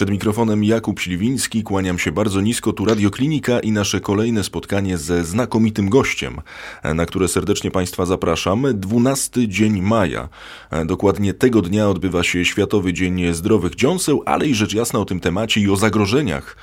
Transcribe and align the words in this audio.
Przed 0.00 0.10
mikrofonem 0.10 0.64
Jakub 0.64 1.00
Śliwiński, 1.00 1.62
kłaniam 1.62 1.98
się 1.98 2.12
bardzo 2.12 2.40
nisko, 2.40 2.72
tu 2.72 2.84
Radioklinika 2.84 3.60
i 3.60 3.72
nasze 3.72 4.00
kolejne 4.00 4.44
spotkanie 4.44 4.98
ze 4.98 5.24
znakomitym 5.24 5.88
gościem, 5.88 6.40
na 6.94 7.06
które 7.06 7.28
serdecznie 7.28 7.70
Państwa 7.70 8.06
zapraszam. 8.06 8.66
12 8.74 9.48
dzień 9.48 9.82
maja. 9.82 10.28
Dokładnie 10.86 11.34
tego 11.34 11.62
dnia 11.62 11.88
odbywa 11.88 12.22
się 12.22 12.44
Światowy 12.44 12.92
Dzień 12.92 13.34
Zdrowych 13.34 13.74
Dziąseł, 13.74 14.22
ale 14.26 14.46
i 14.46 14.54
rzecz 14.54 14.74
jasna 14.74 15.00
o 15.00 15.04
tym 15.04 15.20
temacie 15.20 15.60
i 15.60 15.70
o 15.70 15.76
zagrożeniach 15.76 16.56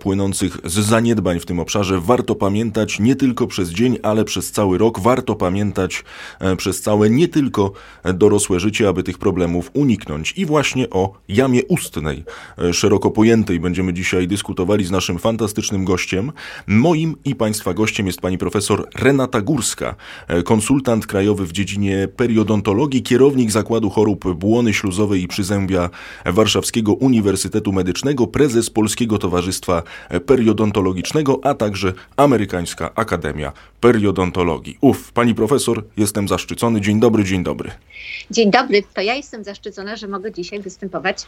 płynących 0.00 0.58
z 0.64 0.72
zaniedbań 0.72 1.40
w 1.40 1.46
tym 1.46 1.60
obszarze 1.60 2.00
warto 2.00 2.34
pamiętać 2.34 3.00
nie 3.00 3.16
tylko 3.16 3.46
przez 3.46 3.70
dzień, 3.70 3.98
ale 4.02 4.24
przez 4.24 4.52
cały 4.52 4.78
rok. 4.78 5.00
Warto 5.00 5.34
pamiętać 5.34 6.04
przez 6.56 6.82
całe 6.82 7.10
nie 7.10 7.28
tylko 7.28 7.72
dorosłe 8.14 8.60
życie, 8.60 8.88
aby 8.88 9.02
tych 9.02 9.18
problemów 9.18 9.70
uniknąć. 9.74 10.32
I 10.36 10.46
właśnie 10.46 10.90
o 10.90 11.12
jamie 11.28 11.64
ustnej 11.64 12.24
szeroko 12.80 13.10
pojętej 13.10 13.60
będziemy 13.60 13.92
dzisiaj 13.92 14.28
dyskutowali 14.28 14.84
z 14.84 14.90
naszym 14.90 15.18
fantastycznym 15.18 15.84
gościem. 15.84 16.32
Moim 16.66 17.16
i 17.24 17.34
Państwa 17.34 17.74
gościem 17.74 18.06
jest 18.06 18.20
pani 18.20 18.38
profesor 18.38 18.88
Renata 18.94 19.40
Górska, 19.40 19.96
konsultant 20.44 21.06
krajowy 21.06 21.46
w 21.46 21.52
dziedzinie 21.52 22.08
periodontologii, 22.16 23.02
kierownik 23.02 23.50
Zakładu 23.50 23.90
Chorób 23.90 24.34
Błony 24.34 24.74
Śluzowej 24.74 25.22
i 25.22 25.28
Przyzębia 25.28 25.90
Warszawskiego 26.26 26.92
Uniwersytetu 26.92 27.72
Medycznego, 27.72 28.26
prezes 28.26 28.70
Polskiego 28.70 29.18
Towarzystwa 29.18 29.82
Periodontologicznego, 30.26 31.40
a 31.42 31.54
także 31.54 31.92
Amerykańska 32.16 32.90
Akademia 32.94 33.52
Periodontologii. 33.80 34.78
Uf, 34.80 35.12
pani 35.12 35.34
profesor, 35.34 35.84
jestem 35.96 36.28
zaszczycony. 36.28 36.80
Dzień 36.80 37.00
dobry, 37.00 37.24
dzień 37.24 37.42
dobry. 37.42 37.70
Dzień 38.30 38.50
dobry, 38.50 38.82
to 38.94 39.00
ja 39.00 39.14
jestem 39.14 39.44
zaszczycona, 39.44 39.96
że 39.96 40.08
mogę 40.08 40.32
dzisiaj 40.32 40.60
występować 40.60 41.26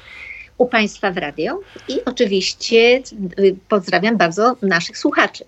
u 0.63 0.67
Państwa 0.67 1.11
w 1.11 1.17
radio 1.17 1.61
i 1.89 2.05
oczywiście 2.05 3.03
y, 3.39 3.57
pozdrawiam 3.69 4.17
bardzo 4.17 4.57
naszych 4.63 4.99
słuchaczy. 4.99 5.45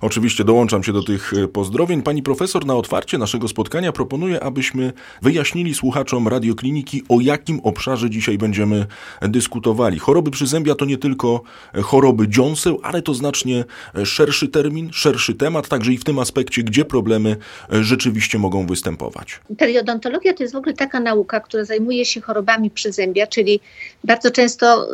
Oczywiście 0.00 0.44
dołączam 0.44 0.84
się 0.84 0.92
do 0.92 1.02
tych 1.02 1.32
e, 1.34 1.48
pozdrowień. 1.48 2.02
Pani 2.02 2.22
profesor 2.22 2.66
na 2.66 2.74
otwarcie 2.74 3.18
naszego 3.18 3.48
spotkania 3.48 3.92
proponuje, 3.92 4.42
abyśmy 4.42 4.92
wyjaśnili 5.22 5.74
słuchaczom 5.74 6.28
radiokliniki, 6.28 7.02
o 7.08 7.20
jakim 7.20 7.60
obszarze 7.60 8.10
dzisiaj 8.10 8.38
będziemy 8.38 8.86
dyskutowali. 9.22 9.98
Choroby 9.98 10.30
przyzębia 10.30 10.74
to 10.74 10.84
nie 10.84 10.98
tylko 10.98 11.42
e, 11.74 11.82
choroby 11.82 12.28
dziąseł, 12.28 12.80
ale 12.82 13.02
to 13.02 13.14
znacznie 13.14 13.64
e, 13.94 14.06
szerszy 14.06 14.48
termin, 14.48 14.88
szerszy 14.92 15.34
temat, 15.34 15.68
także 15.68 15.92
i 15.92 15.98
w 15.98 16.04
tym 16.04 16.18
aspekcie, 16.18 16.62
gdzie 16.62 16.84
problemy 16.84 17.36
rzeczywiście 17.70 18.38
mogą 18.38 18.66
występować. 18.66 19.40
Periodontologia 19.58 20.34
to 20.34 20.42
jest 20.42 20.54
w 20.54 20.56
ogóle 20.56 20.74
taka 20.74 21.00
nauka, 21.00 21.40
która 21.40 21.64
zajmuje 21.64 22.04
się 22.04 22.20
chorobami 22.20 22.70
przyzębia, 22.70 23.26
czyli 23.26 23.60
bardzo 24.04 24.30
często 24.30 24.86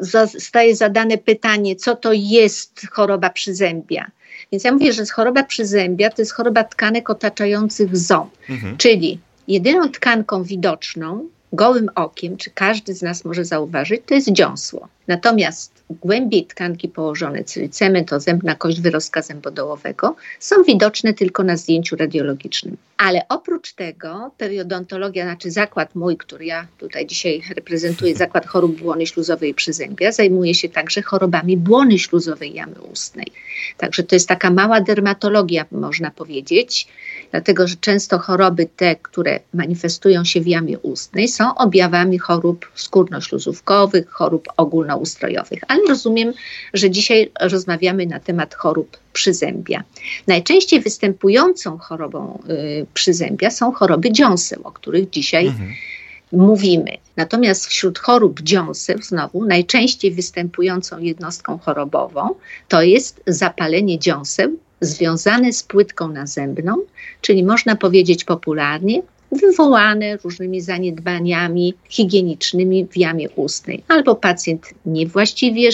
y, 0.00 0.06
zostaje 0.32 0.76
zadane 0.76 1.18
pytanie, 1.18 1.76
co 1.76 1.96
to 1.96 2.12
jest 2.12 2.86
choroba 2.90 3.30
przyzębia. 3.30 4.05
Więc 4.52 4.64
ja 4.64 4.72
mówię, 4.72 4.92
że 4.92 5.04
choroba 5.06 5.42
przyzębia 5.42 6.10
to 6.10 6.22
jest 6.22 6.32
choroba 6.32 6.64
tkanek 6.64 7.10
otaczających 7.10 7.96
ząb, 7.96 8.30
mhm. 8.50 8.76
czyli 8.76 9.18
jedyną 9.48 9.88
tkanką 9.90 10.42
widoczną 10.42 11.28
gołym 11.52 11.90
okiem, 11.94 12.36
czy 12.36 12.50
każdy 12.50 12.94
z 12.94 13.02
nas 13.02 13.24
może 13.24 13.44
zauważyć, 13.44 14.02
to 14.06 14.14
jest 14.14 14.32
dziąsło. 14.32 14.88
Natomiast 15.06 15.84
głębiej 15.90 16.46
tkanki 16.46 16.88
położone, 16.88 17.44
czyli 17.44 17.70
cement, 17.70 18.12
ozębna 18.12 18.54
kość 18.54 18.80
wyrostka 18.80 19.22
zębodołowego, 19.22 20.16
są 20.40 20.62
widoczne 20.62 21.14
tylko 21.14 21.42
na 21.42 21.56
zdjęciu 21.56 21.96
radiologicznym. 21.96 22.76
Ale 22.96 23.28
oprócz 23.28 23.72
tego 23.72 24.30
periodontologia, 24.38 25.24
znaczy 25.24 25.50
zakład 25.50 25.94
mój, 25.94 26.16
który 26.16 26.44
ja 26.44 26.66
tutaj 26.78 27.06
dzisiaj 27.06 27.42
reprezentuję, 27.54 28.16
zakład 28.26 28.46
chorób 28.46 28.80
błony 28.80 29.06
śluzowej 29.06 29.50
i 29.50 29.54
przyzębia, 29.54 30.12
zajmuje 30.12 30.54
się 30.54 30.68
także 30.68 31.02
chorobami 31.02 31.56
błony 31.56 31.98
śluzowej 31.98 32.54
jamy 32.54 32.80
ustnej. 32.80 33.26
Także 33.76 34.02
to 34.02 34.16
jest 34.16 34.28
taka 34.28 34.50
mała 34.50 34.80
dermatologia, 34.80 35.64
można 35.70 36.10
powiedzieć, 36.10 36.88
dlatego 37.30 37.66
że 37.66 37.76
często 37.76 38.18
choroby 38.18 38.66
te, 38.76 38.96
które 38.96 39.40
manifestują 39.54 40.24
się 40.24 40.40
w 40.40 40.46
jamie 40.46 40.78
ustnej, 40.78 41.28
są 41.28 41.54
objawami 41.54 42.18
chorób 42.18 42.70
skórnośluzówkowych, 42.74 44.10
chorób 44.10 44.48
ogólnoustrojowych. 44.56 45.60
Ale 45.68 45.80
rozumiem, 45.88 46.32
że 46.74 46.90
dzisiaj 46.90 47.30
rozmawiamy 47.40 48.06
na 48.06 48.20
temat 48.20 48.54
chorób 48.54 48.96
przyzębia. 49.16 49.84
Najczęściej 50.26 50.80
występującą 50.80 51.78
chorobą 51.78 52.42
y, 52.50 52.86
przyzębia 52.94 53.50
są 53.50 53.72
choroby 53.72 54.12
dziąseł, 54.12 54.60
o 54.64 54.72
których 54.72 55.10
dzisiaj 55.10 55.46
mhm. 55.46 55.72
mówimy. 56.32 56.92
Natomiast 57.16 57.66
wśród 57.66 57.98
chorób 57.98 58.40
dziąseł, 58.40 58.98
znowu, 59.02 59.44
najczęściej 59.44 60.10
występującą 60.10 60.98
jednostką 60.98 61.58
chorobową 61.58 62.34
to 62.68 62.82
jest 62.82 63.22
zapalenie 63.26 63.98
dziąseł 63.98 64.56
związane 64.80 65.52
z 65.52 65.62
płytką 65.62 66.08
nazębną, 66.08 66.76
czyli 67.20 67.44
można 67.44 67.76
powiedzieć 67.76 68.24
popularnie 68.24 69.02
wywołane 69.32 70.16
różnymi 70.16 70.60
zaniedbaniami 70.60 71.74
higienicznymi 71.88 72.86
w 72.90 72.96
jamie 72.96 73.30
ustnej. 73.30 73.82
Albo 73.88 74.14
pacjent 74.14 74.74
niewłaściwie 74.86 75.70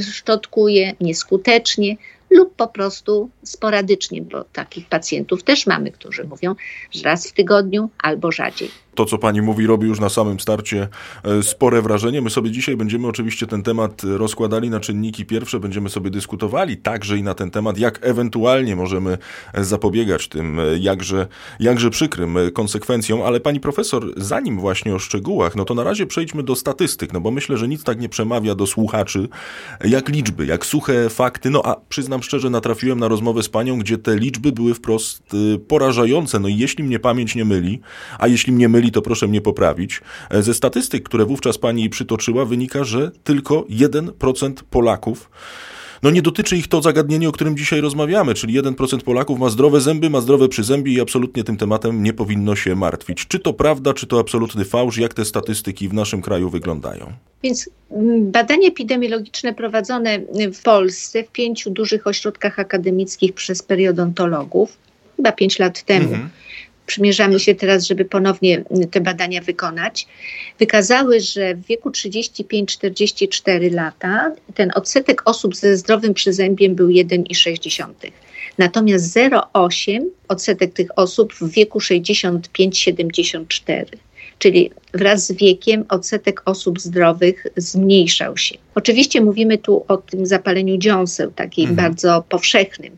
szczotkuje, 0.00 0.94
nieskutecznie, 1.00 1.96
lub 2.34 2.54
po 2.56 2.68
prostu 2.68 3.30
sporadycznie, 3.42 4.22
bo 4.22 4.44
takich 4.44 4.86
pacjentów 4.86 5.42
też 5.42 5.66
mamy, 5.66 5.90
którzy 5.90 6.24
mówią, 6.24 6.54
że 6.90 7.02
raz 7.02 7.28
w 7.28 7.32
tygodniu 7.32 7.90
albo 7.98 8.32
rzadziej 8.32 8.70
to, 8.94 9.04
co 9.04 9.18
pani 9.18 9.42
mówi, 9.42 9.66
robi 9.66 9.86
już 9.86 10.00
na 10.00 10.08
samym 10.08 10.40
starcie 10.40 10.88
e, 11.24 11.42
spore 11.42 11.82
wrażenie. 11.82 12.22
My 12.22 12.30
sobie 12.30 12.50
dzisiaj 12.50 12.76
będziemy 12.76 13.08
oczywiście 13.08 13.46
ten 13.46 13.62
temat 13.62 14.02
rozkładali 14.04 14.70
na 14.70 14.80
czynniki 14.80 15.24
pierwsze, 15.26 15.60
będziemy 15.60 15.88
sobie 15.88 16.10
dyskutowali 16.10 16.76
także 16.76 17.18
i 17.18 17.22
na 17.22 17.34
ten 17.34 17.50
temat, 17.50 17.78
jak 17.78 17.98
ewentualnie 18.02 18.76
możemy 18.76 19.18
zapobiegać 19.54 20.28
tym 20.28 20.60
e, 20.60 20.62
jakże, 20.78 21.26
jakże 21.60 21.90
przykrym 21.90 22.36
e, 22.36 22.50
konsekwencjom. 22.50 23.22
Ale 23.22 23.40
pani 23.40 23.60
profesor, 23.60 24.12
zanim 24.16 24.60
właśnie 24.60 24.94
o 24.94 24.98
szczegółach, 24.98 25.56
no 25.56 25.64
to 25.64 25.74
na 25.74 25.84
razie 25.84 26.06
przejdźmy 26.06 26.42
do 26.42 26.56
statystyk, 26.56 27.12
no 27.12 27.20
bo 27.20 27.30
myślę, 27.30 27.56
że 27.56 27.68
nic 27.68 27.84
tak 27.84 28.00
nie 28.00 28.08
przemawia 28.08 28.54
do 28.54 28.66
słuchaczy 28.66 29.28
jak 29.84 30.08
liczby, 30.08 30.46
jak 30.46 30.66
suche 30.66 31.10
fakty. 31.10 31.50
No 31.50 31.62
a 31.64 31.76
przyznam 31.88 32.22
szczerze, 32.22 32.50
natrafiłem 32.50 33.00
na 33.00 33.08
rozmowę 33.08 33.42
z 33.42 33.48
panią, 33.48 33.78
gdzie 33.78 33.98
te 33.98 34.16
liczby 34.16 34.52
były 34.52 34.74
wprost 34.74 35.22
porażające. 35.68 36.40
No 36.40 36.48
i 36.48 36.56
jeśli 36.56 36.84
mnie 36.84 36.98
pamięć 36.98 37.34
nie 37.34 37.44
myli, 37.44 37.80
a 38.18 38.28
jeśli 38.28 38.52
mnie 38.52 38.68
myli, 38.68 38.83
to 38.92 39.02
proszę 39.02 39.28
mnie 39.28 39.40
poprawić. 39.40 40.00
E, 40.30 40.42
ze 40.42 40.54
statystyk, 40.54 41.04
które 41.04 41.24
wówczas 41.24 41.58
pani 41.58 41.90
przytoczyła, 41.90 42.44
wynika, 42.44 42.84
że 42.84 43.10
tylko 43.24 43.60
1% 43.70 44.52
Polaków 44.70 45.30
no 46.04 46.10
nie 46.10 46.22
dotyczy 46.22 46.56
ich 46.56 46.68
to 46.68 46.82
zagadnienie, 46.82 47.28
o 47.28 47.32
którym 47.32 47.56
dzisiaj 47.56 47.80
rozmawiamy, 47.80 48.34
czyli 48.34 48.62
1% 48.62 49.02
Polaków 49.02 49.38
ma 49.38 49.48
zdrowe 49.48 49.80
zęby, 49.80 50.10
ma 50.10 50.20
zdrowe 50.20 50.48
przyzębie 50.48 50.92
i 50.92 51.00
absolutnie 51.00 51.44
tym 51.44 51.56
tematem 51.56 52.02
nie 52.02 52.12
powinno 52.12 52.56
się 52.56 52.74
martwić. 52.76 53.26
Czy 53.26 53.38
to 53.38 53.52
prawda, 53.52 53.94
czy 53.94 54.06
to 54.06 54.18
absolutny 54.18 54.64
fałsz? 54.64 54.98
Jak 54.98 55.14
te 55.14 55.24
statystyki 55.24 55.88
w 55.88 55.94
naszym 55.94 56.22
kraju 56.22 56.50
wyglądają? 56.50 57.12
Więc 57.42 57.70
mm, 57.90 58.30
badania 58.30 58.68
epidemiologiczne 58.68 59.54
prowadzone 59.54 60.18
w 60.54 60.62
Polsce 60.62 61.24
w 61.24 61.28
pięciu 61.28 61.70
dużych 61.70 62.06
ośrodkach 62.06 62.58
akademickich 62.58 63.32
przez 63.32 63.62
periodontologów, 63.62 64.76
chyba 65.16 65.32
pięć 65.32 65.58
lat 65.58 65.82
temu, 65.82 66.08
mhm 66.08 66.30
przymierzamy 66.86 67.40
się 67.40 67.54
teraz, 67.54 67.86
żeby 67.86 68.04
ponownie 68.04 68.64
te 68.90 69.00
badania 69.00 69.40
wykonać, 69.40 70.06
wykazały, 70.58 71.20
że 71.20 71.54
w 71.54 71.66
wieku 71.66 71.90
35-44 71.90 73.74
lata 73.74 74.32
ten 74.54 74.70
odsetek 74.74 75.22
osób 75.24 75.56
ze 75.56 75.76
zdrowym 75.76 76.14
przyzębiem 76.14 76.74
był 76.74 76.88
1,6. 76.88 78.10
Natomiast 78.58 79.16
0,8 79.16 80.00
odsetek 80.28 80.72
tych 80.72 80.98
osób 80.98 81.34
w 81.34 81.50
wieku 81.50 81.78
65-74 81.78 83.84
czyli 84.38 84.70
wraz 84.94 85.26
z 85.26 85.32
wiekiem 85.32 85.84
odsetek 85.88 86.42
osób 86.44 86.80
zdrowych 86.80 87.46
zmniejszał 87.56 88.36
się. 88.36 88.58
Oczywiście 88.74 89.20
mówimy 89.20 89.58
tu 89.58 89.84
o 89.88 89.96
tym 89.96 90.26
zapaleniu 90.26 90.76
dziąseł, 90.76 91.30
takim 91.30 91.70
mhm. 91.70 91.88
bardzo 91.88 92.24
powszechnym. 92.28 92.96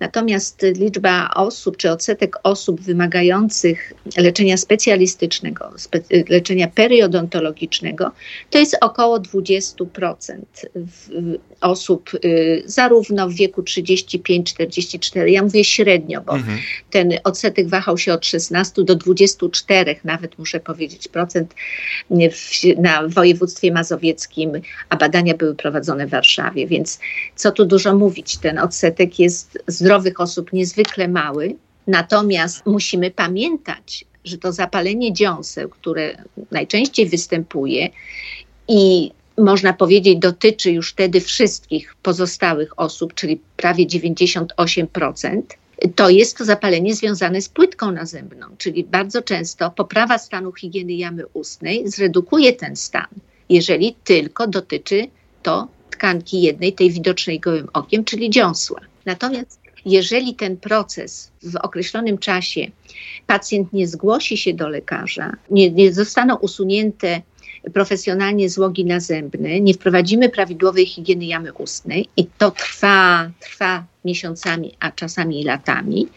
Natomiast 0.00 0.66
liczba 0.76 1.30
osób, 1.34 1.76
czy 1.76 1.90
odsetek 1.90 2.36
osób 2.42 2.80
wymagających 2.80 3.92
leczenia 4.16 4.56
specjalistycznego, 4.56 5.72
spe, 5.76 6.00
leczenia 6.28 6.68
periodontologicznego, 6.68 8.12
to 8.50 8.58
jest 8.58 8.76
około 8.80 9.20
20% 9.20 10.42
osób, 11.60 12.10
y, 12.24 12.62
zarówno 12.66 13.28
w 13.28 13.34
wieku 13.34 13.62
35-44. 13.62 15.26
Ja 15.26 15.42
mówię 15.42 15.64
średnio, 15.64 16.20
bo 16.20 16.34
mhm. 16.34 16.58
ten 16.90 17.12
odsetek 17.24 17.68
wahał 17.68 17.98
się 17.98 18.12
od 18.12 18.26
16 18.26 18.84
do 18.84 18.94
24, 18.94 19.96
nawet 20.04 20.38
muszę 20.38 20.60
powiedzieć, 20.60 21.08
procent 21.08 21.54
w, 22.10 22.50
na 22.78 23.08
województwie 23.08 23.72
mazowieckim, 23.72 24.52
a 24.88 24.96
badania 24.96 25.34
były 25.34 25.54
prowadzone 25.54 26.06
w 26.06 26.10
Warszawie. 26.10 26.66
Więc 26.66 26.98
co 27.36 27.52
tu 27.52 27.64
dużo 27.64 27.94
mówić, 27.94 28.38
ten 28.38 28.58
odsetek 28.58 29.18
jest 29.18 29.63
zdrowych 29.66 30.20
osób 30.20 30.52
niezwykle 30.52 31.08
mały. 31.08 31.54
Natomiast 31.86 32.66
musimy 32.66 33.10
pamiętać, 33.10 34.04
że 34.24 34.38
to 34.38 34.52
zapalenie 34.52 35.12
dziąseł, 35.12 35.68
które 35.68 36.24
najczęściej 36.50 37.06
występuje 37.06 37.90
i 38.68 39.10
można 39.38 39.72
powiedzieć, 39.72 40.18
dotyczy 40.18 40.70
już 40.70 40.90
wtedy 40.90 41.20
wszystkich 41.20 41.94
pozostałych 42.02 42.78
osób, 42.80 43.14
czyli 43.14 43.40
prawie 43.56 43.86
98%, 43.86 45.42
to 45.94 46.10
jest 46.10 46.38
to 46.38 46.44
zapalenie 46.44 46.94
związane 46.94 47.40
z 47.40 47.48
płytką 47.48 47.92
nazębną, 47.92 48.46
czyli 48.58 48.84
bardzo 48.84 49.22
często 49.22 49.70
poprawa 49.70 50.18
stanu 50.18 50.52
higieny 50.52 50.92
jamy 50.92 51.26
ustnej 51.26 51.88
zredukuje 51.88 52.52
ten 52.52 52.76
stan, 52.76 53.06
jeżeli 53.48 53.96
tylko 54.04 54.46
dotyczy 54.46 55.06
to 55.42 55.68
tkanki 55.90 56.42
jednej, 56.42 56.72
tej 56.72 56.90
widocznej 56.90 57.40
gołym 57.40 57.68
okiem, 57.72 58.04
czyli 58.04 58.30
dziąsła. 58.30 58.80
Natomiast 59.06 59.60
jeżeli 59.84 60.34
ten 60.34 60.56
proces 60.56 61.32
w 61.42 61.56
określonym 61.56 62.18
czasie 62.18 62.66
pacjent 63.26 63.72
nie 63.72 63.88
zgłosi 63.88 64.36
się 64.36 64.54
do 64.54 64.68
lekarza, 64.68 65.36
nie, 65.50 65.70
nie 65.70 65.92
zostaną 65.92 66.36
usunięte 66.36 67.22
profesjonalnie 67.72 68.50
złogi 68.50 68.84
nazębne, 68.84 69.60
nie 69.60 69.74
wprowadzimy 69.74 70.28
prawidłowej 70.28 70.86
higieny 70.86 71.24
jamy 71.24 71.52
ustnej 71.52 72.08
i 72.16 72.26
to 72.38 72.50
trwa, 72.50 73.30
trwa 73.40 73.84
miesiącami, 74.04 74.72
a 74.80 74.90
czasami 74.90 75.44
latami, 75.44 76.08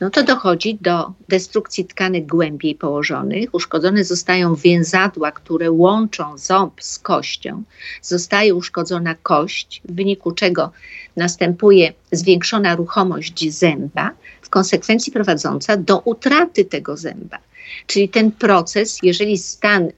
no 0.00 0.10
to 0.10 0.22
dochodzi 0.22 0.78
do 0.80 1.12
destrukcji 1.28 1.84
tkanek 1.84 2.26
głębiej 2.26 2.74
położonych. 2.74 3.54
Uszkodzone 3.54 4.04
zostają 4.04 4.54
więzadła, 4.54 5.32
które 5.32 5.70
łączą 5.70 6.38
ząb 6.38 6.82
z 6.82 6.98
kością. 6.98 7.62
Zostaje 8.02 8.54
uszkodzona 8.54 9.14
kość, 9.14 9.82
w 9.84 9.94
wyniku 9.94 10.32
czego 10.32 10.70
następuje 11.16 11.92
zwiększona 12.12 12.76
ruchomość 12.76 13.52
zęba, 13.52 14.10
w 14.42 14.50
konsekwencji 14.50 15.12
prowadząca 15.12 15.76
do 15.76 15.98
utraty 15.98 16.64
tego 16.64 16.96
zęba. 16.96 17.38
Czyli 17.86 18.08
ten 18.08 18.32
proces, 18.32 18.98
jeżeli 19.02 19.38
stan 19.38 19.88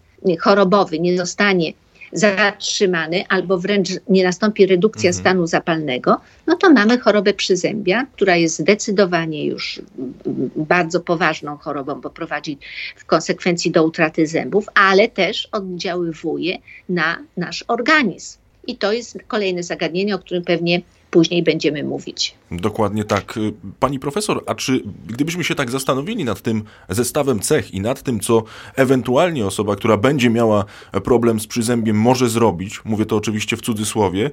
chorobowy 0.40 1.00
nie 1.00 1.18
zostanie 1.18 1.72
zatrzymany 2.12 3.24
albo 3.28 3.58
wręcz 3.58 3.88
nie 4.08 4.24
nastąpi 4.24 4.66
redukcja 4.66 5.10
mhm. 5.10 5.22
stanu 5.22 5.46
zapalnego, 5.46 6.20
no 6.46 6.56
to 6.56 6.72
mamy 6.72 6.98
chorobę 6.98 7.34
przyzębia, 7.34 8.06
która 8.12 8.36
jest 8.36 8.58
zdecydowanie 8.58 9.46
już 9.46 9.80
bardzo 10.56 11.00
poważną 11.00 11.56
chorobą, 11.56 12.00
bo 12.00 12.10
prowadzi 12.10 12.58
w 12.96 13.04
konsekwencji 13.04 13.70
do 13.70 13.84
utraty 13.84 14.26
zębów, 14.26 14.66
ale 14.74 15.08
też 15.08 15.48
oddziaływuje 15.52 16.58
na 16.88 17.18
nasz 17.36 17.64
organizm. 17.68 18.38
I 18.66 18.76
to 18.76 18.92
jest 18.92 19.18
kolejne 19.26 19.62
zagadnienie, 19.62 20.14
o 20.14 20.18
którym 20.18 20.44
pewnie 20.44 20.82
później 21.10 21.42
będziemy 21.42 21.84
mówić. 21.84 22.34
Dokładnie 22.50 23.04
tak. 23.04 23.38
Pani 23.80 23.98
profesor, 23.98 24.42
a 24.46 24.54
czy 24.54 24.82
gdybyśmy 25.06 25.44
się 25.44 25.54
tak 25.54 25.70
zastanowili 25.70 26.24
nad 26.24 26.40
tym 26.40 26.62
zestawem 26.88 27.40
cech 27.40 27.74
i 27.74 27.80
nad 27.80 28.02
tym, 28.02 28.20
co 28.20 28.42
ewentualnie 28.76 29.46
osoba, 29.46 29.76
która 29.76 29.96
będzie 29.96 30.30
miała 30.30 30.64
problem 31.04 31.40
z 31.40 31.46
przyzębiem, 31.46 32.00
może 32.00 32.28
zrobić, 32.28 32.80
mówię 32.84 33.06
to 33.06 33.16
oczywiście 33.16 33.56
w 33.56 33.62
cudzysłowie, 33.62 34.30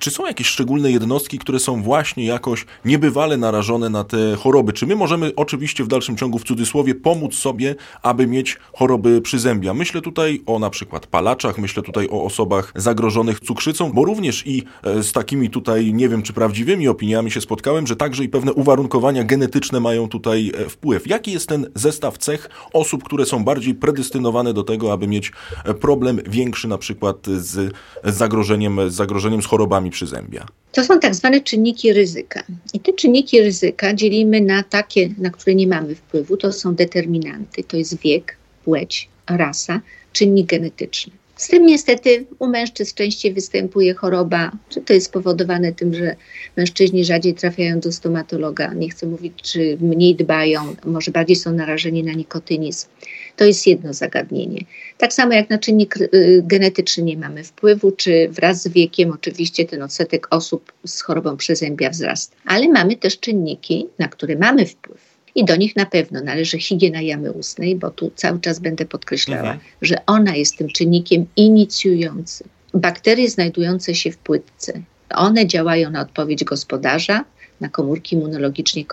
czy 0.00 0.10
są 0.10 0.26
jakieś 0.26 0.46
szczególne 0.46 0.92
jednostki, 0.92 1.38
które 1.38 1.58
są 1.58 1.82
właśnie 1.82 2.24
jakoś 2.24 2.66
niebywale 2.84 3.36
narażone 3.36 3.90
na 3.90 4.04
te 4.04 4.36
choroby? 4.36 4.72
Czy 4.72 4.86
my 4.86 4.96
możemy 4.96 5.32
oczywiście 5.36 5.84
w 5.84 5.88
dalszym 5.88 6.16
ciągu 6.16 6.38
w 6.38 6.44
cudzysłowie 6.44 6.94
pomóc 6.94 7.34
sobie, 7.34 7.74
aby 8.02 8.26
mieć 8.26 8.58
choroby 8.72 9.20
przyzębia? 9.20 9.74
Myślę 9.74 10.00
tutaj 10.00 10.42
o 10.46 10.58
na 10.58 10.70
przykład 10.70 11.06
palaczach, 11.06 11.58
myślę 11.58 11.82
tutaj 11.82 12.08
o 12.10 12.24
osobach 12.24 12.72
zagrożonych 12.74 13.40
cukrzycą, 13.40 13.92
bo 13.92 14.04
również 14.04 14.46
i 14.46 14.62
e, 14.82 15.02
z 15.02 15.12
takimi 15.12 15.50
tutaj, 15.50 15.94
nie 15.94 16.08
wiem 16.08 16.22
czy 16.22 16.32
prawdziwymi 16.32 16.88
opiniami 16.88 17.30
się 17.30 17.40
spotkałem, 17.50 17.86
że 17.86 17.96
także 17.96 18.24
i 18.24 18.28
pewne 18.28 18.52
uwarunkowania 18.52 19.24
genetyczne 19.24 19.80
mają 19.80 20.08
tutaj 20.08 20.52
e, 20.54 20.68
wpływ. 20.68 21.06
Jaki 21.06 21.32
jest 21.32 21.48
ten 21.48 21.66
zestaw 21.74 22.18
cech 22.18 22.50
osób, 22.72 23.04
które 23.04 23.26
są 23.26 23.44
bardziej 23.44 23.74
predestynowane 23.74 24.54
do 24.54 24.62
tego, 24.62 24.92
aby 24.92 25.06
mieć 25.06 25.32
e, 25.64 25.74
problem 25.74 26.20
większy 26.26 26.68
na 26.68 26.78
przykład 26.78 27.16
z 27.26 27.74
zagrożeniem, 28.04 28.90
z 28.90 28.94
zagrożeniem 28.94 29.42
z 29.42 29.46
chorobami 29.46 29.90
przyzębia? 29.90 30.46
To 30.72 30.84
są 30.84 31.00
tak 31.00 31.14
zwane 31.14 31.40
czynniki 31.40 31.92
ryzyka. 31.92 32.42
I 32.74 32.80
te 32.80 32.92
czynniki 32.92 33.40
ryzyka 33.40 33.94
dzielimy 33.94 34.40
na 34.40 34.62
takie, 34.62 35.10
na 35.18 35.30
które 35.30 35.54
nie 35.54 35.66
mamy 35.66 35.94
wpływu. 35.94 36.36
To 36.36 36.52
są 36.52 36.74
determinanty, 36.74 37.64
to 37.64 37.76
jest 37.76 38.00
wiek, 38.00 38.36
płeć, 38.64 39.08
rasa, 39.28 39.80
czynnik 40.12 40.46
genetyczny. 40.46 41.12
Z 41.40 41.48
tym 41.48 41.66
niestety 41.66 42.26
u 42.38 42.46
mężczyzn 42.46 42.94
częściej 42.94 43.32
występuje 43.32 43.94
choroba, 43.94 44.52
czy 44.68 44.80
to 44.80 44.92
jest 44.92 45.06
spowodowane 45.06 45.72
tym, 45.72 45.94
że 45.94 46.16
mężczyźni 46.56 47.04
rzadziej 47.04 47.34
trafiają 47.34 47.80
do 47.80 47.92
stomatologa, 47.92 48.74
nie 48.74 48.88
chcę 48.88 49.06
mówić, 49.06 49.34
czy 49.42 49.78
mniej 49.80 50.14
dbają, 50.14 50.76
może 50.84 51.10
bardziej 51.10 51.36
są 51.36 51.52
narażeni 51.52 52.04
na 52.04 52.12
nikotynizm. 52.12 52.88
To 53.36 53.44
jest 53.44 53.66
jedno 53.66 53.94
zagadnienie. 53.94 54.64
Tak 54.98 55.12
samo 55.12 55.32
jak 55.32 55.50
na 55.50 55.58
czynnik 55.58 55.96
y, 55.96 56.42
genetyczny 56.44 57.02
nie 57.02 57.16
mamy 57.16 57.44
wpływu, 57.44 57.92
czy 57.92 58.28
wraz 58.28 58.62
z 58.62 58.68
wiekiem 58.68 59.10
oczywiście 59.10 59.64
ten 59.64 59.82
odsetek 59.82 60.26
osób 60.30 60.72
z 60.86 61.02
chorobą 61.02 61.36
przezębia 61.36 61.90
wzrasta. 61.90 62.36
Ale 62.44 62.68
mamy 62.68 62.96
też 62.96 63.20
czynniki, 63.20 63.86
na 63.98 64.08
które 64.08 64.36
mamy 64.36 64.66
wpływ 64.66 65.09
i 65.34 65.44
do 65.44 65.56
nich 65.56 65.76
na 65.76 65.86
pewno 65.86 66.20
należy 66.20 66.58
higiena 66.58 67.00
jamy 67.00 67.32
ustnej, 67.32 67.76
bo 67.76 67.90
tu 67.90 68.10
cały 68.16 68.40
czas 68.40 68.58
będę 68.58 68.86
podkreślała, 68.86 69.40
mhm. 69.40 69.60
że 69.82 70.06
ona 70.06 70.36
jest 70.36 70.56
tym 70.56 70.68
czynnikiem 70.68 71.26
inicjującym. 71.36 72.48
Bakterie 72.74 73.30
znajdujące 73.30 73.94
się 73.94 74.10
w 74.10 74.16
płytce, 74.16 74.82
one 75.14 75.46
działają 75.46 75.90
na 75.90 76.00
odpowiedź 76.00 76.44
gospodarza, 76.44 77.24
na 77.60 77.68
komórki 77.68 78.16
immunologicznie 78.16 78.84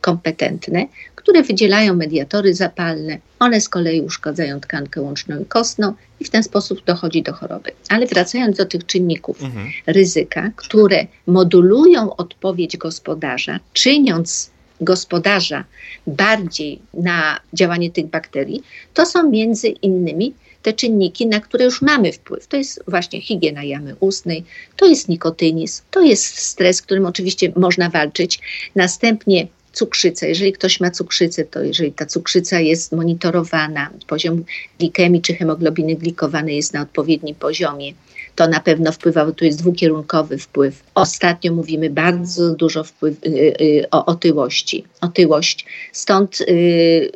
kompetentne, 0.00 0.86
które 1.14 1.42
wydzielają 1.42 1.94
mediatory 1.94 2.54
zapalne. 2.54 3.18
One 3.38 3.60
z 3.60 3.68
kolei 3.68 4.00
uszkadzają 4.00 4.60
tkankę 4.60 5.02
łączną 5.02 5.40
i 5.40 5.44
kostną 5.44 5.94
i 6.20 6.24
w 6.24 6.30
ten 6.30 6.42
sposób 6.42 6.84
dochodzi 6.84 7.22
do 7.22 7.32
choroby. 7.32 7.70
Ale 7.88 8.06
wracając 8.06 8.56
do 8.56 8.66
tych 8.66 8.86
czynników 8.86 9.42
mhm. 9.42 9.66
ryzyka, 9.86 10.50
które 10.56 11.06
modulują 11.26 12.16
odpowiedź 12.16 12.76
gospodarza, 12.76 13.60
czyniąc 13.72 14.50
gospodarza 14.80 15.64
bardziej 16.06 16.78
na 16.94 17.40
działanie 17.52 17.90
tych 17.90 18.06
bakterii, 18.06 18.62
to 18.94 19.06
są 19.06 19.30
między 19.30 19.68
innymi 19.68 20.34
te 20.62 20.72
czynniki, 20.72 21.26
na 21.26 21.40
które 21.40 21.64
już 21.64 21.82
mamy 21.82 22.12
wpływ. 22.12 22.46
To 22.46 22.56
jest 22.56 22.84
właśnie 22.88 23.20
higiena 23.20 23.64
jamy 23.64 23.96
ustnej, 24.00 24.44
to 24.76 24.86
jest 24.86 25.08
nikotynizm, 25.08 25.82
to 25.90 26.00
jest 26.00 26.38
stres, 26.38 26.82
którym 26.82 27.06
oczywiście 27.06 27.52
można 27.56 27.90
walczyć. 27.90 28.40
Następnie 28.74 29.46
cukrzyca. 29.72 30.26
Jeżeli 30.26 30.52
ktoś 30.52 30.80
ma 30.80 30.90
cukrzycę, 30.90 31.44
to 31.44 31.62
jeżeli 31.62 31.92
ta 31.92 32.06
cukrzyca 32.06 32.60
jest 32.60 32.92
monitorowana, 32.92 33.90
poziom 34.06 34.44
glikemii 34.78 35.22
czy 35.22 35.34
hemoglobiny 35.34 35.94
glikowanej 35.94 36.56
jest 36.56 36.74
na 36.74 36.82
odpowiednim 36.82 37.34
poziomie, 37.34 37.92
to 38.38 38.48
na 38.48 38.60
pewno 38.60 38.92
wpływa, 38.92 39.32
tu 39.32 39.44
jest 39.44 39.58
dwukierunkowy 39.58 40.38
wpływ. 40.38 40.82
Ostatnio 40.94 41.52
mówimy 41.52 41.90
bardzo 41.90 42.54
dużo 42.54 42.84
wpływ, 42.84 43.14
y, 43.26 43.28
y, 43.60 43.86
o 43.90 44.06
otyłości, 44.06 44.84
otyłość, 45.00 45.66
stąd 45.92 46.40
y, 46.40 47.10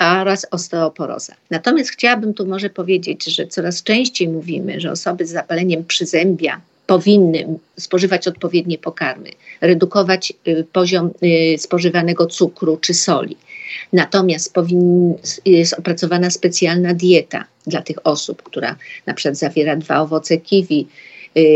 oraz 0.00 0.46
osteoporoza. 0.50 1.34
Natomiast 1.50 1.90
chciałabym 1.90 2.34
tu 2.34 2.46
może 2.46 2.70
powiedzieć, 2.70 3.24
że 3.24 3.46
coraz 3.46 3.82
częściej 3.82 4.28
mówimy, 4.28 4.80
że 4.80 4.90
osoby 4.90 5.26
z 5.26 5.30
zapaleniem 5.30 5.84
przyzębia 5.84 6.60
powinny 6.86 7.58
spożywać 7.78 8.28
odpowiednie 8.28 8.78
pokarmy, 8.78 9.30
redukować 9.60 10.32
poziom 10.72 11.10
spożywanego 11.58 12.26
cukru 12.26 12.76
czy 12.76 12.94
soli. 12.94 13.36
Natomiast 13.92 14.54
powin, 14.54 15.14
jest 15.44 15.72
opracowana 15.78 16.30
specjalna 16.30 16.94
dieta 16.94 17.44
dla 17.66 17.82
tych 17.82 18.06
osób, 18.06 18.42
która 18.42 18.76
na 19.06 19.14
przykład 19.14 19.36
zawiera 19.36 19.76
dwa 19.76 20.00
owoce 20.00 20.38
kiwi, 20.38 20.88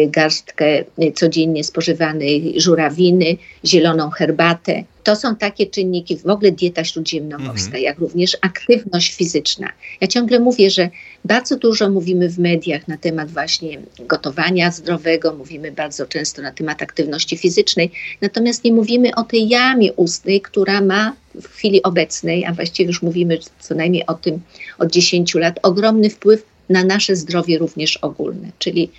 garstkę 0.08 0.80
y, 0.80 1.12
codziennie 1.14 1.64
spożywanej 1.64 2.54
żurawiny, 2.56 3.36
zieloną 3.64 4.10
herbatę, 4.10 4.84
to 5.02 5.16
są 5.16 5.36
takie 5.36 5.66
czynniki, 5.66 6.16
w 6.16 6.26
ogóle 6.26 6.52
dieta 6.52 6.84
śródziemnomorska, 6.84 7.66
mhm. 7.66 7.84
jak 7.84 7.98
również 7.98 8.36
aktywność 8.40 9.14
fizyczna. 9.14 9.68
Ja 10.00 10.08
ciągle 10.08 10.40
mówię, 10.40 10.70
że 10.70 10.90
bardzo 11.24 11.56
dużo 11.56 11.90
mówimy 11.90 12.28
w 12.28 12.38
mediach 12.38 12.88
na 12.88 12.96
temat 12.96 13.30
właśnie 13.30 13.78
gotowania 13.98 14.70
zdrowego, 14.70 15.34
mówimy 15.34 15.72
bardzo 15.72 16.06
często 16.06 16.42
na 16.42 16.52
temat 16.52 16.82
aktywności 16.82 17.36
fizycznej, 17.36 17.90
natomiast 18.20 18.64
nie 18.64 18.72
mówimy 18.72 19.14
o 19.14 19.22
tej 19.22 19.48
jamie 19.48 19.92
ustnej, 19.92 20.40
która 20.40 20.80
ma 20.80 21.16
w 21.34 21.48
chwili 21.48 21.82
obecnej, 21.82 22.44
a 22.44 22.52
właściwie 22.52 22.86
już 22.86 23.02
mówimy 23.02 23.38
co 23.60 23.74
najmniej 23.74 24.06
o 24.06 24.14
tym 24.14 24.40
od 24.78 24.90
10 24.90 25.34
lat, 25.34 25.58
ogromny 25.62 26.10
wpływ 26.10 26.44
na 26.68 26.84
nasze 26.84 27.16
zdrowie 27.16 27.58
również 27.58 27.96
ogólne. 27.96 28.50
Czyli 28.58 28.90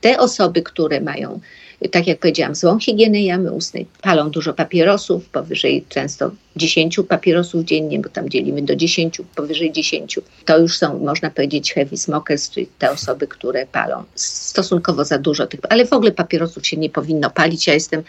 te 0.00 0.18
osoby, 0.18 0.62
które 0.62 1.00
mają 1.00 1.40
tak 1.88 2.06
jak 2.06 2.18
powiedziałam, 2.18 2.54
złą 2.54 2.78
higienę 2.78 3.22
jamy 3.22 3.52
ustnej, 3.52 3.86
palą 4.02 4.30
dużo 4.30 4.54
papierosów, 4.54 5.28
powyżej 5.28 5.84
często 5.88 6.30
10 6.56 7.00
papierosów 7.08 7.64
dziennie, 7.64 7.98
bo 7.98 8.08
tam 8.08 8.30
dzielimy 8.30 8.62
do 8.62 8.76
10, 8.76 9.20
powyżej 9.34 9.72
10. 9.72 10.18
To 10.44 10.58
już 10.58 10.78
są, 10.78 10.98
można 10.98 11.30
powiedzieć, 11.30 11.72
heavy 11.72 11.96
smokers, 11.96 12.50
czyli 12.50 12.68
te 12.78 12.90
osoby, 12.90 13.26
które 13.26 13.66
palą 13.66 14.04
stosunkowo 14.14 15.04
za 15.04 15.18
dużo 15.18 15.46
tych, 15.46 15.60
ale 15.68 15.86
w 15.86 15.92
ogóle 15.92 16.12
papierosów 16.12 16.66
się 16.66 16.76
nie 16.76 16.90
powinno 16.90 17.30
palić. 17.30 17.66
Ja 17.66 17.74
jestem 17.74 18.02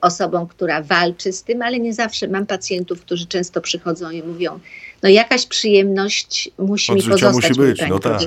osobą, 0.00 0.46
która 0.46 0.82
walczy 0.82 1.32
z 1.32 1.42
tym, 1.42 1.62
ale 1.62 1.80
nie 1.80 1.94
zawsze 1.94 2.28
mam 2.28 2.46
pacjentów, 2.46 3.00
którzy 3.00 3.26
często 3.26 3.60
przychodzą 3.60 4.10
i 4.10 4.22
mówią, 4.22 4.60
no 5.02 5.08
jakaś 5.08 5.46
przyjemność 5.46 6.50
musi 6.58 6.92
Od 6.92 6.98
mi 6.98 7.04
pozostać. 7.04 7.34
musi 7.34 7.60
być, 7.60 7.82
no 7.88 7.98
tak. 7.98 8.20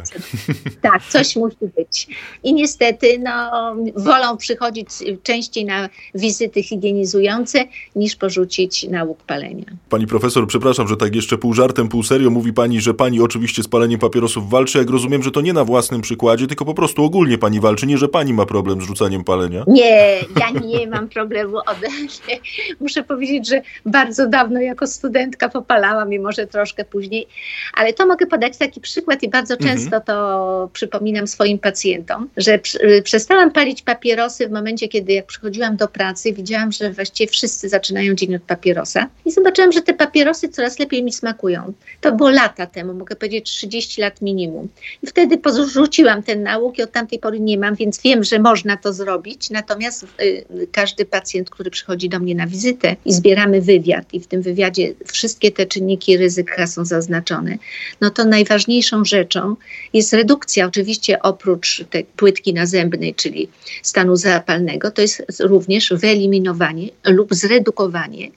tak, 0.81 1.03
coś 1.09 1.35
musi 1.35 1.57
być. 1.77 2.07
I 2.43 2.53
niestety 2.53 3.19
no, 3.19 3.51
wolą 3.95 4.37
przychodzić 4.37 4.87
częściej 5.23 5.65
na 5.65 5.89
wizyty 6.15 6.63
higienizujące, 6.63 7.65
niż 7.95 8.15
porzucić 8.15 8.83
nauk 8.83 9.23
palenia. 9.23 9.65
Pani 9.89 10.07
profesor, 10.07 10.47
przepraszam, 10.47 10.87
że 10.87 10.97
tak 10.97 11.15
jeszcze 11.15 11.37
pół 11.37 11.53
żartem, 11.53 11.89
pół 11.89 12.03
serio 12.03 12.29
mówi 12.29 12.53
pani, 12.53 12.81
że 12.81 12.93
pani 12.93 13.21
oczywiście 13.21 13.63
z 13.63 13.67
paleniem 13.67 13.99
papierosów 13.99 14.49
walczy. 14.49 14.77
Jak 14.77 14.89
rozumiem, 14.89 15.23
że 15.23 15.31
to 15.31 15.41
nie 15.41 15.53
na 15.53 15.63
własnym 15.63 16.01
przykładzie, 16.01 16.47
tylko 16.47 16.65
po 16.65 16.73
prostu 16.73 17.03
ogólnie 17.03 17.37
pani 17.37 17.59
walczy, 17.59 17.87
nie 17.87 17.97
że 17.97 18.07
pani 18.07 18.33
ma 18.33 18.45
problem 18.45 18.81
z 18.81 18.85
rzucaniem 18.85 19.23
palenia. 19.23 19.63
Nie, 19.67 20.19
ja 20.39 20.49
nie 20.49 20.87
mam 20.93 21.09
problemu 21.09 21.57
ode 21.57 21.89
mnie. 21.89 22.39
Muszę 22.79 23.03
powiedzieć, 23.03 23.47
że 23.47 23.61
bardzo 23.85 24.27
dawno 24.27 24.59
jako 24.59 24.87
studentka 24.87 25.49
popalałam, 25.49 26.09
mimo 26.09 26.31
że 26.31 26.47
troszkę 26.59 26.85
później, 26.85 27.27
ale 27.73 27.93
to 27.93 28.05
mogę 28.05 28.25
podać 28.25 28.57
taki 28.57 28.81
przykład 28.81 29.23
i 29.23 29.29
bardzo 29.29 29.53
mhm. 29.53 29.77
często 29.77 30.01
to 30.01 30.69
przypominam 30.73 31.27
swoim 31.27 31.59
pacjentom, 31.59 32.29
że 32.37 32.59
przestałam 33.03 33.51
palić 33.51 33.81
papierosy 33.81 34.47
w 34.47 34.51
momencie, 34.51 34.87
kiedy 34.87 35.13
jak 35.13 35.25
przychodziłam 35.25 35.77
do 35.77 35.87
pracy, 35.87 36.33
widziałam, 36.33 36.71
że 36.71 36.91
właściwie 36.91 37.31
wszyscy 37.31 37.69
zaczynają 37.69 38.13
dzień 38.13 38.35
od 38.35 38.41
papierosa 38.41 39.07
i 39.25 39.31
zobaczyłam, 39.31 39.71
że 39.71 39.81
te 39.81 39.93
papierosy 39.93 40.49
coraz 40.49 40.79
lepiej 40.79 41.03
mi 41.03 41.13
smakują. 41.13 41.73
To 42.01 42.11
było 42.11 42.29
lata 42.29 42.65
temu, 42.65 42.93
mogę 42.93 43.15
powiedzieć 43.15 43.51
30 43.51 44.01
lat 44.01 44.21
minimum. 44.21 44.67
I 45.03 45.07
wtedy 45.07 45.37
porzuciłam 45.37 46.23
ten 46.23 46.43
nauk 46.43 46.77
i 46.77 46.83
od 46.83 46.91
tamtej 46.91 47.19
pory 47.19 47.39
nie 47.39 47.57
mam, 47.57 47.75
więc 47.75 48.01
wiem, 48.01 48.23
że 48.23 48.39
można 48.39 48.77
to 48.77 48.93
zrobić. 48.93 49.49
Natomiast 49.49 50.03
y, 50.03 50.67
każdy 50.71 51.05
pacjent, 51.05 51.49
który 51.49 51.71
przychodzi 51.71 52.09
do 52.09 52.19
mnie 52.19 52.35
na 52.35 52.47
wizytę 52.47 52.95
i 53.05 53.13
zbieramy 53.13 53.61
wywiad 53.61 54.13
i 54.13 54.19
w 54.19 54.27
tym 54.27 54.41
wywiadzie 54.41 54.93
wszystkie 55.05 55.51
te 55.51 55.65
czynniki 55.65 56.17
ryzyka 56.17 56.48
są 56.67 56.85
zaznaczone, 56.85 57.57
no 58.01 58.09
to 58.09 58.25
najważniejszą 58.25 59.05
rzeczą 59.05 59.55
jest 59.93 60.13
redukcja. 60.13 60.65
Oczywiście 60.65 61.21
oprócz 61.21 61.83
tej 61.89 62.05
płytki 62.05 62.53
nazębnej, 62.53 63.15
czyli 63.15 63.49
stanu 63.83 64.15
zapalnego, 64.15 64.91
to 64.91 65.01
jest 65.01 65.23
również 65.39 65.93
wyeliminowanie 65.93 66.89
lub 67.05 67.33
zredukowanie 67.33 68.31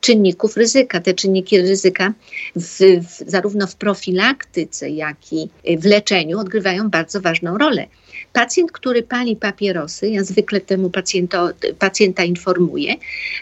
czynników 0.00 0.56
ryzyka. 0.56 1.00
Te 1.00 1.14
czynniki 1.14 1.60
ryzyka 1.60 2.12
w, 2.56 2.78
w, 2.80 3.30
zarówno 3.30 3.66
w 3.66 3.76
profilaktyce, 3.76 4.90
jak 4.90 5.32
i 5.32 5.48
w 5.78 5.84
leczeniu 5.84 6.38
odgrywają 6.38 6.90
bardzo 6.90 7.20
ważną 7.20 7.58
rolę. 7.58 7.86
Pacjent, 8.32 8.72
który 8.72 9.02
pali 9.02 9.36
papierosy, 9.36 10.10
ja 10.10 10.24
zwykle 10.24 10.60
temu 10.60 10.90
pacjento, 10.90 11.50
pacjenta 11.78 12.24
informuję, 12.24 12.94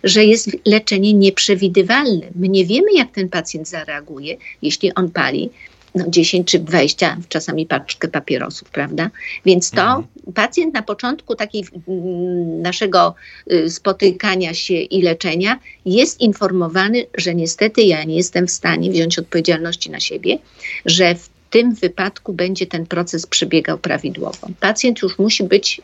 że 0.04 0.24
jest 0.24 0.56
leczenie 0.66 1.14
nieprzewidywalne. 1.14 2.26
My 2.34 2.48
nie 2.48 2.66
wiemy, 2.66 2.92
jak 2.94 3.10
ten 3.12 3.28
pacjent 3.28 3.68
zareaguje, 3.68 4.36
jeśli 4.62 4.94
on 4.94 5.10
pali 5.10 5.50
no 5.96 6.04
10 6.08 6.50
czy 6.50 6.58
20, 6.58 7.16
czasami 7.28 7.66
paczkę 7.66 8.08
papierosów, 8.08 8.70
prawda? 8.70 9.10
Więc 9.44 9.70
to 9.70 9.82
mhm. 9.82 10.04
pacjent 10.34 10.74
na 10.74 10.82
początku 10.82 11.34
takiej 11.34 11.64
mm, 11.88 12.62
naszego 12.62 13.14
y, 13.52 13.70
spotykania 13.70 14.54
się 14.54 14.74
i 14.74 15.02
leczenia 15.02 15.58
jest 15.86 16.20
informowany, 16.20 17.06
że 17.18 17.34
niestety 17.34 17.82
ja 17.82 18.04
nie 18.04 18.16
jestem 18.16 18.46
w 18.46 18.50
stanie 18.50 18.90
wziąć 18.90 19.18
odpowiedzialności 19.18 19.90
na 19.90 20.00
siebie, 20.00 20.38
że 20.84 21.14
w 21.14 21.35
tym 21.50 21.74
wypadku 21.74 22.32
będzie 22.32 22.66
ten 22.66 22.86
proces 22.86 23.26
przebiegał 23.26 23.78
prawidłowo. 23.78 24.48
Pacjent 24.60 25.02
już 25.02 25.18
musi 25.18 25.44
być 25.44 25.80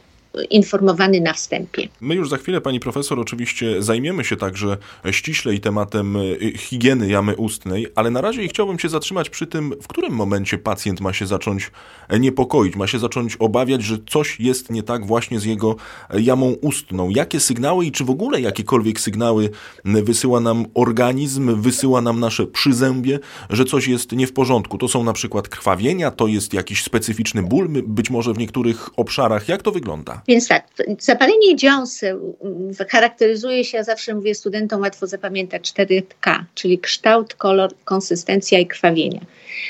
informowany 0.50 1.20
na 1.20 1.32
wstępie. 1.32 1.88
My 2.00 2.14
już 2.14 2.28
za 2.28 2.36
chwilę, 2.36 2.60
pani 2.60 2.80
profesor, 2.80 3.20
oczywiście 3.20 3.82
zajmiemy 3.82 4.24
się 4.24 4.36
także 4.36 4.76
ściślej 5.10 5.60
tematem 5.60 6.16
y, 6.16 6.52
higieny 6.58 7.08
jamy 7.08 7.36
ustnej, 7.36 7.86
ale 7.94 8.10
na 8.10 8.20
razie 8.20 8.48
chciałbym 8.48 8.78
się 8.78 8.88
zatrzymać 8.88 9.30
przy 9.30 9.46
tym, 9.46 9.74
w 9.82 9.86
którym 9.86 10.12
momencie 10.12 10.58
pacjent 10.58 11.00
ma 11.00 11.12
się 11.12 11.26
zacząć 11.26 11.70
niepokoić, 12.20 12.76
ma 12.76 12.86
się 12.86 12.98
zacząć 12.98 13.36
obawiać, 13.36 13.82
że 13.82 13.98
coś 14.10 14.40
jest 14.40 14.70
nie 14.70 14.82
tak 14.82 15.06
właśnie 15.06 15.40
z 15.40 15.44
jego 15.44 15.76
jamą 16.18 16.46
ustną. 16.60 17.10
Jakie 17.10 17.40
sygnały 17.40 17.86
i 17.86 17.92
czy 17.92 18.04
w 18.04 18.10
ogóle 18.10 18.40
jakiekolwiek 18.40 19.00
sygnały 19.00 19.50
wysyła 19.84 20.40
nam 20.40 20.66
organizm, 20.74 21.60
wysyła 21.60 22.00
nam 22.00 22.20
nasze 22.20 22.46
przyzębie, 22.46 23.18
że 23.50 23.64
coś 23.64 23.88
jest 23.88 24.12
nie 24.12 24.26
w 24.26 24.32
porządku? 24.32 24.78
To 24.78 24.88
są 24.88 25.04
na 25.04 25.12
przykład 25.12 25.48
krwawienia, 25.48 26.10
to 26.10 26.26
jest 26.26 26.54
jakiś 26.54 26.82
specyficzny 26.82 27.42
ból, 27.42 27.68
być 27.68 28.10
może 28.10 28.32
w 28.32 28.38
niektórych 28.38 28.88
obszarach. 28.96 29.48
Jak 29.48 29.62
to 29.62 29.72
wygląda? 29.72 30.21
Więc 30.28 30.48
tak, 30.48 30.66
zapalenie 30.98 31.56
dziąseł 31.56 32.36
mm, 32.42 32.74
charakteryzuje 32.90 33.64
się, 33.64 33.78
ja 33.78 33.84
zawsze 33.84 34.14
mówię 34.14 34.34
studentom 34.34 34.80
łatwo 34.80 35.06
zapamiętać 35.06 35.72
4K, 35.72 36.44
czyli 36.54 36.78
kształt, 36.78 37.34
kolor, 37.34 37.70
konsystencja 37.84 38.58
i 38.58 38.66
krwawienie. 38.66 39.20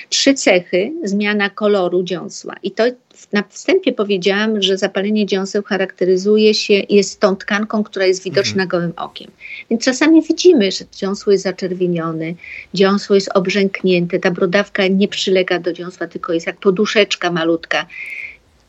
Trzy 0.09 0.35
cechy, 0.35 0.93
zmiana 1.05 1.51
koloru 1.51 2.03
dziąsła. 2.03 2.55
I 2.63 2.71
to 2.71 2.85
na 3.33 3.43
wstępie 3.49 3.93
powiedziałam, 3.93 4.63
że 4.63 4.79
zapalenie 4.79 5.27
dziąseł 5.27 5.63
charakteryzuje 5.63 6.55
się, 6.55 6.75
jest 6.75 7.21
tą 7.21 7.37
tkanką, 7.37 7.85
która 7.85 8.07
jest 8.07 8.25
widoczna 8.25 8.63
mhm. 8.63 8.69
gołym 8.69 8.93
okiem. 8.97 9.31
Więc 9.71 9.85
czasami 9.85 10.23
widzimy, 10.23 10.73
że 10.73 10.85
dziąsło 10.93 11.33
jest 11.33 11.45
zaczerwienione, 11.45 12.33
dziąsło 12.75 13.15
jest 13.15 13.31
obrzęknięte, 13.35 14.19
ta 14.19 14.31
brodawka 14.31 14.87
nie 14.87 15.09
przylega 15.09 15.59
do 15.59 15.73
dziąsła, 15.73 16.07
tylko 16.07 16.33
jest 16.33 16.47
jak 16.47 16.57
poduszeczka 16.57 17.31
malutka. 17.31 17.87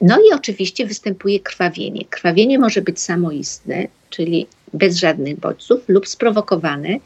No 0.03 0.17
i 0.29 0.33
oczywiście 0.33 0.85
występuje 0.85 1.39
krwawienie. 1.39 2.05
Krwawienie 2.09 2.59
może 2.59 2.81
być 2.81 2.99
samoistne, 2.99 3.87
czyli 4.09 4.47
bez 4.73 4.97
żadnych 4.97 5.39
bodźców, 5.39 5.81
lub 5.87 6.07
sprowokowane 6.07 6.97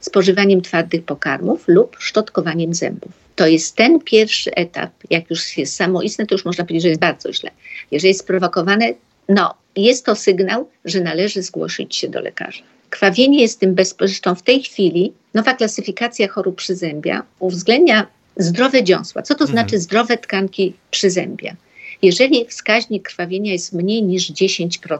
spożywaniem 0.00 0.62
twardych 0.62 1.04
pokarmów 1.04 1.64
lub 1.66 1.96
szczotkowaniem 1.98 2.74
zębów. 2.74 3.12
To 3.36 3.46
jest 3.46 3.76
ten 3.76 4.00
pierwszy 4.00 4.54
etap. 4.54 4.90
Jak 5.10 5.30
już 5.30 5.58
jest 5.58 5.76
samoistne, 5.76 6.26
to 6.26 6.34
już 6.34 6.44
można 6.44 6.64
powiedzieć, 6.64 6.82
że 6.82 6.88
jest 6.88 7.00
bardzo 7.00 7.32
źle. 7.32 7.50
Jeżeli 7.90 8.08
jest 8.08 8.20
sprowokowane, 8.20 8.94
no, 9.28 9.54
jest 9.76 10.04
to 10.06 10.16
sygnał, 10.16 10.68
że 10.84 11.00
należy 11.00 11.42
zgłosić 11.42 11.96
się 11.96 12.08
do 12.08 12.20
lekarza. 12.20 12.62
Krwawienie 12.90 13.40
jest 13.42 13.60
tym 13.60 13.74
bezpośrednio 13.74 14.34
w 14.34 14.42
tej 14.42 14.62
chwili. 14.62 15.12
Nowa 15.34 15.54
klasyfikacja 15.54 16.28
chorób 16.28 16.56
przyzębia 16.56 17.22
uwzględnia 17.38 18.06
zdrowe 18.36 18.84
dziąsła. 18.84 19.22
Co 19.22 19.34
to 19.34 19.44
mhm. 19.44 19.58
znaczy 19.58 19.78
zdrowe 19.78 20.18
tkanki 20.18 20.74
przyzębia? 20.90 21.56
Jeżeli 22.02 22.46
wskaźnik 22.46 23.02
krwawienia 23.02 23.52
jest 23.52 23.72
mniej 23.72 24.02
niż 24.02 24.32
10%, 24.32 24.98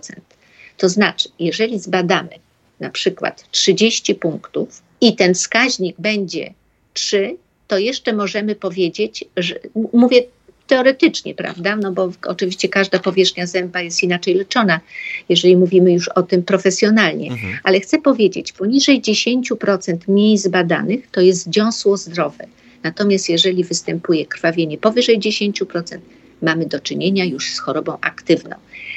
to 0.77 0.89
znaczy, 0.89 1.29
jeżeli 1.39 1.79
zbadamy 1.79 2.31
na 2.81 2.91
przykład 2.91 3.51
30 3.51 4.15
punktów 4.15 4.83
i 5.01 5.17
ten 5.17 5.35
wskaźnik 5.35 5.97
będzie 5.99 6.55
3, 6.95 7.37
to 7.69 7.79
jeszcze 7.79 8.13
możemy 8.13 8.55
powiedzieć, 8.55 9.25
że 9.37 9.61
mówię 9.93 10.23
teoretycznie, 10.67 11.35
prawda? 11.35 11.77
No 11.77 11.93
bo 11.93 12.13
oczywiście 12.27 12.69
każda 12.69 12.99
powierzchnia 12.99 13.47
zęba 13.47 13.81
jest 13.81 14.03
inaczej 14.03 14.35
leczona, 14.35 14.81
jeżeli 15.29 15.57
mówimy 15.57 15.93
już 15.93 16.09
o 16.09 16.23
tym 16.23 16.43
profesjonalnie. 16.43 17.31
Mhm. 17.31 17.59
Ale 17.63 17.81
chcę 17.81 17.99
powiedzieć, 17.99 18.53
poniżej 18.53 19.03
10% 19.03 19.97
miejsc 20.09 20.49
badanych 20.49 21.11
to 21.11 21.21
jest 21.21 21.49
dziąsło 21.49 21.97
zdrowe. 21.97 22.47
Natomiast 22.83 23.29
jeżeli 23.29 23.65
występuje 23.65 24.27
krwawienie 24.27 24.79
powyżej 24.79 25.19
10%, 25.21 25.99
mamy 26.43 26.67
do 26.67 26.81
czynienia 26.81 27.25
już 27.25 27.55
z 27.55 27.59
chorobą 27.59 27.99
aktywną. 28.01 28.57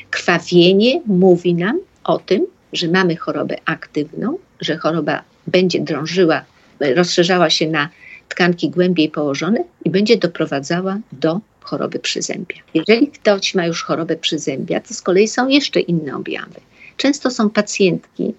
Krwawienie 0.10 1.02
mówi 1.06 1.54
nam 1.54 1.80
o 2.04 2.20
tym, 2.20 2.46
że 2.74 2.88
mamy 2.88 3.16
chorobę 3.16 3.58
aktywną, 3.66 4.38
że 4.62 4.78
choroba 4.78 5.22
będzie 5.48 5.80
drążyła, 5.80 6.46
rozszerzała 6.80 7.50
się 7.50 7.68
na 7.68 7.90
tkanki 8.30 8.70
głębiej 8.70 9.10
położone 9.10 9.64
i 9.86 9.90
będzie 9.90 10.18
doprowadzała 10.18 11.00
do 11.12 11.40
choroby 11.62 12.00
przyzębia. 12.00 12.56
Jeżeli 12.74 13.08
ktoś 13.08 13.56
ma 13.56 13.66
już 13.66 13.84
chorobę 13.84 14.16
przyzębia, 14.16 14.80
to 14.80 14.94
z 14.94 15.02
kolei 15.02 15.28
są 15.28 15.48
jeszcze 15.48 15.80
inne 15.80 16.16
objawy. 16.16 16.60
Często 16.98 17.32
są 17.32 17.50
pacjentki, 17.50 18.34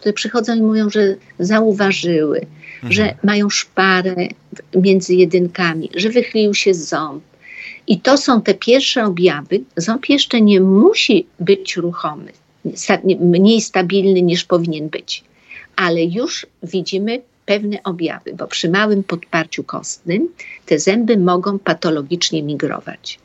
które 0.00 0.12
przychodzą 0.12 0.56
i 0.56 0.62
mówią, 0.62 0.90
że 0.90 1.16
zauważyły, 1.38 2.40
mhm. 2.74 2.92
że 2.92 3.14
mają 3.22 3.50
szparę 3.50 4.14
między 4.74 5.14
jedynkami, 5.14 5.90
że 5.94 6.08
wychylił 6.10 6.54
się 6.54 6.74
ząb, 6.74 7.22
i 7.86 8.00
to 8.00 8.18
są 8.18 8.42
te 8.42 8.54
pierwsze 8.54 9.04
objawy. 9.04 9.60
Ząb 9.76 10.08
jeszcze 10.08 10.40
nie 10.40 10.60
musi 10.60 11.26
być 11.40 11.76
ruchomy, 11.76 12.32
mniej 13.20 13.60
stabilny 13.60 14.22
niż 14.22 14.44
powinien 14.44 14.88
być, 14.88 15.24
ale 15.76 16.04
już 16.04 16.46
widzimy 16.62 17.22
pewne 17.46 17.82
objawy, 17.82 18.34
bo 18.34 18.46
przy 18.46 18.70
małym 18.70 19.04
podparciu 19.04 19.64
kostnym 19.64 20.28
te 20.66 20.78
zęby 20.78 21.18
mogą 21.18 21.58
patologicznie 21.58 22.42
migrować. 22.42 23.18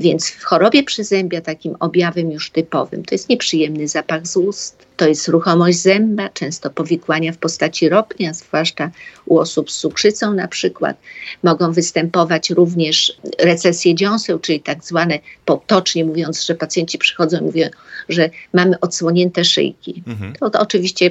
Więc 0.00 0.30
w 0.30 0.44
chorobie 0.44 0.82
przyzębia 0.82 1.40
takim 1.40 1.76
objawem 1.80 2.30
już 2.30 2.50
typowym 2.50 3.04
to 3.04 3.14
jest 3.14 3.28
nieprzyjemny 3.28 3.88
zapach 3.88 4.26
z 4.26 4.36
ust, 4.36 4.85
to 4.96 5.08
jest 5.08 5.28
ruchomość 5.28 5.78
zęba, 5.78 6.28
często 6.28 6.70
powikłania 6.70 7.32
w 7.32 7.38
postaci 7.38 7.88
ropnia, 7.88 8.34
zwłaszcza 8.34 8.90
u 9.26 9.38
osób 9.38 9.70
z 9.70 9.78
cukrzycą 9.78 10.34
na 10.34 10.48
przykład. 10.48 10.96
Mogą 11.42 11.72
występować 11.72 12.50
również 12.50 13.16
recesje 13.38 13.94
dziąseł, 13.94 14.38
czyli 14.38 14.60
tak 14.60 14.84
zwane 14.84 15.18
potocznie 15.44 16.04
mówiąc, 16.04 16.44
że 16.44 16.54
pacjenci 16.54 16.98
przychodzą 16.98 17.38
i 17.38 17.42
mówią, 17.42 17.68
że 18.08 18.30
mamy 18.52 18.80
odsłonięte 18.80 19.44
szyjki. 19.44 20.02
Mhm. 20.06 20.32
To, 20.32 20.50
to 20.50 20.60
oczywiście 20.60 21.10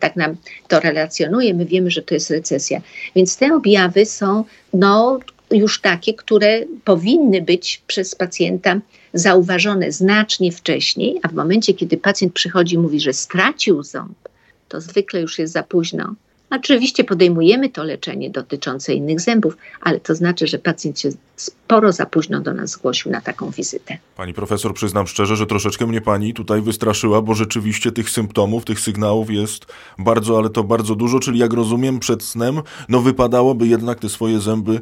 tak 0.00 0.16
nam 0.16 0.36
to 0.68 0.80
relacjonuje, 0.80 1.54
my 1.54 1.66
wiemy, 1.66 1.90
że 1.90 2.02
to 2.02 2.14
jest 2.14 2.30
recesja. 2.30 2.80
Więc 3.16 3.36
te 3.36 3.54
objawy 3.54 4.06
są 4.06 4.44
no, 4.74 5.20
już 5.54 5.80
takie, 5.80 6.14
które 6.14 6.64
powinny 6.84 7.42
być 7.42 7.82
przez 7.86 8.14
pacjenta 8.14 8.80
zauważone 9.14 9.92
znacznie 9.92 10.52
wcześniej, 10.52 11.20
a 11.22 11.28
w 11.28 11.34
momencie, 11.34 11.74
kiedy 11.74 11.96
pacjent 11.96 12.32
przychodzi 12.32 12.74
i 12.74 12.78
mówi, 12.78 13.00
że 13.00 13.12
stracił 13.12 13.82
ząb, 13.82 14.28
to 14.68 14.80
zwykle 14.80 15.20
już 15.20 15.38
jest 15.38 15.52
za 15.52 15.62
późno. 15.62 16.14
Oczywiście 16.50 17.04
podejmujemy 17.04 17.68
to 17.68 17.84
leczenie 17.84 18.30
dotyczące 18.30 18.94
innych 18.94 19.20
zębów, 19.20 19.56
ale 19.80 20.00
to 20.00 20.14
znaczy, 20.14 20.46
że 20.46 20.58
pacjent 20.58 21.00
się 21.00 21.10
sporo 21.74 21.92
za 21.92 22.06
późno 22.06 22.40
do 22.40 22.54
nas 22.54 22.70
zgłosił 22.70 23.12
na 23.12 23.20
taką 23.20 23.50
wizytę. 23.50 23.98
Pani 24.16 24.34
profesor, 24.34 24.74
przyznam 24.74 25.06
szczerze, 25.06 25.36
że 25.36 25.46
troszeczkę 25.46 25.86
mnie 25.86 26.00
pani 26.00 26.34
tutaj 26.34 26.62
wystraszyła, 26.62 27.22
bo 27.22 27.34
rzeczywiście 27.34 27.92
tych 27.92 28.10
symptomów, 28.10 28.64
tych 28.64 28.80
sygnałów 28.80 29.30
jest 29.30 29.66
bardzo, 29.98 30.38
ale 30.38 30.50
to 30.50 30.64
bardzo 30.64 30.94
dużo, 30.94 31.20
czyli 31.20 31.38
jak 31.38 31.52
rozumiem 31.52 31.98
przed 31.98 32.22
snem, 32.22 32.62
no 32.88 33.00
wypadałoby 33.00 33.66
jednak 33.66 34.00
te 34.00 34.08
swoje 34.08 34.40
zęby 34.40 34.80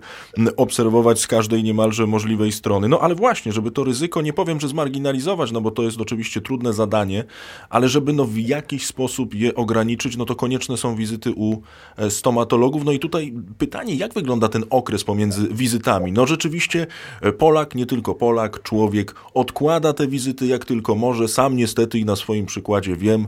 obserwować 0.57 1.21
z 1.21 1.27
każdej 1.27 1.63
niemalże 1.63 2.07
możliwej 2.07 2.53
strony. 2.53 2.89
No 2.89 3.01
ale 3.01 3.15
właśnie, 3.15 3.53
żeby 3.53 3.71
to 3.71 3.85
ryzyko, 3.85 4.23
nie 4.23 4.33
powiem, 4.33 4.61
że 4.61 4.69
zmarginalizować, 4.69 5.53
no 5.53 5.61
bo 5.61 5.71
to 5.71 5.83
jest 5.83 6.01
oczywiście 6.01 6.41
trudne 6.41 6.73
zadanie, 6.73 7.25
ale 7.71 7.89
żeby 7.89 8.13
no 8.13 8.25
w 8.25 8.39
jakiś 8.39 8.87
sposób 8.87 9.35
je 9.35 9.55
ograniczyć, 9.55 10.17
no 10.17 10.25
to 10.25 10.35
konieczne 10.35 10.77
są 10.77 10.97
wizyty 10.97 11.33
u 11.37 11.63
e, 11.97 12.11
stomatologów. 12.11 12.85
No 12.85 12.93
i 12.93 12.99
tutaj 12.99 13.35
pytanie, 13.59 13.95
jak 13.95 14.15
wygląda 14.15 14.49
ten 14.49 14.65
okres 14.71 15.05
pomiędzy 15.05 15.49
wizytami? 15.49 16.13
No 16.13 16.27
rzeczywiście 16.27 16.82
e, 17.21 17.33
Polak, 17.33 17.75
nie 17.75 17.87
tylko 17.87 18.15
Polak, 18.15 18.63
człowiek 18.63 19.15
odkłada 19.35 19.93
te 19.93 20.07
wizyty 20.07 20.47
jak 20.47 20.65
tylko 20.65 20.95
może. 20.95 21.29
Sam 21.29 21.57
niestety 21.57 21.99
i 21.99 22.05
na 22.05 22.17
swoim 22.17 22.47
przykładzie 22.47 22.97
wiem, 22.97 23.27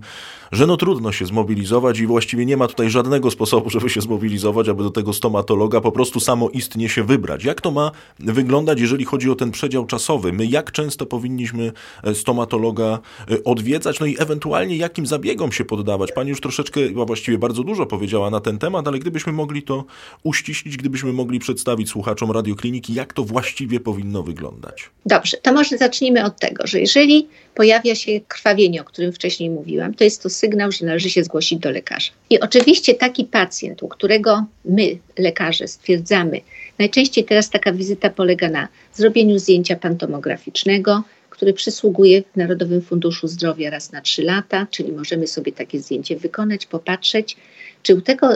że 0.52 0.66
no 0.66 0.76
trudno 0.76 1.12
się 1.12 1.26
zmobilizować 1.26 1.98
i 1.98 2.06
właściwie 2.06 2.46
nie 2.46 2.56
ma 2.56 2.66
tutaj 2.66 2.90
żadnego 2.90 3.30
sposobu, 3.30 3.70
żeby 3.70 3.90
się 3.90 4.00
zmobilizować, 4.00 4.68
aby 4.68 4.82
do 4.82 4.90
tego 4.90 5.12
stomatologa 5.12 5.80
po 5.80 5.92
prostu 5.92 6.20
samoistnie 6.20 6.88
się 6.88 7.04
wybrać. 7.04 7.44
Jak 7.44 7.60
to 7.60 7.70
ma 7.70 7.90
wyglądać, 8.18 8.80
jeżeli 8.80 9.04
chodzi 9.04 9.30
o 9.30 9.34
ten 9.34 9.50
przedział 9.50 9.86
czasowy? 9.86 10.32
My 10.32 10.46
jak 10.46 10.72
często 10.72 11.06
powinniśmy 11.06 11.72
e, 12.02 12.14
stomatologa 12.14 12.98
e, 13.30 13.44
odwiedzać, 13.44 14.00
no 14.00 14.06
i 14.06 14.16
ewentualnie 14.18 14.76
jakim 14.76 15.06
zabiegom 15.06 15.52
się 15.52 15.64
poddawać? 15.64 16.12
Pani 16.12 16.30
już 16.30 16.40
troszeczkę, 16.40 16.80
a 17.02 17.04
właściwie 17.04 17.38
bardzo 17.38 17.64
dużo 17.64 17.86
powiedziała 17.86 18.30
na 18.30 18.40
ten 18.40 18.58
temat, 18.58 18.88
ale 18.88 18.98
gdybyśmy 18.98 19.32
mogli 19.32 19.62
to 19.62 19.84
uściślić, 20.22 20.76
gdybyśmy 20.76 21.12
mogli 21.12 21.38
przedstawić 21.38 21.88
słuchaczom 21.88 22.30
radiokliniki, 22.30 22.94
jak 22.94 23.12
to 23.12 23.24
właściwie 23.34 23.80
powinno 23.80 24.22
wyglądać? 24.22 24.90
Dobrze, 25.06 25.36
to 25.36 25.52
może 25.52 25.78
zacznijmy 25.78 26.24
od 26.24 26.38
tego, 26.40 26.66
że 26.66 26.80
jeżeli 26.80 27.28
pojawia 27.54 27.94
się 27.94 28.20
krwawienie, 28.28 28.80
o 28.80 28.84
którym 28.84 29.12
wcześniej 29.12 29.50
mówiłam, 29.50 29.94
to 29.94 30.04
jest 30.04 30.22
to 30.22 30.30
sygnał, 30.30 30.72
że 30.72 30.86
należy 30.86 31.10
się 31.10 31.24
zgłosić 31.24 31.58
do 31.58 31.70
lekarza. 31.70 32.10
I 32.30 32.40
oczywiście 32.40 32.94
taki 32.94 33.24
pacjent, 33.24 33.82
u 33.82 33.88
którego 33.88 34.44
my, 34.64 34.98
lekarze, 35.18 35.68
stwierdzamy, 35.68 36.40
najczęściej 36.78 37.24
teraz 37.24 37.50
taka 37.50 37.72
wizyta 37.72 38.10
polega 38.10 38.48
na 38.48 38.68
zrobieniu 38.92 39.38
zdjęcia 39.38 39.76
pantomograficznego, 39.76 41.02
który 41.30 41.52
przysługuje 41.52 42.22
w 42.22 42.36
Narodowym 42.36 42.82
Funduszu 42.82 43.28
Zdrowia 43.28 43.70
raz 43.70 43.92
na 43.92 44.00
trzy 44.00 44.22
lata, 44.22 44.66
czyli 44.70 44.92
możemy 44.92 45.26
sobie 45.26 45.52
takie 45.52 45.80
zdjęcie 45.80 46.16
wykonać, 46.16 46.66
popatrzeć, 46.66 47.36
czy 47.84 47.94
u, 47.94 48.00
tego, 48.00 48.28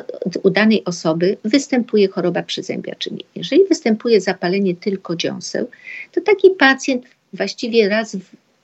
u 0.43 0.51
danej 0.51 0.85
osoby 0.85 1.37
występuje 1.45 2.09
choroba 2.09 2.43
przyzębia, 2.43 2.95
czy 2.99 3.11
nie. 3.11 3.25
Jeżeli 3.35 3.65
występuje 3.69 4.21
zapalenie 4.21 4.75
tylko 4.75 5.17
dziąseł, 5.17 5.71
to 6.13 6.21
taki 6.21 6.51
pacjent 6.51 7.05
właściwie 7.33 7.89
raz 7.89 8.17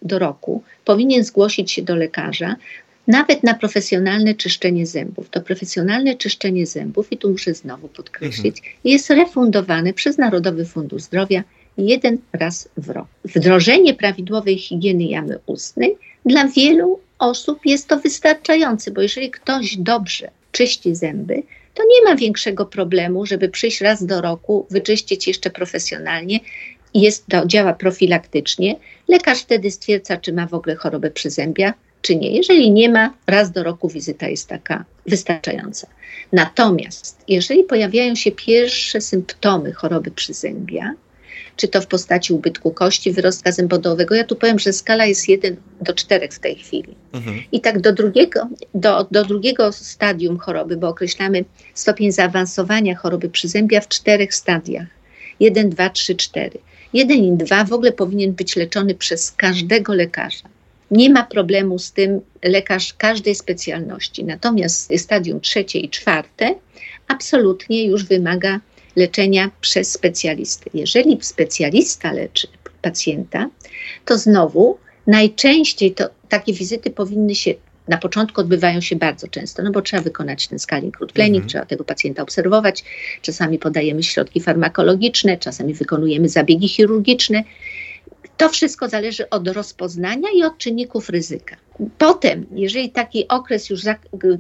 do 0.03 0.19
roku 0.19 0.63
powinien 0.85 1.25
zgłosić 1.25 1.73
się 1.73 1.83
do 1.83 1.97
lekarza, 1.97 2.57
nawet 3.07 3.43
na 3.43 3.55
profesjonalne 3.55 4.35
czyszczenie 4.35 4.87
zębów. 4.87 5.31
To 5.31 5.41
profesjonalne 5.41 6.15
czyszczenie 6.15 6.67
zębów, 6.67 7.13
i 7.13 7.17
tu 7.17 7.31
muszę 7.31 7.55
znowu 7.55 7.89
podkreślić, 7.89 8.59
mhm. 8.59 8.77
jest 8.85 9.11
refundowane 9.11 9.93
przez 9.93 10.19
Narodowy 10.19 10.65
Fundusz 10.65 11.03
Zdrowia 11.03 11.45
jeden 11.79 12.19
raz 12.33 12.69
w 12.77 12.91
rok. 12.91 13.07
Wdrożenie 13.25 13.95
prawidłowej 13.95 14.59
higieny 14.59 15.05
jamy 15.05 15.39
ustnej 15.47 15.97
dla 16.27 16.49
wielu 16.49 17.01
osób 17.19 17.67
jest 17.67 17.89
to 17.89 17.99
wystarczające, 17.99 18.91
bo 18.91 19.03
jeżeli 19.03 19.31
ktoś 19.31 19.77
dobrze 19.77 20.31
czyści 20.55 20.95
zęby, 20.95 21.43
to 21.75 21.83
nie 21.83 22.11
ma 22.11 22.17
większego 22.17 22.67
problemu, 22.67 23.27
żeby 23.27 23.49
przyjść 23.49 23.81
raz 23.81 24.07
do 24.07 24.21
roku, 24.21 24.67
wyczyścić 24.71 25.27
jeszcze 25.27 25.51
profesjonalnie 25.51 26.41
i 26.95 27.01
jest, 27.01 27.27
działa 27.47 27.73
profilaktycznie. 27.73 28.77
Lekarz 29.09 29.41
wtedy 29.41 29.71
stwierdza, 29.71 30.17
czy 30.17 30.33
ma 30.33 30.47
w 30.47 30.55
ogóle 30.55 30.77
chorobę 30.77 31.11
przyzębia, 31.11 31.75
czy 32.03 32.17
nie. 32.17 32.31
Jeżeli 32.37 32.71
nie 32.71 32.89
ma, 32.89 33.15
raz 33.27 33.51
do 33.51 33.63
roku 33.63 33.89
wizyta 33.89 34.29
jest 34.29 34.49
taka 34.49 34.85
wystarczająca. 35.07 35.87
Natomiast 36.33 37.25
jeżeli 37.29 37.65
pojawiają 37.65 38.15
się 38.15 38.33
pierwsze 38.33 39.01
symptomy 39.01 39.73
choroby 39.73 40.11
przyzębia, 40.11 40.95
czy 41.57 41.69
to 41.69 41.81
w 41.81 41.87
postaci 41.87 42.33
ubytku 42.33 42.71
kości, 42.71 43.13
wyrostka 43.13 43.53
zębodowego. 43.53 44.15
Ja 44.15 44.25
tu 44.25 44.37
powiem, 44.37 44.59
że 44.59 44.73
skala 44.73 45.07
jest 45.07 45.29
1 45.29 45.57
do 45.81 45.93
4 45.93 46.29
w 46.29 46.39
tej 46.39 46.57
chwili. 46.57 46.95
Mhm. 47.13 47.43
I 47.53 47.61
tak 47.61 47.81
do 47.81 47.93
drugiego, 47.93 48.49
do, 48.75 49.07
do 49.11 49.25
drugiego 49.25 49.73
stadium 49.73 50.39
choroby, 50.39 50.77
bo 50.77 50.89
określamy 50.89 51.45
stopień 51.75 52.13
zaawansowania 52.13 52.97
choroby 52.97 53.29
przyzębia 53.29 53.81
w 53.81 53.89
czterech 53.89 54.35
stadiach. 54.35 54.87
1, 55.41 55.71
2, 55.71 55.91
3, 55.91 56.15
4. 56.15 56.59
1 56.93 57.19
i 57.19 57.37
2 57.37 57.65
w 57.65 57.73
ogóle 57.73 57.93
powinien 57.93 58.33
być 58.33 58.57
leczony 58.57 58.95
przez 58.95 59.33
każdego 59.33 59.95
lekarza. 59.95 60.49
Nie 60.91 61.11
ma 61.11 61.23
problemu 61.23 61.79
z 61.79 61.93
tym 61.93 62.21
lekarz 62.43 62.95
każdej 62.95 63.35
specjalności. 63.35 64.25
Natomiast 64.25 64.93
stadium 64.97 65.41
trzecie 65.41 65.79
i 65.79 65.89
czwarte 65.89 66.55
absolutnie 67.09 67.85
już 67.85 68.05
wymaga 68.05 68.61
leczenia 68.97 69.51
przez 69.61 69.93
specjalistę. 69.93 70.71
Jeżeli 70.75 71.19
specjalista 71.21 72.13
leczy 72.13 72.49
pacjenta, 72.83 73.51
to 74.05 74.19
znowu 74.19 74.79
najczęściej 75.07 75.95
to 75.95 76.09
takie 76.29 76.53
wizyty 76.53 76.91
powinny 76.91 77.35
się 77.35 77.55
na 77.89 77.99
początku 77.99 78.41
odbywają 78.41 78.81
się 78.81 78.97
bardzo 78.97 79.29
często, 79.29 79.63
no 79.63 79.71
bo 79.71 79.83
trzeba 79.83 80.03
wykonać 80.03 80.49
ten 80.49 80.59
scaling 80.59 81.01
root 81.01 81.13
mhm. 81.19 81.47
trzeba 81.47 81.67
tego 81.67 81.85
pacjenta 81.85 82.23
obserwować. 82.23 82.85
Czasami 83.23 83.59
podajemy 83.59 84.03
środki 84.03 84.41
farmakologiczne, 84.41 85.37
czasami 85.37 85.75
wykonujemy 85.75 86.29
zabiegi 86.29 86.69
chirurgiczne. 86.69 87.45
To 88.37 88.49
wszystko 88.49 88.89
zależy 88.89 89.31
od 89.31 89.49
rozpoznania 89.49 90.29
i 90.35 90.43
od 90.43 90.59
czynników 90.59 91.09
ryzyka. 91.09 91.57
Potem, 91.99 92.47
jeżeli 92.55 92.91
taki 92.91 93.29
okres 93.29 93.71
już 93.71 93.83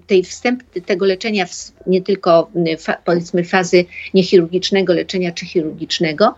tej 0.06 0.24
wstęp 0.24 0.62
tego 0.86 1.06
leczenia, 1.06 1.46
nie 1.86 2.02
tylko 2.02 2.50
powiedzmy 3.04 3.44
fazy 3.44 3.84
niechirurgicznego 4.14 4.92
leczenia 4.92 5.32
czy 5.32 5.46
chirurgicznego, 5.46 6.34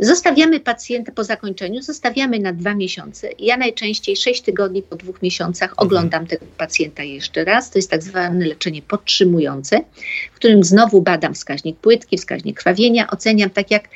Zostawiamy 0.00 0.60
pacjenta 0.60 1.12
po 1.12 1.24
zakończeniu, 1.24 1.82
zostawiamy 1.82 2.38
na 2.38 2.52
dwa 2.52 2.74
miesiące. 2.74 3.28
Ja 3.38 3.56
najczęściej 3.56 4.16
sześć 4.16 4.42
tygodni 4.42 4.82
po 4.82 4.96
dwóch 4.96 5.22
miesiącach 5.22 5.70
mhm. 5.70 5.86
oglądam 5.86 6.26
tego 6.26 6.46
pacjenta 6.58 7.02
jeszcze 7.02 7.44
raz. 7.44 7.70
To 7.70 7.78
jest 7.78 7.90
tak 7.90 8.02
zwane 8.02 8.46
leczenie 8.46 8.82
podtrzymujące, 8.82 9.80
w 10.32 10.36
którym 10.36 10.64
znowu 10.64 11.02
badam 11.02 11.34
wskaźnik 11.34 11.76
płytki, 11.76 12.18
wskaźnik 12.18 12.56
krwawienia, 12.56 13.10
oceniam 13.10 13.50
tak 13.50 13.70
jak 13.70 13.88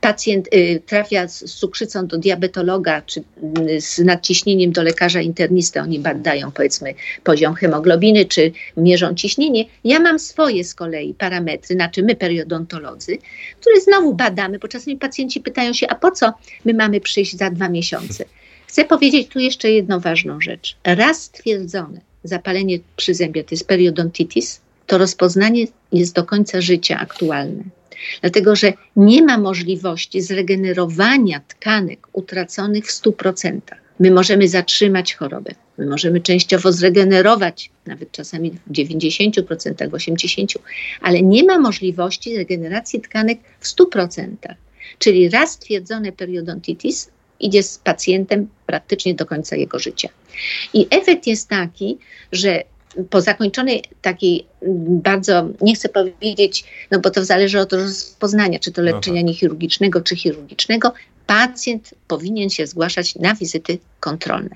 pacjent 0.00 0.48
y, 0.54 0.82
trafia 0.86 1.28
z, 1.28 1.54
cukrzycą 1.54 2.06
do 2.06 2.18
diabetologa 2.18 3.02
czy 3.02 3.22
y, 3.68 3.80
z 3.80 3.98
nadciśnieniem 3.98 4.72
do 4.72 4.82
lekarza 4.82 5.20
internisty, 5.20 5.80
oni 5.80 5.98
badają 5.98 6.50
powiedzmy 6.52 6.94
poziom 7.24 7.54
hemoglobiny 7.54 8.24
czy 8.24 8.52
mierzą 8.76 9.14
ciśnienie. 9.14 9.64
Ja 9.84 10.00
mam 10.00 10.18
swoje 10.18 10.64
z 10.64 10.74
kolei 10.74 11.14
parametry, 11.14 11.74
znaczy 11.74 12.02
my 12.02 12.16
periodontolodzy, 12.16 13.18
które 13.60 13.80
znowu 13.80 14.14
badamy, 14.14 14.58
bo 14.58 14.68
czasami 14.68 14.96
pacjenci 14.96 15.40
pytają 15.40 15.72
się, 15.72 15.88
a 15.88 15.94
po 15.94 16.10
co 16.10 16.32
my 16.64 16.74
mamy 16.74 17.00
przyjść 17.00 17.36
za 17.36 17.50
dwa 17.50 17.68
miesiące? 17.68 18.24
Chcę 18.66 18.84
powiedzieć 18.84 19.28
tu 19.28 19.38
jeszcze 19.38 19.70
jedną 19.70 20.00
ważną 20.00 20.40
rzecz. 20.40 20.76
Raz 20.84 21.22
stwierdzone 21.22 22.00
zapalenie 22.24 22.78
przyzębia, 22.96 23.42
to 23.42 23.48
jest 23.50 23.66
periodontitis, 23.66 24.60
to 24.86 24.98
rozpoznanie 24.98 25.66
jest 25.92 26.14
do 26.14 26.24
końca 26.24 26.60
życia 26.60 26.98
aktualne 26.98 27.77
dlatego 28.20 28.56
że 28.56 28.72
nie 28.96 29.22
ma 29.22 29.38
możliwości 29.38 30.20
zregenerowania 30.20 31.40
tkanek 31.48 32.08
utraconych 32.12 32.86
w 32.86 33.02
100%. 33.02 33.60
My 34.00 34.10
możemy 34.10 34.48
zatrzymać 34.48 35.14
chorobę, 35.14 35.54
my 35.78 35.86
możemy 35.86 36.20
częściowo 36.20 36.72
zregenerować, 36.72 37.70
nawet 37.86 38.12
czasami 38.12 38.50
w 38.50 38.72
90%, 38.72 39.42
80%, 39.74 40.58
ale 41.00 41.22
nie 41.22 41.44
ma 41.44 41.58
możliwości 41.58 42.36
regeneracji 42.36 43.00
tkanek 43.00 43.38
w 43.60 43.66
100%. 43.66 44.28
Czyli 44.98 45.28
raz 45.28 45.52
stwierdzone 45.52 46.12
periodontitis 46.12 47.10
idzie 47.40 47.62
z 47.62 47.78
pacjentem 47.78 48.48
praktycznie 48.66 49.14
do 49.14 49.26
końca 49.26 49.56
jego 49.56 49.78
życia. 49.78 50.08
I 50.74 50.86
efekt 50.90 51.26
jest 51.26 51.48
taki, 51.48 51.98
że 52.32 52.62
po 53.10 53.20
zakończonej 53.20 53.82
takiej 54.02 54.46
bardzo, 54.88 55.48
nie 55.60 55.74
chcę 55.74 55.88
powiedzieć, 55.88 56.64
no 56.90 57.00
bo 57.00 57.10
to 57.10 57.24
zależy 57.24 57.60
od 57.60 57.72
rozpoznania, 57.72 58.58
czy 58.58 58.72
to 58.72 58.82
no 58.82 58.84
leczenia 58.84 59.20
no 59.20 59.22
tak. 59.22 59.28
niechirurgicznego, 59.28 60.00
czy 60.00 60.16
chirurgicznego, 60.16 60.92
pacjent 61.26 61.94
powinien 62.08 62.50
się 62.50 62.66
zgłaszać 62.66 63.14
na 63.14 63.34
wizyty 63.34 63.78
kontrolne. 64.00 64.50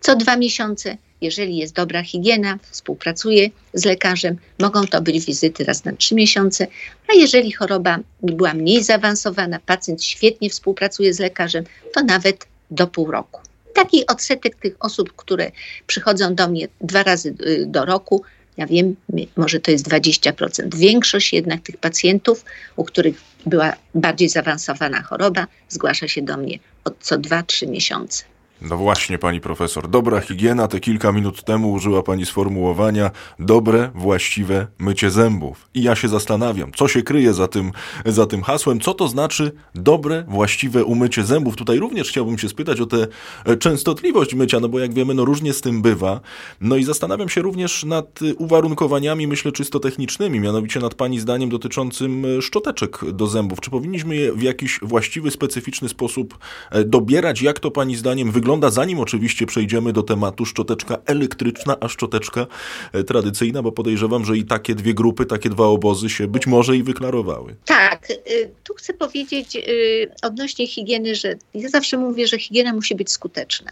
Co 0.00 0.16
dwa 0.16 0.36
miesiące, 0.36 0.96
jeżeli 1.20 1.56
jest 1.56 1.74
dobra 1.74 2.02
higiena, 2.02 2.58
współpracuje 2.70 3.50
z 3.74 3.84
lekarzem, 3.84 4.36
mogą 4.58 4.86
to 4.86 5.02
być 5.02 5.24
wizyty 5.24 5.64
raz 5.64 5.84
na 5.84 5.92
trzy 5.92 6.14
miesiące, 6.14 6.66
a 7.08 7.14
jeżeli 7.14 7.52
choroba 7.52 7.98
była 8.22 8.54
mniej 8.54 8.82
zaawansowana, 8.82 9.58
pacjent 9.66 10.04
świetnie 10.04 10.50
współpracuje 10.50 11.14
z 11.14 11.18
lekarzem, 11.18 11.64
to 11.94 12.02
nawet 12.04 12.46
do 12.70 12.86
pół 12.86 13.10
roku. 13.10 13.40
Taki 13.78 14.06
odsetek 14.06 14.56
tych 14.56 14.76
osób, 14.80 15.12
które 15.16 15.50
przychodzą 15.86 16.34
do 16.34 16.48
mnie 16.48 16.68
dwa 16.80 17.02
razy 17.02 17.34
y, 17.46 17.66
do 17.66 17.84
roku, 17.84 18.22
ja 18.56 18.66
wiem, 18.66 18.96
może 19.36 19.60
to 19.60 19.70
jest 19.70 19.88
20%. 19.88 20.74
Większość 20.74 21.32
jednak 21.32 21.62
tych 21.62 21.76
pacjentów, 21.76 22.44
u 22.76 22.84
których 22.84 23.20
była 23.46 23.72
bardziej 23.94 24.28
zaawansowana 24.28 25.02
choroba, 25.02 25.46
zgłasza 25.68 26.08
się 26.08 26.22
do 26.22 26.36
mnie 26.36 26.58
od 26.84 26.94
co 27.00 27.18
2-3 27.18 27.68
miesiące. 27.68 28.24
No 28.62 28.76
właśnie, 28.76 29.18
pani 29.18 29.40
profesor. 29.40 29.88
Dobra 29.88 30.20
higiena, 30.20 30.68
te 30.68 30.80
kilka 30.80 31.12
minut 31.12 31.44
temu 31.44 31.72
użyła 31.72 32.02
pani 32.02 32.26
sformułowania 32.26 33.10
dobre, 33.38 33.90
właściwe 33.94 34.66
mycie 34.78 35.10
zębów. 35.10 35.68
I 35.74 35.82
ja 35.82 35.96
się 35.96 36.08
zastanawiam, 36.08 36.72
co 36.72 36.88
się 36.88 37.02
kryje 37.02 37.34
za 37.34 37.48
tym, 37.48 37.72
za 38.06 38.26
tym 38.26 38.42
hasłem, 38.42 38.80
co 38.80 38.94
to 38.94 39.08
znaczy 39.08 39.52
dobre, 39.74 40.24
właściwe 40.28 40.84
umycie 40.84 41.24
zębów. 41.24 41.56
Tutaj 41.56 41.78
również 41.78 42.08
chciałbym 42.08 42.38
się 42.38 42.48
spytać 42.48 42.80
o 42.80 42.86
tę 42.86 43.06
e, 43.44 43.56
częstotliwość 43.56 44.34
mycia, 44.34 44.60
no 44.60 44.68
bo 44.68 44.78
jak 44.78 44.94
wiemy, 44.94 45.14
no 45.14 45.24
różnie 45.24 45.52
z 45.52 45.60
tym 45.60 45.82
bywa. 45.82 46.20
No 46.60 46.76
i 46.76 46.84
zastanawiam 46.84 47.28
się 47.28 47.42
również 47.42 47.84
nad 47.84 48.20
uwarunkowaniami, 48.38 49.26
myślę, 49.26 49.52
czysto 49.52 49.80
technicznymi, 49.80 50.40
mianowicie 50.40 50.80
nad 50.80 50.94
pani 50.94 51.20
zdaniem 51.20 51.50
dotyczącym 51.50 52.24
e, 52.24 52.42
szczoteczek 52.42 53.12
do 53.12 53.26
zębów. 53.26 53.60
Czy 53.60 53.70
powinniśmy 53.70 54.16
je 54.16 54.32
w 54.32 54.42
jakiś 54.42 54.78
właściwy, 54.82 55.30
specyficzny 55.30 55.88
sposób 55.88 56.38
e, 56.70 56.84
dobierać? 56.84 57.42
Jak 57.42 57.60
to 57.60 57.70
pani 57.70 57.96
zdaniem 57.96 58.30
wygląda? 58.30 58.47
Wygląda, 58.48 58.70
zanim 58.70 59.00
oczywiście 59.00 59.46
przejdziemy 59.46 59.92
do 59.92 60.02
tematu 60.02 60.46
szczoteczka 60.46 60.98
elektryczna, 61.06 61.76
a 61.80 61.88
szczoteczka 61.88 62.46
e, 62.92 63.04
tradycyjna, 63.04 63.62
bo 63.62 63.72
podejrzewam, 63.72 64.24
że 64.24 64.36
i 64.36 64.44
takie 64.44 64.74
dwie 64.74 64.94
grupy, 64.94 65.26
takie 65.26 65.50
dwa 65.50 65.66
obozy 65.66 66.10
się 66.10 66.26
być 66.26 66.46
może 66.46 66.76
i 66.76 66.82
wyklarowały. 66.82 67.54
Tak, 67.64 68.10
y, 68.10 68.50
tu 68.64 68.74
chcę 68.74 68.94
powiedzieć 68.94 69.56
y, 69.56 70.10
odnośnie 70.22 70.66
higieny, 70.66 71.14
że 71.14 71.36
ja 71.54 71.68
zawsze 71.68 71.98
mówię, 71.98 72.26
że 72.26 72.38
higiena 72.38 72.72
musi 72.72 72.94
być 72.94 73.10
skuteczna. 73.10 73.70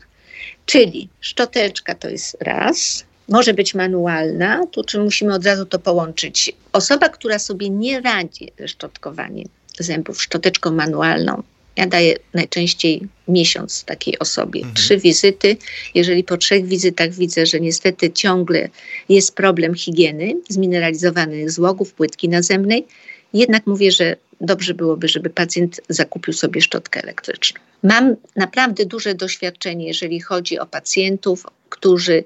Czyli 0.67 1.09
szczoteczka 1.21 1.95
to 1.95 2.09
jest 2.09 2.37
raz, 2.41 3.05
może 3.29 3.55
być 3.55 3.75
manualna, 3.75 4.67
tu 4.67 4.85
czy 4.85 5.01
musimy 5.01 5.35
od 5.35 5.47
razu 5.47 5.67
to 5.67 5.79
połączyć. 5.79 6.53
Osoba, 6.73 7.09
która 7.09 7.39
sobie 7.39 7.71
nie 7.71 8.01
radzi 8.01 8.53
ze 8.59 8.69
szczotkowaniem 8.69 9.49
zębów 9.79 10.23
szczoteczką 10.23 10.71
manualną, 10.71 11.43
ja 11.77 11.87
daję 11.87 12.17
najczęściej 12.35 13.09
miesiąc 13.29 13.85
takiej 13.85 14.19
osobie. 14.19 14.61
Mhm. 14.61 14.75
Trzy 14.75 14.99
wizyty. 14.99 15.57
Jeżeli 15.95 16.25
po 16.25 16.37
trzech 16.37 16.67
wizytach 16.67 17.13
widzę, 17.13 17.47
że 17.47 17.61
niestety 17.61 18.11
ciągle 18.11 18.69
jest 19.09 19.35
problem 19.35 19.75
higieny 19.75 20.35
zmineralizowanych 20.49 21.51
złogów, 21.51 21.93
płytki 21.93 22.29
nazemnej, 22.29 22.87
jednak 23.33 23.67
mówię, 23.67 23.93
że 23.93 24.17
dobrze 24.41 24.75
byłoby, 24.75 25.09
żeby 25.09 25.31
pacjent 25.31 25.81
zakupił 25.89 26.33
sobie 26.33 26.61
szczotkę 26.61 27.03
elektryczną. 27.03 27.61
Mam 27.83 28.17
naprawdę 28.37 28.87
duże 28.87 29.15
doświadczenie, 29.15 29.87
jeżeli 29.87 30.21
chodzi 30.21 30.59
o 30.59 30.67
pacjentów, 30.67 31.47
którzy 31.69 32.25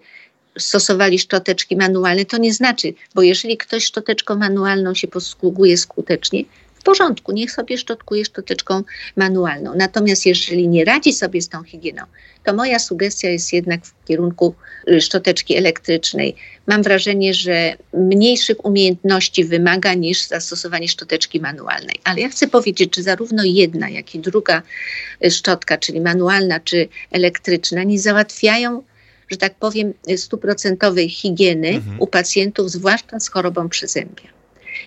stosowali 0.59 1.19
szczoteczki 1.19 1.77
manualne, 1.77 2.25
to 2.25 2.39
nie 2.39 2.55
znaczy, 2.55 2.95
bo 3.15 3.23
jeżeli 3.23 3.57
ktoś 3.57 3.85
szczoteczką 3.85 4.37
manualną 4.37 4.95
się 4.95 5.09
posługuje 5.09 5.77
skutecznie, 5.77 6.45
w 6.81 6.83
porządku, 6.83 7.33
niech 7.33 7.53
sobie 7.53 7.79
szczotkuje 7.79 8.25
szczoteczką 8.25 8.83
manualną. 9.17 9.75
Natomiast 9.77 10.27
jeżeli 10.27 10.69
nie 10.69 10.85
radzi 10.85 11.13
sobie 11.13 11.43
z 11.43 11.49
tą 11.49 11.63
higieną, 11.63 12.03
to 12.45 12.55
moja 12.55 12.79
sugestia 12.79 13.29
jest 13.29 13.53
jednak 13.53 13.87
w 13.87 14.05
kierunku 14.05 14.55
y, 14.89 15.01
szczoteczki 15.01 15.57
elektrycznej. 15.57 16.37
Mam 16.67 16.83
wrażenie, 16.83 17.35
że 17.35 17.77
mniejszych 17.95 18.65
umiejętności 18.65 19.45
wymaga 19.45 19.95
niż 19.95 20.27
zastosowanie 20.27 20.89
szczoteczki 20.89 21.41
manualnej. 21.41 21.97
Ale 22.05 22.21
ja 22.21 22.29
chcę 22.29 22.49
powiedzieć, 22.49 22.97
że 22.97 23.03
zarówno 23.03 23.43
jedna, 23.45 23.89
jak 23.89 24.15
i 24.15 24.19
druga 24.19 24.63
y, 25.25 25.31
szczotka, 25.31 25.79
czyli 25.79 26.01
manualna 26.01 26.61
czy 26.61 26.89
elektryczna, 27.11 27.83
nie 27.83 27.99
załatwiają 27.99 28.83
że 29.31 29.37
tak 29.37 29.55
powiem, 29.55 29.93
stuprocentowej 30.17 31.09
higieny 31.09 31.69
mhm. 31.69 32.01
u 32.01 32.07
pacjentów, 32.07 32.71
zwłaszcza 32.71 33.21
z 33.21 33.29
chorobą 33.29 33.69
przyzębia. 33.69 34.40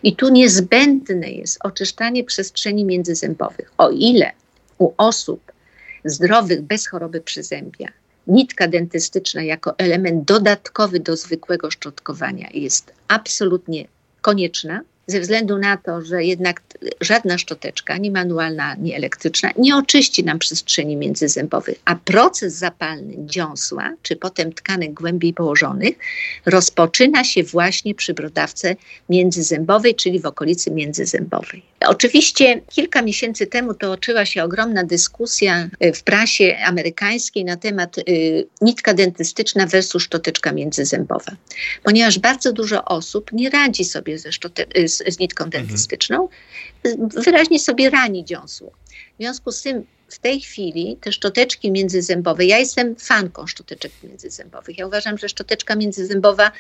I 0.04 0.16
tu 0.16 0.30
niezbędne 0.30 1.32
jest 1.32 1.60
oczyszczanie 1.64 2.24
przestrzeni 2.24 2.86
międzyzębowych. 2.86 3.74
O 3.78 3.90
ile 3.90 4.32
u 4.78 4.94
osób 4.98 5.52
zdrowych 6.06 6.62
bez 6.62 6.88
choroby 6.88 7.22
przyzębia 7.22 7.88
nitka 8.28 8.68
dentystyczna 8.68 9.44
jako 9.44 9.78
element 9.78 10.26
dodatkowy 10.26 11.00
do 11.00 11.18
zwykłego 11.18 11.72
szczotkowania 11.72 12.50
jest 12.54 12.94
absolutnie 13.08 13.88
konieczna, 14.22 14.82
ze 15.08 15.20
względu 15.20 15.58
na 15.58 15.78
to, 15.78 16.02
że 16.02 16.24
jednak 16.24 16.62
żadna 17.02 17.38
szczoteczka, 17.38 17.94
ani 17.94 18.12
manualna, 18.12 18.64
ani 18.64 18.94
elektryczna, 18.94 19.50
nie 19.58 19.76
oczyści 19.76 20.24
nam 20.24 20.40
przestrzeni 20.40 20.96
międzyzębowych, 20.96 21.80
a 21.86 21.96
proces 21.96 22.54
zapalny 22.54 23.14
dziąsła, 23.18 23.94
czy 24.02 24.16
potem 24.16 24.54
tkanek 24.54 24.94
głębiej 24.94 25.34
położonych, 25.34 25.96
rozpoczyna 26.46 27.24
się 27.24 27.44
właśnie 27.44 27.96
przy 27.96 28.14
brodawce 28.14 28.76
międzyzębowej, 29.10 29.96
czyli 29.96 30.20
w 30.20 30.26
okolicy 30.26 30.72
międzyzębowej. 30.72 31.73
Oczywiście 31.88 32.62
kilka 32.70 33.02
miesięcy 33.02 33.48
temu 33.48 33.74
toczyła 33.74 34.26
się 34.26 34.44
ogromna 34.44 34.84
dyskusja 34.84 35.70
e, 35.80 35.94
w 35.94 36.04
prasie 36.04 36.58
amerykańskiej 36.66 37.46
na 37.46 37.58
temat 37.58 37.98
y, 37.98 38.48
nitka 38.62 38.94
dentystyczna 38.94 39.66
versus 39.66 40.04
szczoteczka 40.04 40.52
międzyzębowa, 40.52 41.32
ponieważ 41.84 42.20
bardzo 42.20 42.54
dużo 42.54 42.86
osób 42.86 43.32
nie 43.32 43.50
radzi 43.50 43.86
sobie 43.86 44.20
ze 44.20 44.30
szczote- 44.30 44.88
z, 44.88 45.14
z 45.16 45.20
nitką 45.20 45.44
mhm. 45.44 45.66
dentystyczną, 45.66 46.30
mhm. 46.84 47.24
wyraźnie 47.24 47.60
sobie 47.60 47.90
rani 47.90 48.26
dziąsło. 48.26 48.72
W 49.14 49.18
związku 49.18 49.52
z 49.52 49.62
tym 49.62 49.86
w 50.08 50.20
tej 50.20 50.42
chwili 50.42 50.98
te 51.02 51.12
szczoteczki 51.12 51.72
międzyzębowe, 51.72 52.46
ja 52.46 52.60
jestem 52.60 52.96
fanką 52.96 53.48
szczoteczek 53.48 53.92
międzyzębowych. 54.04 54.78
Ja 54.78 54.88
uważam, 54.88 55.18
że 55.18 55.30
szczoteczka 55.30 55.76
międzyzębowa 55.76 56.52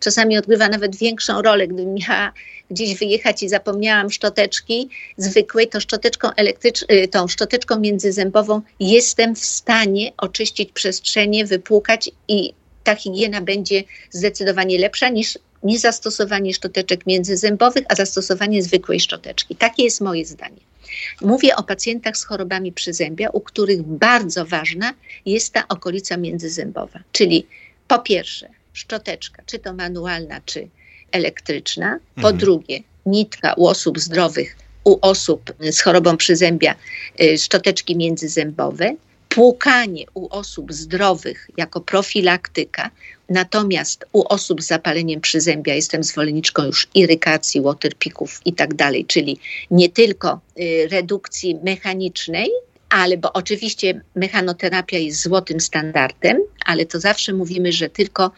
czasami 0.00 0.38
odgrywa 0.38 0.68
nawet 0.68 0.96
większą 0.96 1.42
rolę. 1.42 1.66
Gdybym 1.66 1.94
miała 1.94 2.32
gdzieś 2.70 2.98
wyjechać 2.98 3.42
i 3.42 3.48
zapomniałam 3.48 4.10
szczoteczki 4.10 4.88
zwykłej, 5.16 5.68
to 5.68 5.80
szczoteczką 5.80 6.28
elektryczną, 6.36 6.86
y, 6.90 7.08
tą 7.08 7.28
szczoteczką 7.28 7.80
międzyzębową 7.80 8.60
jestem 8.80 9.34
w 9.34 9.44
stanie 9.44 10.12
oczyścić 10.16 10.72
przestrzenie, 10.72 11.46
wypłukać 11.46 12.10
i 12.28 12.54
ta 12.84 12.94
higiena 12.94 13.40
będzie 13.40 13.84
zdecydowanie 14.10 14.78
lepsza 14.78 15.08
niż 15.08 15.38
nie 15.62 15.78
zastosowanie 15.78 16.54
szczoteczek 16.54 17.06
międzyzębowych, 17.06 17.84
a 17.88 17.94
zastosowanie 17.94 18.62
zwykłej 18.62 19.00
szczoteczki. 19.00 19.56
Takie 19.56 19.82
jest 19.82 20.00
moje 20.00 20.24
zdanie. 20.24 20.71
Mówię 21.20 21.56
o 21.56 21.62
pacjentach 21.62 22.16
z 22.16 22.24
chorobami 22.24 22.72
przyzębia, 22.72 23.30
u 23.30 23.40
których 23.40 23.82
bardzo 23.82 24.46
ważna 24.46 24.94
jest 25.26 25.52
ta 25.52 25.68
okolica 25.68 26.16
międzyzębowa. 26.16 26.98
Czyli 27.12 27.46
po 27.88 27.98
pierwsze 27.98 28.48
szczoteczka, 28.72 29.42
czy 29.46 29.58
to 29.58 29.72
manualna, 29.72 30.40
czy 30.46 30.68
elektryczna. 31.12 31.98
Po 32.14 32.20
mhm. 32.20 32.36
drugie 32.36 32.80
nitka 33.06 33.54
u 33.54 33.66
osób 33.66 33.98
zdrowych, 33.98 34.56
u 34.84 34.98
osób 35.00 35.52
z 35.70 35.80
chorobą 35.80 36.16
przyzębia, 36.16 36.74
y, 37.20 37.38
szczoteczki 37.38 37.96
międzyzębowe 37.96 38.96
płukanie 39.34 40.04
u 40.14 40.28
osób 40.30 40.72
zdrowych 40.72 41.50
jako 41.56 41.80
profilaktyka, 41.80 42.90
natomiast 43.28 44.04
u 44.12 44.24
osób 44.28 44.62
z 44.62 44.66
zapaleniem 44.66 45.20
przyzębia 45.20 45.74
jestem 45.74 46.04
zwolenniczką 46.04 46.64
już 46.64 46.88
irykacji, 46.94 47.60
waterpików 47.60 48.40
i 48.44 48.52
tak 48.52 48.74
dalej, 48.74 49.04
czyli 49.04 49.38
nie 49.70 49.88
tylko 49.88 50.40
y, 50.60 50.88
redukcji 50.90 51.58
mechanicznej, 51.64 52.50
ale 52.90 53.16
bo 53.16 53.32
oczywiście 53.32 54.00
mechanoterapia 54.14 54.98
jest 54.98 55.22
złotym 55.22 55.60
standardem, 55.60 56.38
ale 56.64 56.86
to 56.86 57.00
zawsze 57.00 57.32
mówimy, 57.32 57.72
że 57.72 57.88
tylko 57.88 58.30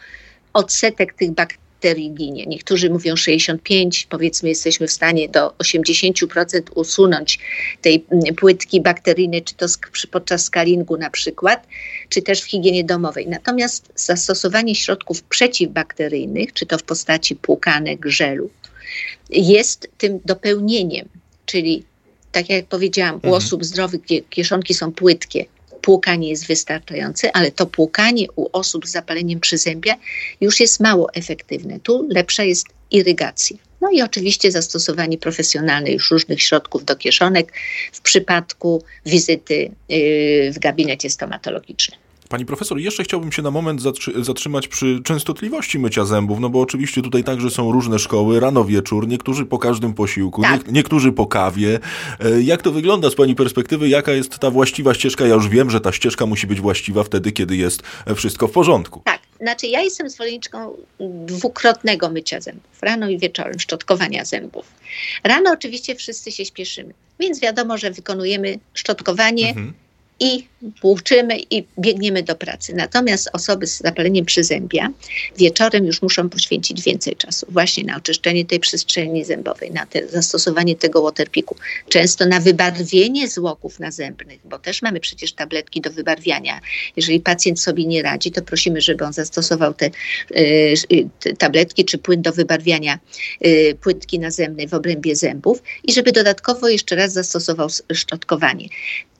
odsetek 0.53 1.13
tych 1.13 1.31
bakterii 1.31 1.64
bakterii 1.75 2.11
ginie. 2.11 2.45
Niektórzy 2.45 2.89
mówią 2.89 3.15
65, 3.15 4.07
powiedzmy 4.09 4.49
jesteśmy 4.49 4.87
w 4.87 4.91
stanie 4.91 5.29
do 5.29 5.49
80% 5.49 6.61
usunąć 6.75 7.39
tej 7.81 8.05
mm, 8.09 8.35
płytki 8.35 8.81
bakteryjnej, 8.81 9.43
czy 9.43 9.55
to 9.55 9.65
podczas 10.11 10.43
skalingu 10.43 10.97
na 10.97 11.09
przykład, 11.09 11.67
czy 12.09 12.21
też 12.21 12.41
w 12.41 12.45
higienie 12.45 12.83
domowej. 12.83 13.27
Natomiast 13.27 13.91
zastosowanie 13.95 14.75
środków 14.75 15.23
przeciwbakteryjnych, 15.23 16.53
czy 16.53 16.65
to 16.65 16.77
w 16.77 16.83
postaci 16.83 17.35
płukanek, 17.35 18.05
żelu, 18.05 18.49
jest 19.29 19.87
tym 19.97 20.19
dopełnieniem, 20.25 21.09
czyli 21.45 21.83
tak 22.31 22.49
jak 22.49 22.65
powiedziałam, 22.65 23.15
u 23.15 23.17
mhm. 23.17 23.33
osób 23.33 23.65
zdrowych, 23.65 24.01
gdzie 24.01 24.21
kieszonki 24.21 24.73
są 24.73 24.91
płytkie, 24.91 25.45
płukanie 25.81 26.29
jest 26.29 26.47
wystarczające, 26.47 27.35
ale 27.35 27.51
to 27.51 27.65
płukanie 27.65 28.27
u 28.35 28.49
osób 28.53 28.87
z 28.87 28.91
zapaleniem 28.91 29.39
przyzębia 29.39 29.95
już 30.41 30.59
jest 30.59 30.79
mało 30.79 31.13
efektywne. 31.13 31.79
Tu 31.79 32.07
lepsza 32.11 32.43
jest 32.43 32.67
irygacja. 32.91 33.57
No 33.81 33.91
i 33.91 34.01
oczywiście 34.01 34.51
zastosowanie 34.51 35.17
profesjonalne 35.17 35.91
już 35.91 36.11
różnych 36.11 36.41
środków 36.41 36.85
do 36.85 36.95
kieszonek 36.95 37.53
w 37.91 38.01
przypadku 38.01 38.83
wizyty 39.05 39.71
y, 39.91 40.51
w 40.53 40.59
gabinecie 40.59 41.09
stomatologicznym. 41.09 42.04
Pani 42.29 42.45
profesor, 42.45 42.79
jeszcze 42.79 43.03
chciałbym 43.03 43.31
się 43.31 43.41
na 43.41 43.51
moment 43.51 43.81
zatrzymać 44.15 44.67
przy 44.67 45.01
częstotliwości 45.03 45.79
mycia 45.79 46.05
zębów, 46.05 46.39
no 46.39 46.49
bo 46.49 46.61
oczywiście 46.61 47.01
tutaj 47.01 47.23
także 47.23 47.49
są 47.49 47.71
różne 47.71 47.99
szkoły, 47.99 48.39
rano 48.39 48.65
wieczór, 48.65 49.07
niektórzy 49.07 49.45
po 49.45 49.59
każdym 49.59 49.93
posiłku, 49.93 50.41
tak. 50.41 50.67
nie, 50.67 50.73
niektórzy 50.73 51.11
po 51.11 51.27
kawie. 51.27 51.79
E, 52.19 52.41
jak 52.41 52.61
to 52.61 52.71
wygląda 52.71 53.09
z 53.09 53.15
Pani 53.15 53.35
perspektywy? 53.35 53.89
Jaka 53.89 54.11
jest 54.11 54.39
ta 54.39 54.51
właściwa 54.51 54.93
ścieżka? 54.93 55.27
Ja 55.27 55.35
już 55.35 55.49
wiem, 55.49 55.69
że 55.69 55.81
ta 55.81 55.91
ścieżka 55.91 56.25
musi 56.25 56.47
być 56.47 56.61
właściwa 56.61 57.03
wtedy, 57.03 57.31
kiedy 57.31 57.55
jest 57.55 57.83
wszystko 58.15 58.47
w 58.47 58.51
porządku. 58.51 59.01
Tak, 59.05 59.19
znaczy 59.41 59.67
ja 59.67 59.81
jestem 59.81 60.09
zwolenniczką 60.09 60.77
dwukrotnego 61.25 62.09
mycia 62.09 62.41
zębów, 62.41 62.81
rano 62.81 63.09
i 63.09 63.17
wieczorem, 63.17 63.59
szczotkowania 63.59 64.25
zębów. 64.25 64.65
Rano 65.23 65.51
oczywiście 65.51 65.95
wszyscy 65.95 66.31
się 66.31 66.45
śpieszymy, 66.45 66.93
więc 67.19 67.39
wiadomo, 67.39 67.77
że 67.77 67.91
wykonujemy 67.91 68.59
szczotkowanie, 68.73 69.49
mhm 69.49 69.73
i 70.19 70.47
płuczymy 70.81 71.39
i 71.49 71.63
biegniemy 71.79 72.23
do 72.23 72.35
pracy. 72.35 72.73
Natomiast 72.75 73.29
osoby 73.33 73.67
z 73.67 73.77
zapaleniem 73.77 74.25
przyzębia 74.25 74.91
wieczorem 75.37 75.85
już 75.85 76.01
muszą 76.01 76.29
poświęcić 76.29 76.81
więcej 76.81 77.15
czasu 77.15 77.45
właśnie 77.49 77.83
na 77.83 77.97
oczyszczenie 77.97 78.45
tej 78.45 78.59
przestrzeni 78.59 79.25
zębowej, 79.25 79.71
na 79.71 79.85
te, 79.85 80.07
zastosowanie 80.07 80.75
tego 80.75 81.01
waterpiku, 81.01 81.55
często 81.89 82.25
na 82.25 82.39
wybarwienie 82.39 83.27
złoków 83.27 83.79
nazębnych, 83.79 84.39
bo 84.45 84.59
też 84.59 84.81
mamy 84.81 84.99
przecież 84.99 85.33
tabletki 85.33 85.81
do 85.81 85.91
wybarwiania. 85.91 86.59
Jeżeli 86.95 87.19
pacjent 87.19 87.61
sobie 87.61 87.85
nie 87.85 88.01
radzi, 88.01 88.31
to 88.31 88.41
prosimy, 88.41 88.81
żeby 88.81 89.05
on 89.05 89.13
zastosował 89.13 89.73
te, 89.73 89.89
y, 90.35 90.73
te 91.19 91.33
tabletki 91.33 91.85
czy 91.85 91.97
płyn 91.97 92.21
do 92.21 92.31
wybarwiania 92.31 92.99
y, 93.45 93.77
płytki 93.81 94.19
nazębnej 94.19 94.67
w 94.67 94.73
obrębie 94.73 95.15
zębów 95.15 95.63
i 95.83 95.93
żeby 95.93 96.11
dodatkowo 96.11 96.69
jeszcze 96.69 96.95
raz 96.95 97.13
zastosował 97.13 97.67
szczotkowanie. 97.93 98.67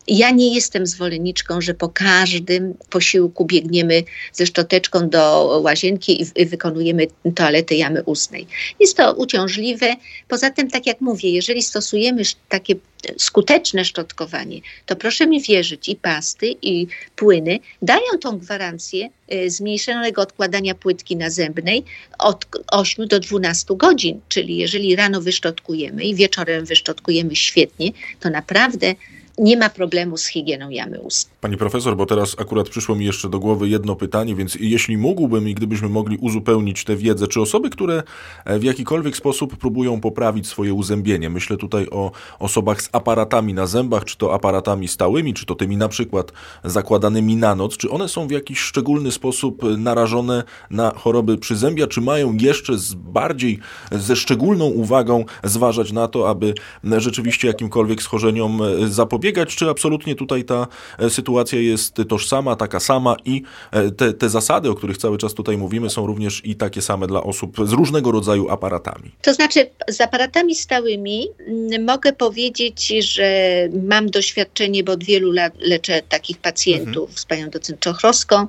Ja 0.07 0.31
nie 0.31 0.55
jestem 0.55 0.87
zwolenniczką, 0.87 1.61
że 1.61 1.73
po 1.73 1.89
każdym 1.89 2.73
posiłku 2.89 3.45
biegniemy 3.45 4.03
ze 4.33 4.45
szczoteczką 4.45 5.09
do 5.09 5.45
łazienki 5.63 6.21
i 6.35 6.45
wykonujemy 6.45 7.07
toaletę 7.35 7.75
jamy 7.75 8.03
ustnej. 8.03 8.47
Jest 8.79 8.97
to 8.97 9.13
uciążliwe. 9.13 9.95
Poza 10.27 10.49
tym, 10.49 10.69
tak 10.69 10.85
jak 10.85 11.01
mówię, 11.01 11.29
jeżeli 11.29 11.63
stosujemy 11.63 12.21
takie 12.49 12.75
skuteczne 13.17 13.85
szczotkowanie, 13.85 14.59
to 14.85 14.95
proszę 14.95 15.27
mi 15.27 15.41
wierzyć, 15.41 15.89
i 15.89 15.95
pasty, 15.95 16.55
i 16.61 16.87
płyny 17.15 17.59
dają 17.81 18.17
tą 18.21 18.37
gwarancję 18.37 19.09
y, 19.33 19.49
zmniejszonego 19.49 20.21
odkładania 20.21 20.75
płytki 20.75 21.15
nazębnej 21.15 21.83
od 22.19 22.45
8 22.67 23.07
do 23.07 23.19
12 23.19 23.75
godzin. 23.75 24.21
Czyli 24.29 24.57
jeżeli 24.57 24.95
rano 24.95 25.21
wyszczotkujemy 25.21 26.03
i 26.03 26.15
wieczorem 26.15 26.65
wyszczotkujemy 26.65 27.35
świetnie, 27.35 27.91
to 28.19 28.29
naprawdę 28.29 28.95
nie 29.38 29.58
ma 29.58 29.69
problemu 29.69 30.17
z 30.17 30.26
higieną 30.26 30.69
jamy 30.69 31.02
ust. 31.02 31.30
Pani 31.41 31.58
profesor, 31.58 31.98
bo 31.98 32.06
teraz 32.06 32.36
akurat 32.39 32.69
przyszło 32.69 32.95
mi 32.95 33.06
jeszcze 33.06 33.30
do 33.30 33.39
głowy 33.39 33.69
jedno 33.69 33.95
pytanie, 33.95 34.36
więc 34.36 34.58
jeśli 34.60 34.98
mógłbym 34.98 35.50
i 35.50 35.54
gdybyśmy 35.54 35.89
mogli 35.89 36.17
uzupełnić 36.17 36.84
tę 36.84 36.95
wiedzę, 36.95 37.28
czy 37.28 37.41
osoby, 37.41 37.69
które 37.69 38.04
e, 38.45 38.60
w 38.60 38.63
jakikolwiek 38.63 39.17
sposób 39.17 39.58
próbują 39.58 40.02
poprawić 40.02 40.48
swoje 40.48 40.74
uzębienie, 40.74 41.30
myślę 41.30 41.58
tutaj 41.58 41.88
o 41.91 42.12
osobach 42.39 42.82
z 42.82 42.89
aparatami 42.91 43.54
na 43.54 43.67
zębach, 43.67 44.06
czy 44.06 44.17
to 44.17 44.34
aparatami 44.34 44.88
stałymi, 44.88 45.34
czy 45.34 45.45
to 45.45 45.56
tymi 45.56 45.78
na 45.78 45.88
przykład 45.88 46.32
zakładanymi 46.63 47.36
na 47.36 47.56
noc, 47.56 47.78
czy 47.78 47.89
one 47.89 48.08
są 48.08 48.28
w 48.28 48.32
jakiś 48.32 48.60
szczególny 48.60 49.12
sposób 49.12 49.62
narażone 49.78 50.43
na 50.69 50.91
choroby 50.95 51.38
przyzębia, 51.38 51.88
czy 51.88 52.02
mają 52.02 52.34
jeszcze 52.34 52.78
z 52.78 52.93
bardziej, 52.93 53.60
ze 53.91 54.15
szczególną 54.15 54.65
uwagą 54.65 55.26
zważać 55.43 55.91
na 55.91 56.08
to, 56.08 56.30
aby 56.30 56.54
rzeczywiście 56.84 57.48
jakimkolwiek 57.48 58.02
schorzeniom 58.02 58.62
e, 58.62 58.88
zapobiegać? 58.88 59.24
Zapobiegać, 59.25 59.55
czy 59.55 59.69
absolutnie 59.69 60.15
tutaj 60.15 60.43
ta 60.43 60.67
e, 60.99 61.09
sytuacja 61.09 61.59
jest 61.59 61.95
tożsama, 62.09 62.55
taka 62.55 62.79
sama 62.79 63.15
i 63.25 63.41
e, 63.71 63.91
te, 63.91 64.13
te 64.13 64.29
zasady, 64.29 64.69
o 64.69 64.75
których 64.75 64.97
cały 64.97 65.17
czas 65.17 65.33
tutaj 65.33 65.57
mówimy, 65.57 65.89
są 65.89 66.07
również 66.07 66.41
i 66.45 66.55
takie 66.55 66.81
same 66.81 67.07
dla 67.07 67.23
osób 67.23 67.57
z 67.65 67.71
różnego 67.71 68.11
rodzaju 68.11 68.49
aparatami? 68.49 69.11
To 69.21 69.33
znaczy, 69.33 69.69
z 69.89 70.01
aparatami 70.01 70.55
stałymi 70.55 71.27
mm, 71.47 71.85
mogę 71.85 72.13
powiedzieć, 72.13 72.88
że 72.88 73.59
mam 73.83 74.09
doświadczenie, 74.09 74.83
bo 74.83 74.91
od 74.91 75.03
wielu 75.03 75.31
lat 75.31 75.53
leczę 75.59 76.01
takich 76.09 76.38
pacjentów 76.38 77.09
mhm. 77.09 77.17
z 77.17 77.25
panią 77.25 77.49
docent 77.49 77.79
Czochrowską 77.79 78.47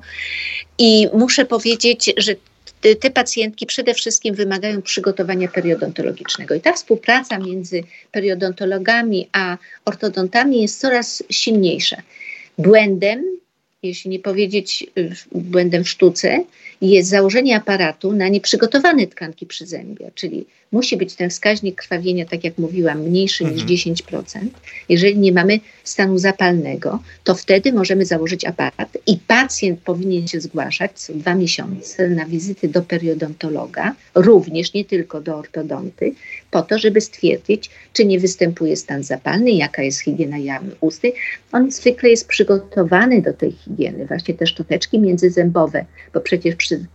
i 0.77 1.07
muszę 1.13 1.45
powiedzieć, 1.45 2.13
że 2.17 2.35
te 2.99 3.09
pacjentki 3.09 3.65
przede 3.65 3.93
wszystkim 3.93 4.35
wymagają 4.35 4.81
przygotowania 4.81 5.47
periodontologicznego. 5.47 6.55
I 6.55 6.61
ta 6.61 6.73
współpraca 6.73 7.37
między 7.37 7.83
periodontologami 8.11 9.29
a 9.31 9.57
ortodontami 9.85 10.61
jest 10.61 10.79
coraz 10.79 11.23
silniejsza. 11.29 12.01
Błędem, 12.57 13.37
jeśli 13.83 14.09
nie 14.09 14.19
powiedzieć 14.19 14.85
y, 14.97 15.11
błędem 15.31 15.83
w 15.83 15.89
sztuce, 15.89 16.43
jest 16.81 17.09
założenie 17.09 17.55
aparatu 17.55 18.13
na 18.13 18.27
nieprzygotowane 18.27 19.07
tkanki 19.07 19.45
przyzębia, 19.45 20.11
czyli 20.15 20.45
musi 20.71 20.97
być 20.97 21.15
ten 21.15 21.29
wskaźnik 21.29 21.75
krwawienia, 21.75 22.25
tak 22.25 22.43
jak 22.43 22.57
mówiłam, 22.57 23.01
mniejszy 23.01 23.43
mhm. 23.43 23.67
niż 23.67 23.85
10%. 23.85 24.23
Jeżeli 24.89 25.17
nie 25.17 25.31
mamy 25.31 25.59
stanu 25.83 26.17
zapalnego, 26.17 26.99
to 27.23 27.35
wtedy 27.35 27.73
możemy 27.73 28.05
założyć 28.05 28.45
aparat 28.45 28.97
i 29.07 29.17
pacjent 29.27 29.79
powinien 29.79 30.27
się 30.27 30.41
zgłaszać 30.41 30.91
co 30.99 31.13
dwa 31.13 31.35
miesiące 31.35 32.09
na 32.09 32.25
wizyty 32.25 32.67
do 32.67 32.81
periodontologa, 32.81 33.95
również 34.15 34.73
nie 34.73 34.85
tylko 34.85 35.21
do 35.21 35.37
ortodonty, 35.37 36.13
po 36.51 36.61
to, 36.61 36.77
żeby 36.77 37.01
stwierdzić, 37.01 37.69
czy 37.93 38.05
nie 38.05 38.19
występuje 38.19 38.75
stan 38.75 39.03
zapalny, 39.03 39.51
jaka 39.51 39.83
jest 39.83 39.99
higiena 39.99 40.37
jamy 40.37 40.71
ustnej. 40.81 41.13
On 41.51 41.71
zwykle 41.71 42.09
jest 42.09 42.27
przygotowany 42.27 43.21
do 43.21 43.33
tej 43.33 43.51
higieny, 43.51 44.05
właśnie 44.05 44.33
te 44.33 44.47
szczoteczki 44.47 44.99
międzyzębowe, 44.99 45.85
bo 46.13 46.21
przecież 46.21 46.55
przy 46.55 46.85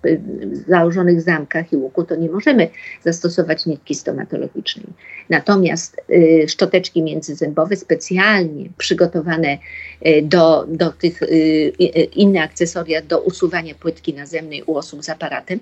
założonych 0.68 1.20
zamkach 1.20 1.72
i 1.72 1.76
łuku 1.76 2.04
to 2.04 2.16
nie 2.16 2.28
możemy 2.28 2.68
zastosować 3.04 3.66
nitki 3.66 3.94
stomatologicznej. 3.94 4.86
Natomiast 5.28 5.96
y, 6.10 6.44
szczoteczki 6.48 7.02
międzyzębowe 7.02 7.76
specjalnie 7.76 8.68
przygotowane 8.78 9.58
y, 10.06 10.22
do, 10.22 10.66
do 10.68 10.90
tych 10.90 11.22
y, 11.22 11.72
inne 12.16 12.42
akcesoria 12.42 13.02
do 13.02 13.20
usuwania 13.20 13.74
płytki 13.74 14.14
nazemnej 14.14 14.62
u 14.62 14.76
osób 14.76 15.04
z 15.04 15.08
aparatem, 15.08 15.58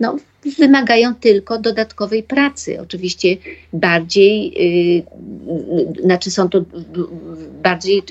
no, 0.00 0.16
wymagają 0.58 1.14
tylko 1.14 1.58
dodatkowej 1.58 2.22
pracy. 2.22 2.80
Oczywiście 2.80 3.29
bardziej, 3.72 4.52
yy, 5.96 6.02
znaczy 6.02 6.30
są 6.30 6.48
to 6.48 6.64
bardziej 7.62 8.02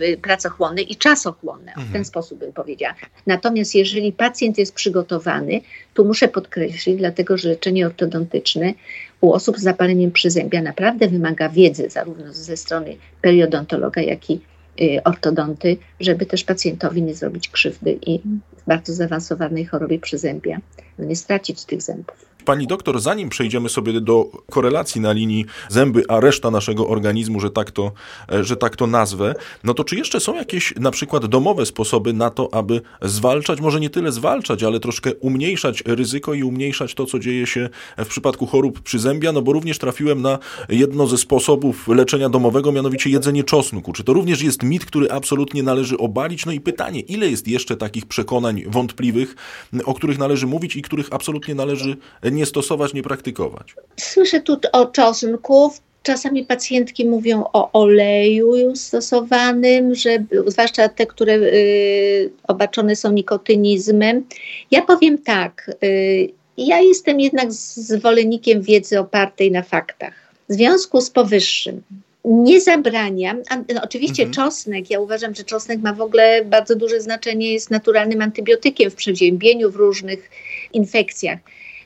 yy, 0.00 0.16
pracochłonne 0.16 0.82
i 0.82 0.96
czasochłonne, 0.96 1.72
w 1.72 1.74
ten 1.74 1.84
mhm. 1.84 2.04
sposób 2.04 2.38
bym 2.38 2.52
powiedziała. 2.52 2.94
Natomiast 3.26 3.74
jeżeli 3.74 4.12
pacjent 4.12 4.58
jest 4.58 4.74
przygotowany, 4.74 5.60
tu 5.94 6.04
muszę 6.04 6.28
podkreślić, 6.28 6.98
dlatego 6.98 7.38
że 7.38 7.48
leczenie 7.48 7.86
ortodontyczne 7.86 8.74
u 9.20 9.32
osób 9.32 9.58
z 9.58 9.62
zapaleniem 9.62 10.12
przyzębia 10.12 10.62
naprawdę 10.62 11.08
wymaga 11.08 11.48
wiedzy 11.48 11.90
zarówno 11.90 12.32
ze 12.32 12.56
strony 12.56 12.96
periodontologa, 13.20 14.02
jak 14.02 14.30
i 14.30 14.40
y, 14.80 15.02
ortodonty, 15.04 15.76
żeby 16.00 16.26
też 16.26 16.44
pacjentowi 16.44 17.02
nie 17.02 17.14
zrobić 17.14 17.48
krzywdy 17.48 17.98
i 18.06 18.18
w 18.56 18.66
bardzo 18.66 18.92
zaawansowanej 18.92 19.64
chorobie 19.64 19.98
przyzębia 19.98 20.60
nie 20.98 21.16
stracić 21.16 21.64
tych 21.64 21.82
zębów. 21.82 22.29
Pani 22.44 22.66
doktor, 22.66 23.00
zanim 23.00 23.28
przejdziemy 23.28 23.68
sobie 23.68 24.00
do 24.00 24.30
korelacji 24.50 25.00
na 25.00 25.12
linii 25.12 25.44
zęby, 25.68 26.02
a 26.08 26.20
reszta 26.20 26.50
naszego 26.50 26.88
organizmu, 26.88 27.40
że 27.40 27.50
tak 27.50 27.70
to, 27.70 27.92
e, 28.32 28.44
że 28.44 28.56
tak 28.56 28.76
to 28.76 28.86
nazwę, 28.86 29.34
no 29.64 29.74
to 29.74 29.84
czy 29.84 29.96
jeszcze 29.96 30.20
są 30.20 30.34
jakieś 30.34 30.74
na 30.76 30.90
przykład 30.90 31.26
domowe 31.26 31.66
sposoby 31.66 32.12
na 32.12 32.30
to, 32.30 32.54
aby 32.54 32.80
zwalczać, 33.02 33.60
może 33.60 33.80
nie 33.80 33.90
tyle 33.90 34.12
zwalczać, 34.12 34.62
ale 34.62 34.80
troszkę 34.80 35.14
umniejszać 35.14 35.82
ryzyko 35.86 36.34
i 36.34 36.42
umniejszać 36.42 36.94
to, 36.94 37.06
co 37.06 37.18
dzieje 37.18 37.46
się 37.46 37.68
w 37.98 38.06
przypadku 38.06 38.46
chorób 38.46 38.80
przyzębia, 38.80 39.32
no 39.32 39.42
bo 39.42 39.52
również 39.52 39.78
trafiłem 39.78 40.22
na 40.22 40.38
jedno 40.68 41.06
ze 41.06 41.18
sposobów 41.18 41.88
leczenia 41.88 42.28
domowego, 42.28 42.72
mianowicie 42.72 43.10
jedzenie 43.10 43.44
czosnku. 43.44 43.92
Czy 43.92 44.04
to 44.04 44.12
również 44.12 44.42
jest 44.42 44.62
mit, 44.62 44.84
który 44.84 45.10
absolutnie 45.10 45.62
należy 45.62 45.98
obalić? 45.98 46.46
No 46.46 46.52
i 46.52 46.60
pytanie, 46.60 47.00
ile 47.00 47.30
jest 47.30 47.48
jeszcze 47.48 47.76
takich 47.76 48.06
przekonań 48.06 48.62
wątpliwych, 48.66 49.36
o 49.84 49.94
których 49.94 50.18
należy 50.18 50.46
mówić 50.46 50.76
i 50.76 50.82
których 50.82 51.08
absolutnie 51.10 51.54
należy 51.54 51.96
nie 52.30 52.46
stosować, 52.46 52.94
nie 52.94 53.02
praktykować. 53.02 53.74
Słyszę 53.96 54.40
tu 54.40 54.56
o 54.72 54.86
czosnku. 54.86 55.72
Czasami 56.02 56.44
pacjentki 56.44 57.04
mówią 57.04 57.44
o 57.52 57.72
oleju 57.72 58.76
stosowanym, 58.76 59.94
że, 59.94 60.24
zwłaszcza 60.46 60.88
te, 60.88 61.06
które 61.06 61.34
y, 61.34 62.30
obaczone 62.48 62.96
są 62.96 63.12
nikotynizmem. 63.12 64.26
Ja 64.70 64.82
powiem 64.82 65.18
tak, 65.18 65.70
y, 65.84 66.28
ja 66.56 66.80
jestem 66.80 67.20
jednak 67.20 67.52
zwolennikiem 67.52 68.62
wiedzy 68.62 69.00
opartej 69.00 69.50
na 69.50 69.62
faktach. 69.62 70.14
W 70.48 70.52
związku 70.52 71.00
z 71.00 71.10
powyższym, 71.10 71.82
nie 72.24 72.60
zabraniam. 72.60 73.42
No, 73.74 73.80
oczywiście 73.84 74.22
mhm. 74.22 74.34
czosnek, 74.34 74.90
ja 74.90 75.00
uważam, 75.00 75.34
że 75.34 75.44
czosnek 75.44 75.80
ma 75.80 75.92
w 75.92 76.00
ogóle 76.00 76.44
bardzo 76.44 76.76
duże 76.76 77.00
znaczenie, 77.00 77.52
jest 77.52 77.70
naturalnym 77.70 78.22
antybiotykiem 78.22 78.90
w 78.90 78.94
przeziębieniu, 78.94 79.70
w 79.70 79.76
różnych 79.76 80.30
infekcjach. 80.72 81.38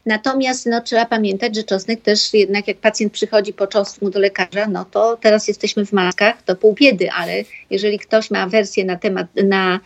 Natomiast 0.07 0.67
no, 0.67 0.81
trzeba 0.81 1.07
pamiętać, 1.07 1.57
że 1.57 1.63
czosnek 1.63 2.01
też 2.01 2.35
jednak 2.35 2.69
jak 2.69 2.77
pacjent 2.77 3.13
przychodzi 3.13 3.53
po 3.53 3.67
czosnku 3.67 4.11
do 4.11 4.21
lekarza, 4.21 4.69
no 4.69 4.85
to 4.85 5.17
teraz 5.17 5.49
jesteśmy 5.49 5.87
w 5.87 5.93
maskach, 5.93 6.43
to 6.43 6.57
pół 6.57 6.73
biedy, 6.75 7.11
ale 7.11 7.33
jeżeli 7.71 7.99
ktoś 7.99 8.31
ma 8.31 8.47
wersję 8.47 8.85
na 8.85 8.97
temat, 8.97 9.27
na 9.45 9.81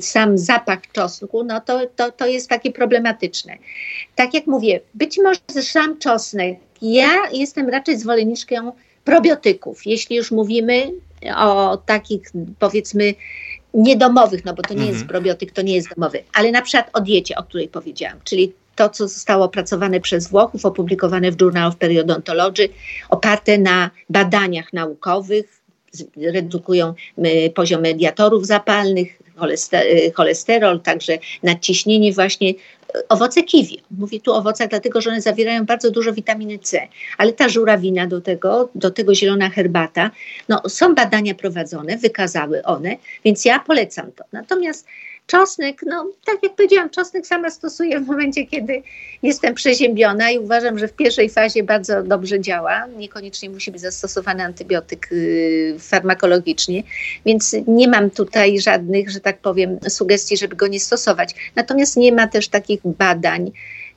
sam 0.00 0.38
zapach 0.38 0.78
czosnku, 0.92 1.44
no 1.44 1.60
to, 1.60 1.80
to, 1.96 2.12
to 2.12 2.26
jest 2.26 2.48
takie 2.48 2.72
problematyczne. 2.72 3.56
Tak 4.14 4.34
jak 4.34 4.46
mówię, 4.46 4.80
być 4.94 5.18
może 5.24 5.62
sam 5.62 5.98
czosnek, 5.98 6.58
ja 6.82 7.12
jestem 7.32 7.68
raczej 7.68 7.98
zwolenniczką 7.98 8.72
probiotyków, 9.04 9.86
jeśli 9.86 10.16
już 10.16 10.30
mówimy 10.30 10.90
o 11.36 11.76
takich 11.76 12.20
powiedzmy 12.58 13.14
niedomowych, 13.74 14.44
no 14.44 14.54
bo 14.54 14.62
to 14.62 14.74
nie 14.74 14.80
mhm. 14.80 14.96
jest 14.96 15.08
probiotyk, 15.08 15.52
to 15.52 15.62
nie 15.62 15.74
jest 15.74 15.88
domowy, 15.94 16.22
ale 16.32 16.50
na 16.50 16.62
przykład 16.62 16.90
o 16.92 17.00
diecie, 17.00 17.36
o 17.36 17.42
której 17.42 17.68
powiedziałam, 17.68 18.18
czyli 18.24 18.52
to, 18.76 18.88
co 18.88 19.08
zostało 19.08 19.44
opracowane 19.44 20.00
przez 20.00 20.28
Włochów, 20.28 20.66
opublikowane 20.66 21.32
w 21.32 21.40
Journal 21.40 21.68
of 21.68 21.76
Periodontology, 21.76 22.68
oparte 23.10 23.58
na 23.58 23.90
badaniach 24.10 24.72
naukowych, 24.72 25.64
redukują 26.16 26.94
y, 27.18 27.50
poziom 27.54 27.82
mediatorów 27.82 28.46
zapalnych, 28.46 29.18
y, 29.74 30.12
cholesterol, 30.14 30.80
także 30.80 31.18
nadciśnienie 31.42 32.12
właśnie 32.12 32.50
y, 32.50 32.54
owoce 33.08 33.42
kiwi. 33.42 33.82
Mówię 33.90 34.20
tu 34.20 34.32
o 34.32 34.36
owocach, 34.36 34.68
dlatego 34.68 35.00
że 35.00 35.10
one 35.10 35.20
zawierają 35.20 35.64
bardzo 35.64 35.90
dużo 35.90 36.12
witaminy 36.12 36.58
C, 36.58 36.88
ale 37.18 37.32
ta 37.32 37.48
żurawina 37.48 38.06
do 38.06 38.20
tego, 38.20 38.68
do 38.74 38.90
tego 38.90 39.14
zielona 39.14 39.50
herbata, 39.50 40.10
no 40.48 40.62
są 40.68 40.94
badania 40.94 41.34
prowadzone, 41.34 41.96
wykazały 41.96 42.62
one, 42.62 42.96
więc 43.24 43.44
ja 43.44 43.58
polecam 43.58 44.12
to. 44.12 44.24
Natomiast 44.32 44.86
Czosnek, 45.26 45.80
no 45.86 46.12
tak 46.24 46.42
jak 46.42 46.54
powiedziałam, 46.54 46.90
czosnek 46.90 47.26
sama 47.26 47.50
stosuję 47.50 48.00
w 48.00 48.06
momencie, 48.06 48.46
kiedy 48.46 48.82
jestem 49.22 49.54
przeziębiona 49.54 50.30
i 50.30 50.38
uważam, 50.38 50.78
że 50.78 50.88
w 50.88 50.92
pierwszej 50.92 51.30
fazie 51.30 51.62
bardzo 51.62 52.02
dobrze 52.02 52.40
działa. 52.40 52.86
Niekoniecznie 52.86 53.50
musi 53.50 53.72
być 53.72 53.80
zastosowany 53.80 54.44
antybiotyk 54.44 55.08
yy, 55.10 55.76
farmakologicznie, 55.78 56.82
więc 57.26 57.56
nie 57.66 57.88
mam 57.88 58.10
tutaj 58.10 58.60
żadnych, 58.60 59.10
że 59.10 59.20
tak 59.20 59.38
powiem, 59.38 59.78
sugestii, 59.88 60.36
żeby 60.36 60.56
go 60.56 60.66
nie 60.66 60.80
stosować. 60.80 61.34
Natomiast 61.56 61.96
nie 61.96 62.12
ma 62.12 62.26
też 62.26 62.48
takich 62.48 62.80
badań, 62.84 63.50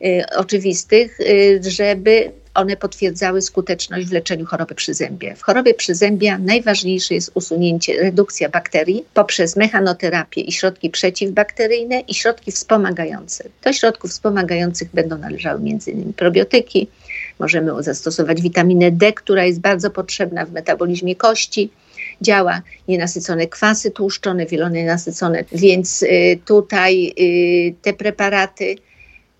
Y, 0.06 0.24
oczywistych, 0.38 1.20
y, 1.20 1.60
żeby 1.68 2.32
one 2.58 2.78
potwierdzały 2.78 3.41
skuteczność 3.41 4.08
w 4.08 4.12
leczeniu 4.12 4.46
choroby 4.46 4.76
przyzębia. 4.76 5.36
W 5.36 5.41
chorobie 5.41 5.74
przyzębia 5.74 6.38
najważniejsze 6.38 7.13
jest 7.13 7.32
usunięcie, 7.34 8.02
redukcja 8.02 8.50
bakterii 8.50 9.06
poprzez 9.13 9.56
mechanoterapię 9.56 10.41
i 10.41 10.52
środki 10.52 10.89
przeciwbakteryjne 10.89 12.00
i 12.00 12.13
środki 12.13 12.52
wspomagające. 12.52 13.43
Do 13.63 13.74
środków 13.74 14.12
wspomagających 14.12 14.89
będą 14.93 15.17
należały 15.17 15.60
m.in. 15.60 16.13
probiotyki, 16.13 16.88
możemy 17.39 17.84
zastosować 17.84 18.41
witaminę 18.41 18.91
D, 18.91 19.13
która 19.13 19.46
jest 19.46 19.60
bardzo 19.60 19.89
potrzebna 19.89 20.46
w 20.46 20.52
metabolizmie 20.52 21.15
kości. 21.15 21.70
Działa 22.22 22.62
nienasycone 22.88 23.48
kwasy 23.48 23.91
tłuszczone, 23.91 24.46
wielonienasycone, 24.46 25.43
więc 25.52 26.04
y, 26.04 26.39
tutaj 26.46 27.13
te 27.82 27.93
preparaty 27.93 28.76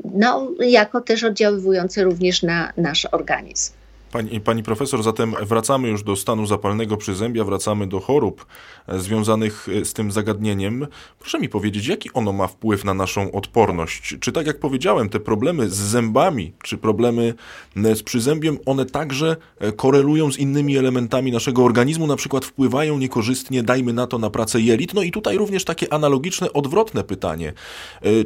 no, 0.03 0.51
jako 0.60 1.01
też 1.01 1.23
oddziaływujące 1.23 2.03
również 2.03 2.43
na 2.43 2.73
nasz 2.77 3.07
organizm. 3.12 3.73
Pani, 4.12 4.41
pani 4.41 4.63
profesor, 4.63 5.03
zatem 5.03 5.36
wracamy 5.41 5.88
już 5.88 6.03
do 6.03 6.15
stanu 6.15 6.45
zapalnego 6.45 6.97
przyzębia, 6.97 7.43
wracamy 7.43 7.88
do 7.88 7.99
chorób 7.99 8.45
e, 8.88 8.99
związanych 8.99 9.67
e, 9.81 9.86
z 9.86 9.93
tym 9.93 10.12
zagadnieniem. 10.12 10.88
Proszę 11.19 11.39
mi 11.39 11.49
powiedzieć, 11.49 11.88
jaki 11.88 12.10
ono 12.13 12.33
ma 12.33 12.47
wpływ 12.47 12.86
na 12.86 12.93
naszą 12.93 13.31
odporność? 13.31 14.15
Czy 14.19 14.31
tak 14.31 14.47
jak 14.47 14.60
powiedziałem, 14.60 15.10
te 15.10 15.19
problemy 15.19 15.69
z 15.69 15.75
zębami, 15.75 16.53
czy 16.63 16.77
problemy 16.77 17.33
e, 17.75 17.95
z 17.95 18.03
przyzębiem, 18.03 18.57
one 18.65 18.86
także 18.86 19.36
korelują 19.75 20.31
z 20.31 20.38
innymi 20.38 20.77
elementami 20.77 21.31
naszego 21.31 21.63
organizmu, 21.63 22.07
na 22.07 22.15
przykład 22.15 22.45
wpływają 22.45 22.97
niekorzystnie, 22.97 23.63
dajmy 23.63 23.93
na 23.93 24.07
to, 24.07 24.17
na 24.17 24.29
pracę 24.29 24.62
jelit? 24.62 24.93
No 24.93 25.01
i 25.01 25.12
tutaj 25.12 25.38
również 25.38 25.65
takie 25.65 25.93
analogiczne, 25.93 26.53
odwrotne 26.53 27.03
pytanie. 27.03 27.53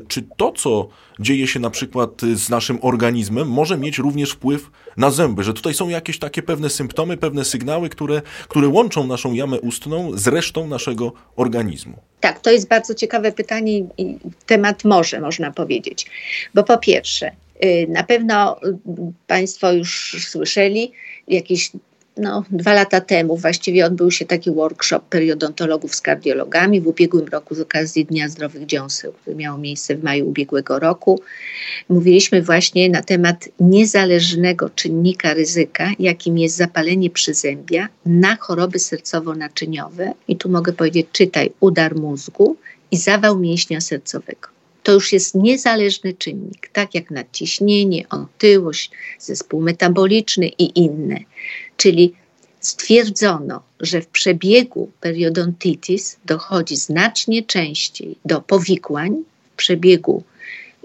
Czy 0.07 0.23
to, 0.37 0.51
co 0.51 0.87
dzieje 1.21 1.47
się 1.47 1.59
na 1.59 1.69
przykład 1.69 2.21
z 2.35 2.49
naszym 2.49 2.79
organizmem, 2.81 3.47
może 3.47 3.77
mieć 3.77 3.97
również 3.97 4.31
wpływ 4.31 4.71
na 4.97 5.11
zęby, 5.11 5.43
że 5.43 5.53
tutaj 5.53 5.73
są 5.73 5.89
jakieś 5.89 6.19
takie 6.19 6.41
pewne 6.43 6.69
symptomy, 6.69 7.17
pewne 7.17 7.45
sygnały, 7.45 7.89
które, 7.89 8.21
które 8.47 8.67
łączą 8.67 9.07
naszą 9.07 9.33
jamę 9.33 9.59
ustną 9.59 10.17
z 10.17 10.27
resztą 10.27 10.67
naszego 10.67 11.13
organizmu. 11.35 11.97
Tak, 12.19 12.39
to 12.39 12.51
jest 12.51 12.67
bardzo 12.67 12.93
ciekawe 12.93 13.31
pytanie 13.31 13.77
i 13.97 14.17
temat 14.45 14.83
może, 14.85 15.21
można 15.21 15.51
powiedzieć. 15.51 16.05
Bo 16.53 16.63
po 16.63 16.77
pierwsze, 16.77 17.31
y, 17.65 17.87
na 17.89 18.03
pewno 18.03 18.63
y, 18.63 18.77
Państwo 19.27 19.71
już 19.71 20.15
słyszeli 20.29 20.91
jakieś 21.27 21.71
no, 22.17 22.43
dwa 22.51 22.73
lata 22.73 23.01
temu 23.01 23.37
właściwie 23.37 23.85
odbył 23.85 24.11
się 24.11 24.25
taki 24.25 24.51
workshop 24.51 24.99
periodontologów 25.09 25.95
z 25.95 26.01
kardiologami 26.01 26.81
w 26.81 26.87
ubiegłym 26.87 27.27
roku 27.27 27.55
z 27.55 27.59
okazji 27.59 28.05
Dnia 28.05 28.29
Zdrowych 28.29 28.65
Dziąseł, 28.65 29.13
który 29.21 29.35
miał 29.35 29.57
miejsce 29.57 29.95
w 29.95 30.03
maju 30.03 30.29
ubiegłego 30.29 30.79
roku. 30.79 31.21
Mówiliśmy 31.89 32.41
właśnie 32.41 32.89
na 32.89 33.01
temat 33.01 33.49
niezależnego 33.59 34.69
czynnika 34.69 35.33
ryzyka, 35.33 35.91
jakim 35.99 36.37
jest 36.37 36.55
zapalenie 36.55 37.09
przyzębia 37.09 37.87
na 38.05 38.35
choroby 38.35 38.79
sercowo-naczyniowe. 38.79 40.11
I 40.27 40.35
tu 40.35 40.49
mogę 40.49 40.73
powiedzieć, 40.73 41.07
czytaj 41.11 41.51
udar 41.59 41.95
mózgu 41.95 42.57
i 42.91 42.97
zawał 42.97 43.39
mięśnia 43.39 43.81
sercowego 43.81 44.51
to 44.83 44.91
już 44.91 45.13
jest 45.13 45.35
niezależny 45.35 46.13
czynnik, 46.13 46.69
tak 46.73 46.95
jak 46.95 47.11
nadciśnienie, 47.11 48.09
otyłość, 48.09 48.91
zespół 49.19 49.61
metaboliczny 49.61 50.47
i 50.47 50.79
inne. 50.79 51.19
Czyli 51.81 52.13
stwierdzono, 52.59 53.63
że 53.79 54.01
w 54.01 54.07
przebiegu 54.07 54.91
periodontitis 54.99 56.17
dochodzi 56.25 56.77
znacznie 56.77 57.43
częściej 57.43 58.15
do 58.25 58.41
powikłań 58.41 59.23
w 59.53 59.55
przebiegu 59.55 60.23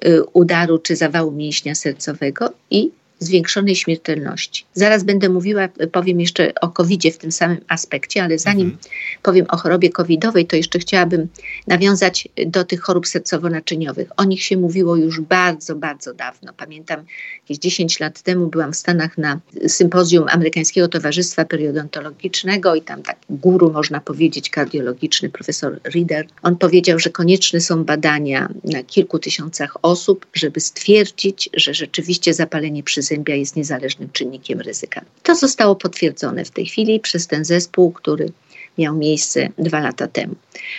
y, 0.04 0.24
udaru 0.24 0.78
czy 0.78 0.96
zawału 0.96 1.32
mięśnia 1.32 1.74
sercowego 1.74 2.52
i 2.70 2.90
zwiększonej 3.18 3.76
śmiertelności. 3.76 4.64
Zaraz 4.74 5.04
będę 5.04 5.28
mówiła, 5.28 5.68
powiem 5.92 6.20
jeszcze 6.20 6.52
o 6.60 6.68
covid 6.68 7.02
w 7.14 7.18
tym 7.18 7.32
samym 7.32 7.58
aspekcie, 7.68 8.22
ale 8.22 8.38
zanim 8.38 8.66
mhm. 8.66 8.82
powiem 9.22 9.46
o 9.48 9.56
chorobie 9.56 9.90
covidowej, 9.90 10.46
to 10.46 10.56
jeszcze 10.56 10.78
chciałabym 10.78 11.28
nawiązać 11.66 12.28
do 12.46 12.64
tych 12.64 12.80
chorób 12.80 13.06
sercowo-naczyniowych. 13.06 14.06
O 14.16 14.24
nich 14.24 14.42
się 14.42 14.56
mówiło 14.56 14.96
już 14.96 15.20
bardzo, 15.20 15.74
bardzo 15.74 16.14
dawno. 16.14 16.52
Pamiętam, 16.56 17.04
jakieś 17.42 17.58
10 17.58 18.00
lat 18.00 18.22
temu 18.22 18.46
byłam 18.46 18.72
w 18.72 18.76
Stanach 18.76 19.18
na 19.18 19.40
sympozjum 19.66 20.24
Amerykańskiego 20.28 20.88
Towarzystwa 20.88 21.44
Periodontologicznego 21.44 22.74
i 22.74 22.82
tam 22.82 23.02
taki 23.02 23.20
guru, 23.30 23.72
można 23.72 24.00
powiedzieć, 24.00 24.50
kardiologiczny, 24.50 25.28
profesor 25.28 25.80
Reader. 25.94 26.26
On 26.42 26.56
powiedział, 26.56 26.98
że 26.98 27.10
konieczne 27.10 27.60
są 27.60 27.84
badania 27.84 28.48
na 28.64 28.82
kilku 28.82 29.18
tysiącach 29.18 29.76
osób, 29.82 30.26
żeby 30.34 30.60
stwierdzić, 30.60 31.50
że 31.54 31.74
rzeczywiście 31.74 32.34
zapalenie 32.34 32.82
przy 32.82 33.02
przyzębia 33.06 33.34
jest 33.34 33.56
niezależnym 33.56 34.08
czynnikiem 34.12 34.60
ryzyka. 34.60 35.04
To 35.22 35.34
zostało 35.34 35.76
potwierdzone 35.76 36.44
w 36.44 36.50
tej 36.50 36.66
chwili 36.66 37.00
przez 37.00 37.26
ten 37.26 37.44
zespół, 37.44 37.92
który 37.92 38.32
miał 38.78 38.96
miejsce 38.96 39.48
dwa 39.58 39.80
lata 39.80 40.06
temu. 40.06 40.34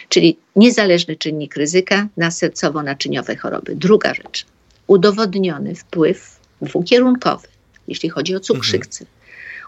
Czyli 0.10 0.38
niezależny 0.56 1.16
czynnik 1.16 1.56
ryzyka 1.56 2.08
na 2.18 2.30
sercowo-naczyniowe 2.30 3.38
choroby. 3.38 3.76
Druga 3.76 4.14
rzecz, 4.14 4.46
udowodniony 4.88 5.76
wpływ 5.76 6.40
dwukierunkowy, 6.62 7.48
jeśli 7.88 8.10
chodzi 8.10 8.36
o 8.36 8.40
cukrzycę. 8.40 9.06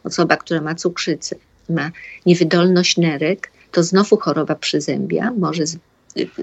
Osoba, 0.03 0.37
która 0.37 0.61
ma 0.61 0.75
cukrzycę, 0.75 1.35
ma 1.69 1.91
niewydolność 2.25 2.97
nerek, 2.97 3.51
to 3.71 3.83
znowu 3.83 4.17
choroba 4.17 4.55
przyzębia 4.55 5.31
może 5.37 5.63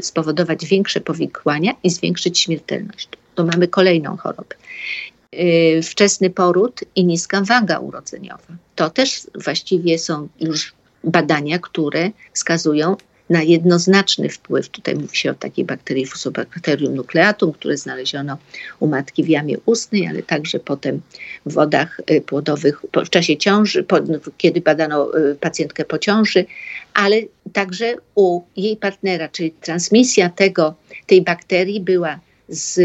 spowodować 0.00 0.66
większe 0.66 1.00
powikłania 1.00 1.72
i 1.83 1.90
zwiększyć 1.90 2.38
śmiertelność. 2.38 3.09
To 3.35 3.44
mamy 3.44 3.68
kolejną 3.68 4.16
chorobę. 4.16 4.57
Y, 5.40 5.83
wczesny 5.83 6.31
poród 6.31 6.81
i 6.96 7.05
niska 7.05 7.40
waga 7.40 7.79
urodzeniowa. 7.79 8.57
To 8.75 8.90
też 8.90 9.27
właściwie 9.44 9.99
są 9.99 10.29
już 10.40 10.75
badania, 11.05 11.59
które 11.59 12.11
wskazują 12.33 12.96
na 13.31 13.42
jednoznaczny 13.42 14.29
wpływ. 14.29 14.69
Tutaj 14.69 14.94
mówi 14.94 15.17
się 15.17 15.31
o 15.31 15.35
takiej 15.35 15.65
bakterii 15.65 16.06
Fusobacterium 16.06 16.94
nucleatum, 16.94 17.52
które 17.52 17.77
znaleziono 17.77 18.38
u 18.81 18.87
matki 18.87 19.25
w 19.25 19.29
jamie 19.29 19.56
ustnej, 19.67 20.06
ale 20.06 20.23
także 20.23 20.60
potem 20.60 21.00
w 21.46 21.52
wodach 21.52 22.00
y, 22.10 22.21
płodowych 22.21 22.83
w 23.06 23.10
czasie 23.10 23.37
ciąży, 23.37 23.85
kiedy 24.38 24.60
badano 24.60 25.19
y, 25.19 25.35
pacjentkę 25.35 25.85
po 25.85 25.98
ciąży, 25.98 26.44
ale 26.94 27.17
także 27.52 27.94
u 28.15 28.40
jej 28.56 28.77
partnera, 28.77 29.29
czyli 29.29 29.50
transmisja 29.50 30.31
tego, 30.31 30.75
tej 31.06 31.23
bakterii 31.23 31.81
była 31.81 32.21
z, 32.49 32.81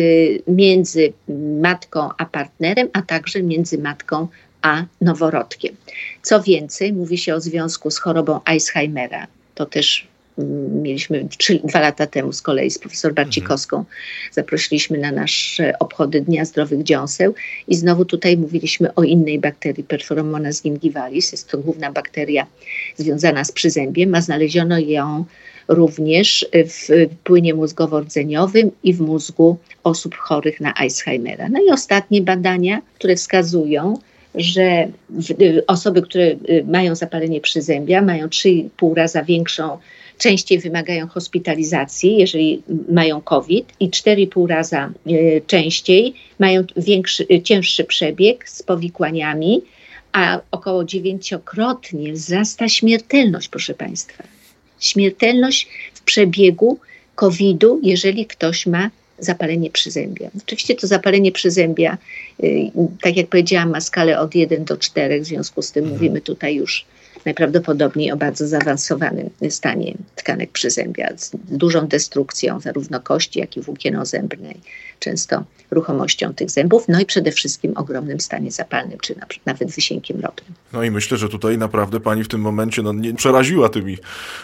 między 0.47 1.13
matką 1.61 2.09
a 2.17 2.25
partnerem, 2.25 2.89
a 2.93 3.01
także 3.01 3.43
między 3.43 3.77
matką 3.77 4.27
a 4.61 4.85
noworodkiem. 5.01 5.75
Co 6.21 6.43
więcej, 6.43 6.93
mówi 6.93 7.17
się 7.17 7.35
o 7.35 7.41
związku 7.41 7.91
z 7.91 7.97
chorobą 7.97 8.39
Alzheimera. 8.45 9.27
To 9.55 9.65
też 9.65 10.07
mm, 10.37 10.81
mieliśmy 10.81 11.27
trzy, 11.37 11.61
dwa 11.63 11.79
lata 11.79 12.07
temu 12.07 12.33
z 12.33 12.41
kolei 12.41 12.71
z 12.71 12.79
profesor 12.79 13.13
Barcikowską. 13.13 13.77
Mhm. 13.77 13.95
Zaprosiliśmy 14.31 14.97
na 14.97 15.11
nasze 15.11 15.73
obchody 15.79 16.21
Dnia 16.21 16.45
Zdrowych 16.45 16.83
Dziąseł 16.83 17.33
i 17.67 17.75
znowu 17.75 18.05
tutaj 18.05 18.37
mówiliśmy 18.37 18.95
o 18.95 19.03
innej 19.03 19.39
bakterii, 19.39 19.83
Perforamonas 19.83 20.61
gingivalis. 20.61 21.31
Jest 21.31 21.49
to 21.49 21.57
główna 21.57 21.91
bakteria 21.91 22.47
związana 22.97 23.43
z 23.43 23.51
przyzębiem, 23.51 24.15
a 24.15 24.21
znaleziono 24.21 24.79
ją 24.79 25.25
również 25.67 26.45
w 26.53 27.07
płynie 27.23 27.55
mózgowo-rdzeniowym 27.55 28.69
i 28.83 28.93
w 28.93 29.01
mózgu 29.01 29.57
osób 29.83 30.15
chorych 30.15 30.61
na 30.61 30.73
Alzheimera. 30.73 31.49
No 31.49 31.59
i 31.67 31.71
ostatnie 31.71 32.21
badania, 32.21 32.81
które 32.95 33.15
wskazują, 33.15 33.97
że 34.35 34.87
osoby, 35.67 36.01
które 36.01 36.25
y, 36.25 36.65
mają 36.67 36.95
zapalenie 36.95 37.41
przyzębia, 37.41 38.01
mają 38.01 38.27
3,5 38.27 38.93
raza 38.95 39.23
większą, 39.23 39.77
częściej 40.17 40.59
wymagają 40.59 41.07
hospitalizacji, 41.07 42.17
jeżeli 42.17 42.61
mają 42.89 43.21
COVID, 43.21 43.73
i 43.79 43.89
4,5 43.89 44.47
raza 44.47 44.91
y, 45.07 45.41
częściej 45.47 46.13
mają 46.39 46.63
większy, 46.77 47.25
y, 47.31 47.41
cięższy 47.41 47.83
przebieg 47.83 48.49
z 48.49 48.63
powikłaniami, 48.63 49.61
a 50.11 50.39
około 50.51 50.83
dziewięciokrotnie 50.83 52.13
wzrasta 52.13 52.69
śmiertelność, 52.69 53.47
proszę 53.47 53.73
Państwa 53.73 54.23
śmiertelność 54.81 55.67
w 55.93 56.01
przebiegu 56.01 56.79
COVID-u, 57.15 57.79
jeżeli 57.83 58.25
ktoś 58.25 58.67
ma 58.67 58.89
zapalenie 59.19 59.71
przyzębia. 59.71 60.29
Oczywiście 60.37 60.75
to 60.75 60.87
zapalenie 60.87 61.31
przyzębia, 61.31 61.97
y, 62.43 62.71
tak 63.01 63.17
jak 63.17 63.27
powiedziałam, 63.27 63.69
ma 63.69 63.81
skalę 63.81 64.19
od 64.19 64.35
1 64.35 64.65
do 64.65 64.77
4, 64.77 65.21
w 65.21 65.25
związku 65.25 65.61
z 65.61 65.71
tym 65.71 65.83
mhm. 65.83 65.99
mówimy 65.99 66.21
tutaj 66.21 66.55
już 66.55 66.85
najprawdopodobniej 67.25 68.11
o 68.11 68.17
bardzo 68.17 68.47
zaawansowanym 68.47 69.29
stanie 69.49 69.93
tkanek 70.15 70.51
przyzębia, 70.51 71.09
z 71.17 71.31
dużą 71.49 71.87
destrukcją 71.87 72.59
zarówno 72.59 72.99
kości, 72.99 73.39
jak 73.39 73.57
i 73.57 73.61
włókien 73.61 74.05
zębnej, 74.05 74.55
często 74.99 75.43
ruchomością 75.71 76.33
tych 76.33 76.49
zębów, 76.49 76.85
no 76.87 76.99
i 76.99 77.05
przede 77.05 77.31
wszystkim 77.31 77.73
ogromnym 77.75 78.19
stanie 78.19 78.51
zapalnym, 78.51 78.99
czy 78.99 79.15
nawet 79.45 79.71
wysiękiem 79.71 80.19
ropnym. 80.19 80.53
No 80.73 80.83
i 80.83 80.91
myślę, 80.91 81.17
że 81.17 81.29
tutaj 81.29 81.57
naprawdę 81.57 81.99
pani 81.99 82.23
w 82.23 82.27
tym 82.27 82.41
momencie 82.41 82.81
no, 82.81 82.93
nie 82.93 83.13
przeraziła 83.13 83.69
tymi 83.69 83.97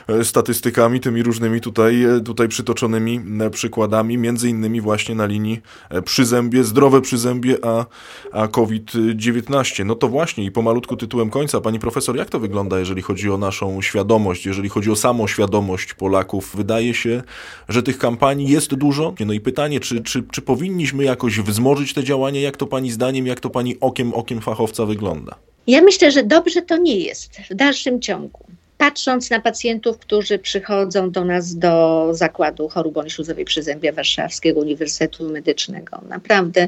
e, 0.08 0.24
statystykami, 0.24 1.00
tymi 1.00 1.24
różnymi 1.24 1.62
tutaj, 1.62 2.04
e, 2.04 2.20
tutaj 2.20 2.48
przytoczonymi 2.48 3.22
e, 3.42 3.50
przykładami, 3.50 4.18
między 4.18 4.50
innymi 4.50 4.82
właśnie 4.82 5.16
na 5.16 5.26
linii 5.26 5.62
przyzębie, 6.06 6.64
zdrowe 6.64 7.02
przyzębie, 7.02 7.58
a, 7.62 7.86
a 8.32 8.48
COVID-19. 8.48 9.86
No 9.86 9.96
to 9.96 10.08
właśnie 10.08 10.46
i 10.46 10.52
pomalutku 10.52 10.98
tytułem 10.98 11.30
końca, 11.30 11.62
pani 11.62 11.80
profesor, 11.80 12.16
jak 12.16 12.30
to 12.30 12.40
wygląda, 12.40 12.80
jeżeli 12.80 13.02
chodzi 13.02 13.32
o 13.32 13.38
naszą 13.38 13.82
świadomość, 13.82 14.46
jeżeli 14.46 14.70
chodzi 14.70 14.92
o 14.92 14.96
samą 14.96 15.28
świadomość 15.28 15.94
Polaków? 15.94 16.56
Wydaje 16.56 16.94
się, 16.94 17.24
że 17.70 17.84
tych 17.84 17.98
kampanii 17.98 18.50
jest 18.50 18.76
dużo. 18.76 19.14
No 19.26 19.34
i 19.34 19.40
pytanie, 19.40 19.80
czy, 19.80 20.02
czy, 20.02 20.24
czy 20.32 20.42
powinniśmy 20.42 21.04
jakoś 21.18 21.40
wzmożyć 21.40 21.94
te 21.94 22.04
działania? 22.04 22.42
Jak 22.42 22.58
to 22.58 22.68
pani 22.68 22.92
zdaniem, 22.92 23.28
jak 23.28 23.40
to 23.40 23.50
pani 23.50 23.80
okiem, 23.80 24.14
okiem 24.14 24.42
fachowca 24.42 24.86
wygląda? 24.86 25.36
Ja 25.68 25.82
myślę, 25.82 26.12
że 26.12 26.24
dobrze 26.24 26.62
to 26.62 26.78
nie 26.78 27.00
jest 27.00 27.38
w 27.50 27.54
dalszym 27.54 28.02
ciągu. 28.02 28.40
Patrząc 28.78 29.30
na 29.30 29.40
pacjentów, 29.40 29.98
którzy 29.98 30.40
przychodzą 30.40 31.12
do 31.12 31.26
nas 31.26 31.56
do 31.56 32.08
zakładu 32.12 32.70
chorób 32.70 32.96
śluzowej 33.08 33.46
przyzębia 33.46 33.92
Warszawskiego 33.92 34.60
Uniwersytetu 34.60 35.30
Medycznego, 35.30 36.02
naprawdę 36.10 36.68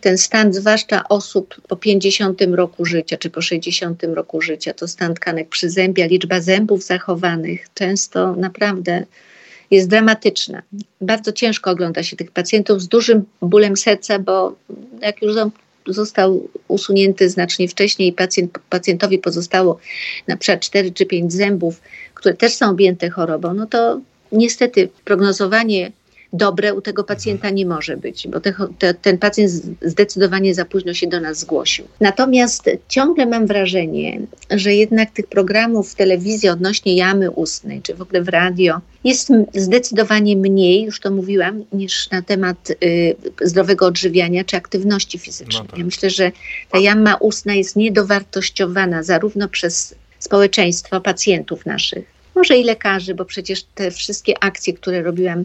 ten 0.00 0.18
stan, 0.18 0.52
zwłaszcza 0.52 1.08
osób 1.08 1.60
po 1.68 1.76
50 1.76 2.42
roku 2.52 2.84
życia 2.84 3.16
czy 3.16 3.30
po 3.30 3.42
60 3.42 4.02
roku 4.14 4.40
życia, 4.40 4.74
to 4.74 4.88
stan 4.88 5.14
tkanek 5.14 5.48
przyzębia, 5.48 6.06
liczba 6.06 6.40
zębów 6.40 6.82
zachowanych, 6.82 7.66
często 7.74 8.36
naprawdę 8.36 9.04
jest 9.70 9.88
dramatyczna. 9.88 10.62
Bardzo 11.00 11.32
ciężko 11.32 11.70
ogląda 11.70 12.02
się 12.02 12.16
tych 12.16 12.30
pacjentów 12.30 12.82
z 12.82 12.88
dużym 12.88 13.24
bólem 13.42 13.76
serca, 13.76 14.18
bo 14.18 14.56
jak 15.02 15.22
już 15.22 15.36
został 15.86 16.48
usunięty 16.68 17.28
znacznie 17.30 17.68
wcześniej 17.68 18.08
i 18.08 18.12
pacjent, 18.12 18.58
pacjentowi 18.70 19.18
pozostało 19.18 19.78
na 20.28 20.36
przykład 20.36 20.60
4 20.60 20.92
czy 20.92 21.06
5 21.06 21.32
zębów, 21.32 21.80
które 22.14 22.34
też 22.34 22.52
są 22.52 22.70
objęte 22.70 23.10
chorobą, 23.10 23.54
no 23.54 23.66
to 23.66 24.00
niestety 24.32 24.88
prognozowanie 25.04 25.92
dobre 26.32 26.74
u 26.74 26.80
tego 26.80 27.04
pacjenta 27.04 27.50
nie 27.50 27.66
może 27.66 27.96
być, 27.96 28.28
bo 28.28 28.40
te, 28.40 28.54
te, 28.78 28.94
ten 28.94 29.18
pacjent 29.18 29.50
zdecydowanie 29.82 30.54
za 30.54 30.64
późno 30.64 30.94
się 30.94 31.06
do 31.06 31.20
nas 31.20 31.38
zgłosił. 31.38 31.84
Natomiast 32.00 32.70
ciągle 32.88 33.26
mam 33.26 33.46
wrażenie, 33.46 34.20
że 34.50 34.74
jednak 34.74 35.10
tych 35.10 35.26
programów 35.26 35.92
w 35.92 35.94
telewizji 35.94 36.48
odnośnie 36.48 36.96
jamy 36.96 37.30
ustnej, 37.30 37.82
czy 37.82 37.94
w 37.94 38.02
ogóle 38.02 38.22
w 38.22 38.28
radio, 38.28 38.80
jest 39.04 39.32
zdecydowanie 39.54 40.36
mniej, 40.36 40.82
już 40.82 41.00
to 41.00 41.10
mówiłam, 41.10 41.64
niż 41.72 42.10
na 42.10 42.22
temat 42.22 42.70
y, 42.70 43.16
zdrowego 43.42 43.86
odżywiania 43.86 44.44
czy 44.44 44.56
aktywności 44.56 45.18
fizycznej. 45.18 45.62
No 45.62 45.68
tak. 45.68 45.78
Ja 45.78 45.84
myślę, 45.84 46.10
że 46.10 46.32
ta 46.70 46.78
jama 46.78 47.14
ustna 47.14 47.54
jest 47.54 47.76
niedowartościowana 47.76 49.02
zarówno 49.02 49.48
przez 49.48 49.94
społeczeństwo, 50.18 51.00
pacjentów 51.00 51.66
naszych, 51.66 52.04
może 52.34 52.58
i 52.58 52.64
lekarzy, 52.64 53.14
bo 53.14 53.24
przecież 53.24 53.62
te 53.74 53.90
wszystkie 53.90 54.44
akcje, 54.44 54.72
które 54.72 55.02
robiłam 55.02 55.44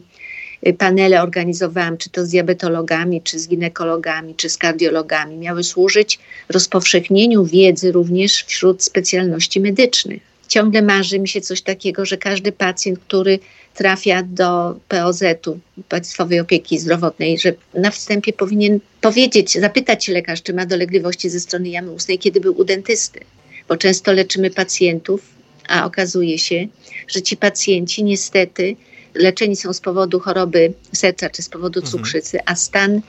panele 0.77 1.21
organizowałam, 1.21 1.97
czy 1.97 2.09
to 2.09 2.25
z 2.25 2.29
diabetologami, 2.29 3.21
czy 3.21 3.39
z 3.39 3.47
ginekologami, 3.47 4.35
czy 4.35 4.49
z 4.49 4.57
kardiologami, 4.57 5.37
miały 5.37 5.63
służyć 5.63 6.19
rozpowszechnieniu 6.49 7.45
wiedzy 7.45 7.91
również 7.91 8.43
wśród 8.43 8.83
specjalności 8.83 9.59
medycznych. 9.59 10.21
Ciągle 10.47 10.81
marzy 10.81 11.19
mi 11.19 11.27
się 11.27 11.41
coś 11.41 11.61
takiego, 11.61 12.05
że 12.05 12.17
każdy 12.17 12.51
pacjent, 12.51 12.99
który 12.99 13.39
trafia 13.73 14.23
do 14.23 14.79
POZ-u, 14.87 15.59
Państwowej 15.89 16.39
Opieki 16.39 16.79
Zdrowotnej, 16.79 17.39
że 17.39 17.53
na 17.73 17.91
wstępie 17.91 18.33
powinien 18.33 18.79
powiedzieć, 19.01 19.53
zapytać 19.53 20.07
lekarz, 20.07 20.43
czy 20.43 20.53
ma 20.53 20.65
dolegliwości 20.65 21.29
ze 21.29 21.39
strony 21.39 21.69
jamy 21.69 21.91
ustnej, 21.91 22.19
kiedy 22.19 22.41
był 22.41 22.57
u 22.57 22.63
dentysty. 22.63 23.19
Bo 23.67 23.77
często 23.77 24.13
leczymy 24.13 24.49
pacjentów, 24.51 25.21
a 25.67 25.85
okazuje 25.85 26.39
się, 26.39 26.67
że 27.07 27.21
ci 27.21 27.37
pacjenci 27.37 28.03
niestety 28.03 28.75
leczeni 29.15 29.55
są 29.55 29.73
z 29.73 29.81
powodu 29.81 30.19
choroby 30.19 30.73
serca 30.93 31.29
czy 31.29 31.41
z 31.41 31.49
powodu 31.49 31.79
mhm. 31.79 31.91
cukrzycy, 31.91 32.39
a 32.45 32.55
stan 32.55 33.01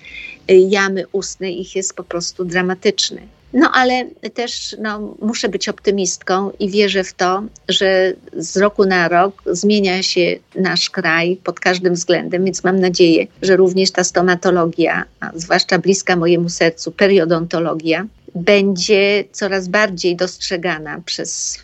y, 0.50 0.54
jamy 0.54 1.04
ustnej 1.12 1.61
ich 1.61 1.76
jest 1.76 1.94
po 1.94 2.04
prostu 2.04 2.44
dramatyczny. 2.44 3.22
No 3.52 3.70
ale 3.74 4.04
też 4.34 4.76
no, 4.80 5.16
muszę 5.22 5.48
być 5.48 5.68
optymistką 5.68 6.50
i 6.59 6.70
wierzę 6.70 7.04
w 7.04 7.12
to, 7.12 7.42
że 7.68 8.12
z 8.36 8.57
roku 8.57 8.84
na 8.84 9.09
rok 9.09 9.42
zmienia 9.46 10.02
się 10.02 10.36
nasz 10.54 10.90
kraj 10.90 11.36
pod 11.44 11.61
każdym 11.61 11.94
względem, 11.94 12.44
więc 12.44 12.64
mam 12.64 12.80
nadzieję, 12.80 13.26
że 13.42 13.57
również 13.57 13.90
ta 13.90 14.04
stomatologia, 14.04 15.04
zwłaszcza 15.34 15.78
bliska 15.78 16.16
mojemu 16.16 16.48
sercu, 16.48 16.92
periodontologia, 16.92 18.07
będzie 18.34 19.24
coraz 19.32 19.68
bardziej 19.68 20.16
dostrzegana 20.16 21.00
przez 21.04 21.62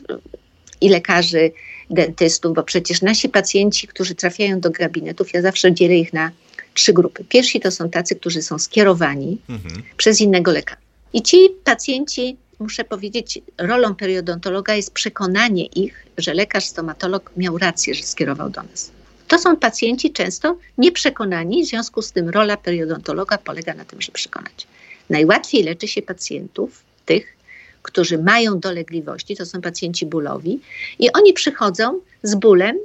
i 0.81 0.89
lekarzy, 0.89 1.51
dentystów, 1.93 2.55
bo 2.55 2.63
przecież 2.63 3.03
nasi 3.03 3.29
pacjenci, 3.29 3.89
którzy 3.89 4.15
trafiają 4.15 4.61
do 4.61 4.71
gabinetów, 4.71 5.33
ja 5.33 5.43
zawsze 5.43 5.73
dzielę 5.73 5.97
ich 5.97 6.13
na 6.13 6.31
trzy 6.75 6.93
grupy. 6.93 7.25
Pierwsi 7.29 7.61
to 7.61 7.71
są 7.71 7.91
tacy, 7.91 8.17
którzy 8.17 8.43
są 8.43 8.59
skierowani 8.59 9.39
mhm. 9.49 9.83
przez 9.97 10.21
innego 10.21 10.53
lekarza. 10.53 10.81
I 11.13 11.23
ci 11.23 11.37
pacjenci, 11.65 12.37
muszę 12.59 12.85
powiedzieć, 12.85 13.39
rolą 13.59 13.95
periodontologa 13.95 14.75
jest 14.75 14.93
przekonanie 14.93 15.67
ich, 15.67 16.07
że 16.19 16.35
lekarz 16.35 16.65
stomatolog 16.65 17.31
miał 17.37 17.59
rację, 17.59 17.95
że 17.95 18.03
skierował 18.03 18.51
do 18.51 18.63
nas. 18.63 18.91
To 19.29 19.39
są 19.39 19.57
pacjenci 19.57 20.13
często 20.13 20.57
nieprzekonani, 20.79 21.65
w 21.65 21.69
związku 21.69 22.03
z 22.03 22.13
tym 22.13 22.29
rola 22.29 22.57
periodontologa 22.57 23.39
polega 23.39 23.75
na 23.75 23.85
tym, 23.85 24.03
żeby 24.03 24.15
przekonać. 24.15 24.67
Najłatwiej 25.11 25.63
leczy 25.63 25.89
się 25.89 26.03
pacjentów, 26.03 26.83
tych, 27.07 27.37
którzy 27.83 28.19
mają 28.19 28.61
dolegliwości, 28.61 29.37
to 29.37 29.47
są 29.47 29.61
pacjenci 29.61 30.07
bólowi, 30.07 30.61
i 30.99 31.13
oni 31.13 31.33
przychodzą 31.33 32.01
z 32.23 32.35
bólem 32.35 32.79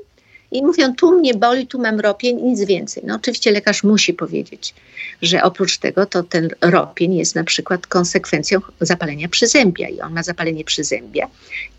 i 0.51 0.61
mówią: 0.61 0.95
Tu 0.95 1.19
mnie 1.19 1.33
boli, 1.33 1.67
tu 1.67 1.79
mam 1.79 1.99
ropień, 1.99 2.41
nic 2.41 2.63
więcej. 2.63 3.03
No, 3.05 3.15
oczywiście 3.15 3.51
lekarz 3.51 3.83
musi 3.83 4.13
powiedzieć, 4.13 4.73
że 5.21 5.43
oprócz 5.43 5.77
tego 5.77 6.05
to 6.05 6.23
ten 6.23 6.49
ropień 6.61 7.15
jest 7.15 7.35
na 7.35 7.43
przykład 7.43 7.87
konsekwencją 7.87 8.59
zapalenia 8.81 9.29
przyzębia 9.29 9.89
i 9.89 10.01
on 10.01 10.13
ma 10.13 10.23
zapalenie 10.23 10.63
przyzębia. 10.63 11.27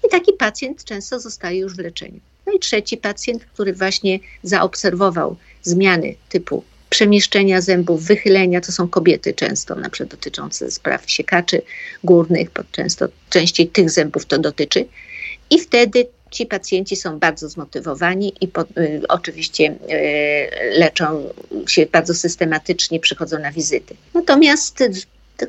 I 0.07 0.09
taki 0.11 0.33
pacjent 0.33 0.85
często 0.85 1.21
zostaje 1.21 1.61
już 1.61 1.75
w 1.75 1.79
leczeniu. 1.79 2.21
No 2.47 2.53
i 2.53 2.59
trzeci 2.59 2.97
pacjent, 2.97 3.45
który 3.45 3.73
właśnie 3.73 4.19
zaobserwował 4.43 5.37
zmiany 5.63 6.15
typu 6.29 6.65
przemieszczenia 6.91 7.61
zębów, 7.61 8.05
wychylenia, 8.05 8.61
to 8.61 8.73
są 8.73 8.89
kobiety 8.89 9.35
często, 9.35 9.75
na 9.75 9.91
przykład 9.91 10.11
dotyczące 10.11 10.71
spraw 10.71 11.11
siekaczy 11.11 11.63
górnych, 12.05 12.49
często 12.73 13.09
częściej 13.31 13.69
tych 13.69 13.91
zębów 13.91 14.27
to 14.27 14.39
dotyczy. 14.39 14.87
I 15.51 15.59
wtedy 15.59 16.07
ci 16.31 16.47
pacjenci 16.47 16.97
są 16.97 17.19
bardzo 17.19 17.49
zmotywowani 17.49 18.33
i 18.41 18.49
po, 18.49 18.63
y, 18.63 19.03
oczywiście 19.09 19.65
y, 19.67 20.79
leczą 20.79 21.35
się 21.67 21.87
bardzo 21.87 22.15
systematycznie, 22.15 23.01
przychodzą 23.01 23.39
na 23.39 23.53
wizyty. 23.53 23.95
Natomiast 24.15 24.83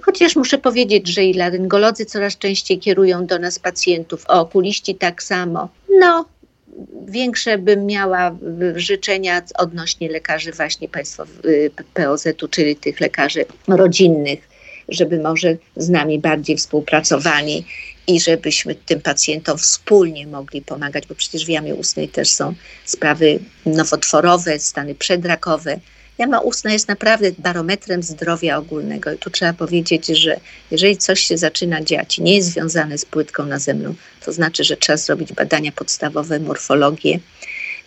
Chociaż 0.01 0.35
muszę 0.35 0.57
powiedzieć, 0.57 1.07
że 1.07 1.25
i 1.25 1.33
laryngolodzy 1.33 2.05
coraz 2.05 2.37
częściej 2.37 2.79
kierują 2.79 3.25
do 3.25 3.39
nas 3.39 3.59
pacjentów, 3.59 4.25
okuliści 4.27 4.95
tak 4.95 5.23
samo. 5.23 5.69
No, 5.99 6.25
większe 7.07 7.57
bym 7.57 7.86
miała 7.86 8.38
życzenia 8.76 9.41
odnośnie 9.57 10.09
lekarzy 10.09 10.51
właśnie 10.51 10.89
państwo 10.89 11.24
y, 11.45 11.72
POZ-u, 11.93 12.47
czyli 12.47 12.76
tych 12.76 12.99
lekarzy 12.99 13.45
rodzinnych, 13.67 14.49
żeby 14.89 15.20
może 15.20 15.57
z 15.76 15.89
nami 15.89 16.20
bardziej 16.20 16.57
współpracowali 16.57 17.65
i 18.07 18.20
żebyśmy 18.20 18.76
tym 18.76 19.01
pacjentom 19.01 19.57
wspólnie 19.57 20.28
mogli 20.28 20.61
pomagać, 20.61 21.07
bo 21.07 21.15
przecież 21.15 21.45
w 21.45 21.49
jamie 21.49 21.76
ustnej 21.76 22.09
też 22.09 22.32
są 22.32 22.53
sprawy 22.86 23.39
nowotworowe, 23.65 24.59
stany 24.59 24.95
przedrakowe. 24.95 25.80
Jama 26.20 26.39
ustna 26.39 26.74
jest 26.74 26.88
naprawdę 26.88 27.32
barometrem 27.38 28.03
zdrowia 28.03 28.57
ogólnego 28.57 29.11
i 29.13 29.17
tu 29.17 29.30
trzeba 29.30 29.53
powiedzieć, 29.53 30.07
że 30.07 30.39
jeżeli 30.72 30.97
coś 30.97 31.20
się 31.20 31.38
zaczyna 31.38 31.84
dziać 31.84 32.17
nie 32.17 32.36
jest 32.36 32.49
związane 32.49 32.97
z 32.97 33.05
płytką 33.05 33.45
nazemną, 33.45 33.95
to 34.26 34.32
znaczy, 34.32 34.63
że 34.63 34.78
trzeba 34.78 34.97
zrobić 34.97 35.34
badania 35.34 35.72
podstawowe, 35.72 36.39
morfologię, 36.39 37.20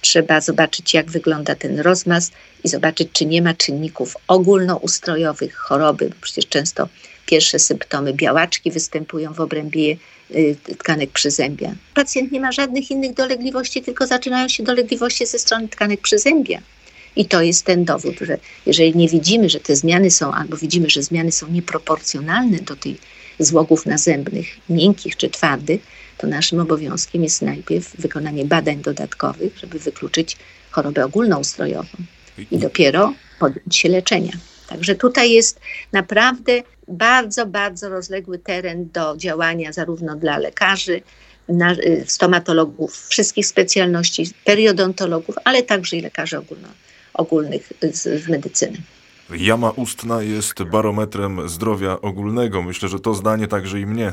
trzeba 0.01 0.41
zobaczyć, 0.41 0.95
jak 0.95 1.11
wygląda 1.11 1.55
ten 1.55 1.81
rozmaz 1.81 2.31
i 2.65 2.69
zobaczyć, 2.69 3.09
czy 3.13 3.27
nie 3.27 3.43
ma 3.43 3.55
czynników 3.55 4.17
ogólnoustrojowych 4.29 5.55
choroby, 5.55 6.09
bo 6.09 6.17
przecież 6.21 6.47
często 6.47 6.89
pierwsze 7.27 7.59
symptomy 7.59 8.15
białaczki 8.15 8.71
występują 8.71 9.33
w 9.33 9.41
obrębie 9.41 9.97
y, 10.31 10.57
tkanek 10.79 11.11
przyzębia. 11.11 11.75
Pacjent 11.95 12.33
nie 12.33 12.41
ma 12.41 12.53
żadnych 12.53 12.91
innych 12.91 13.15
dolegliwości, 13.15 13.83
tylko 13.83 14.07
zaczynają 14.07 14.49
się 14.49 14.63
dolegliwości 14.63 15.27
ze 15.27 15.39
strony 15.39 15.69
tkanek 15.69 16.01
przyzębia. 16.01 16.63
I 17.17 17.25
to 17.25 17.43
jest 17.43 17.65
ten 17.65 17.85
dowód, 17.85 18.15
że 18.21 18.39
jeżeli 18.67 18.97
nie 18.97 19.09
widzimy, 19.09 19.49
że 19.49 19.61
te 19.61 19.77
zmiany 19.77 20.11
są, 20.11 20.33
albo 20.33 20.57
widzimy, 20.57 20.91
że 20.91 21.03
zmiany 21.03 21.33
są 21.33 21.49
nieproporcjonalne 21.49 22.59
do 22.59 22.77
tych 22.77 22.97
złogów 23.39 23.87
nazębnych, 23.87 24.47
miękkich 24.69 25.17
czy 25.17 25.31
twardych, 25.31 25.81
to 26.19 26.27
naszym 26.27 26.61
obowiązkiem 26.61 27.23
jest 27.23 27.43
najpierw 27.43 27.97
wykonanie 27.97 28.45
badań 28.45 28.77
dodatkowych, 28.77 29.59
żeby 29.59 29.79
wykluczyć 29.79 30.37
chorobę 30.71 31.05
ogólnoustrojową 31.05 31.89
i 32.51 32.59
dopiero 32.59 33.15
podjąć 33.39 33.77
się 33.77 33.89
leczenia. 33.89 34.33
Także 34.69 34.95
tutaj 34.95 35.31
jest 35.31 35.61
naprawdę 35.93 36.63
bardzo, 36.89 37.47
bardzo 37.47 37.89
rozległy 37.89 38.39
teren 38.39 38.89
do 38.93 39.17
działania 39.17 39.73
zarówno 39.73 40.17
dla 40.17 40.39
lekarzy, 40.39 41.03
y, 41.51 42.05
stomatologów 42.07 43.07
wszystkich 43.09 43.47
specjalności, 43.47 44.27
periodontologów, 44.45 45.35
ale 45.45 45.63
także 45.63 45.97
i 45.97 46.01
lekarzy 46.01 46.39
ogólno, 46.39 46.69
ogólnych 47.15 47.73
z, 47.81 48.03
z 48.03 48.29
medycyny. 48.29 48.79
Jama 49.39 49.71
ustna 49.71 50.23
jest 50.23 50.63
barometrem 50.63 51.49
zdrowia 51.49 52.01
ogólnego. 52.01 52.63
Myślę, 52.63 52.89
że 52.89 53.01
to 53.01 53.15
zdanie 53.15 53.49
także 53.49 53.81
i 53.81 53.87
mnie 53.87 54.13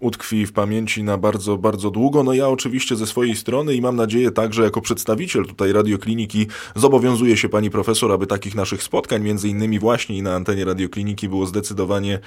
utkwi 0.00 0.46
w 0.46 0.52
pamięci 0.52 1.02
na 1.02 1.18
bardzo, 1.18 1.56
bardzo 1.56 1.90
długo. 1.90 2.22
No 2.22 2.32
ja 2.32 2.48
oczywiście 2.48 2.96
ze 2.96 3.06
swojej 3.06 3.36
strony 3.36 3.74
i 3.74 3.80
mam 3.80 3.96
nadzieję 3.96 4.30
także 4.30 4.62
jako 4.62 4.80
przedstawiciel 4.80 5.46
tutaj 5.46 5.72
radiokliniki 5.72 6.46
zobowiązuję 6.76 7.36
się 7.36 7.48
pani 7.48 7.70
profesor, 7.70 8.12
aby 8.12 8.26
takich 8.26 8.54
naszych 8.54 8.82
spotkań, 8.82 9.22
między 9.22 9.48
innymi 9.48 9.78
właśnie 9.78 10.18
i 10.18 10.22
na 10.22 10.34
antenie 10.34 10.64
radiokliniki 10.64 11.28
było 11.28 11.46
zdecydowanie, 11.46 12.18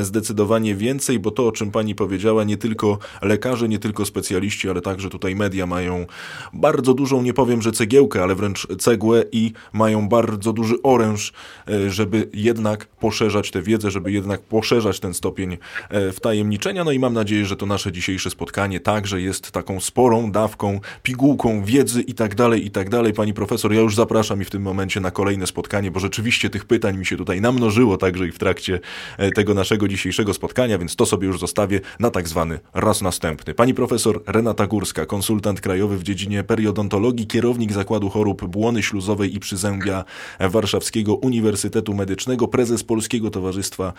zdecydowanie 0.00 0.74
więcej, 0.74 1.18
bo 1.18 1.30
to 1.30 1.46
o 1.46 1.52
czym 1.52 1.70
pani 1.70 1.94
powiedziała, 1.94 2.44
nie 2.44 2.56
tylko 2.56 2.98
lekarze, 3.22 3.68
nie 3.68 3.78
tylko 3.78 4.04
specjaliści, 4.04 4.70
ale 4.70 4.80
także 4.80 5.10
tutaj 5.10 5.36
media 5.36 5.66
mają 5.66 6.06
bardzo 6.52 6.94
dużą, 6.94 7.22
nie 7.22 7.34
powiem, 7.34 7.62
że 7.62 7.72
cegiełkę, 7.72 8.22
ale 8.22 8.34
wręcz 8.34 8.66
cegłę 8.78 9.24
i 9.32 9.52
mają 9.72 10.08
bardzo 10.08 10.52
duży 10.52 10.82
oręż 10.82 11.32
e, 11.66 11.87
żeby 11.90 12.28
jednak 12.34 12.86
poszerzać 12.86 13.50
tę 13.50 13.62
wiedzę, 13.62 13.90
żeby 13.90 14.12
jednak 14.12 14.40
poszerzać 14.40 15.00
ten 15.00 15.14
stopień 15.14 15.58
e, 15.90 16.12
wtajemniczenia. 16.12 16.84
No 16.84 16.92
i 16.92 16.98
mam 16.98 17.14
nadzieję, 17.14 17.46
że 17.46 17.56
to 17.56 17.66
nasze 17.66 17.92
dzisiejsze 17.92 18.30
spotkanie 18.30 18.80
także 18.80 19.20
jest 19.20 19.50
taką 19.50 19.80
sporą 19.80 20.32
dawką, 20.32 20.80
pigułką 21.02 21.64
wiedzy 21.64 22.02
i 22.02 22.14
tak 22.14 22.34
dalej, 22.34 22.66
i 22.66 22.70
tak 22.70 22.88
dalej. 22.88 23.12
Pani 23.12 23.34
profesor, 23.34 23.72
ja 23.72 23.80
już 23.80 23.94
zapraszam 23.94 24.42
i 24.42 24.44
w 24.44 24.50
tym 24.50 24.62
momencie 24.62 25.00
na 25.00 25.10
kolejne 25.10 25.46
spotkanie, 25.46 25.90
bo 25.90 26.00
rzeczywiście 26.00 26.50
tych 26.50 26.64
pytań 26.64 26.98
mi 26.98 27.06
się 27.06 27.16
tutaj 27.16 27.40
namnożyło 27.40 27.96
także 27.96 28.26
i 28.26 28.32
w 28.32 28.38
trakcie 28.38 28.80
e, 29.18 29.30
tego 29.30 29.54
naszego 29.54 29.88
dzisiejszego 29.88 30.34
spotkania, 30.34 30.78
więc 30.78 30.96
to 30.96 31.06
sobie 31.06 31.26
już 31.26 31.40
zostawię 31.40 31.80
na 32.00 32.10
tak 32.10 32.28
zwany 32.28 32.58
raz 32.74 33.02
następny. 33.02 33.54
Pani 33.54 33.74
profesor 33.74 34.22
Renata 34.26 34.66
Górska, 34.66 35.06
konsultant 35.06 35.60
krajowy 35.60 35.98
w 35.98 36.02
dziedzinie 36.02 36.44
periodontologii, 36.44 37.26
kierownik 37.26 37.72
Zakładu 37.72 38.08
Chorób 38.10 38.44
Błony 38.46 38.82
Śluzowej 38.82 39.36
i 39.36 39.40
Przyzębia 39.40 40.04
Warszawskiego 40.40 41.14
Uniwersytetu 41.14 41.77
Uniwersytetu 41.78 41.94
Medycznego, 41.94 42.48
prezes 42.48 42.84
Polskiego 42.84 43.30
Towarzystwa 43.30 43.92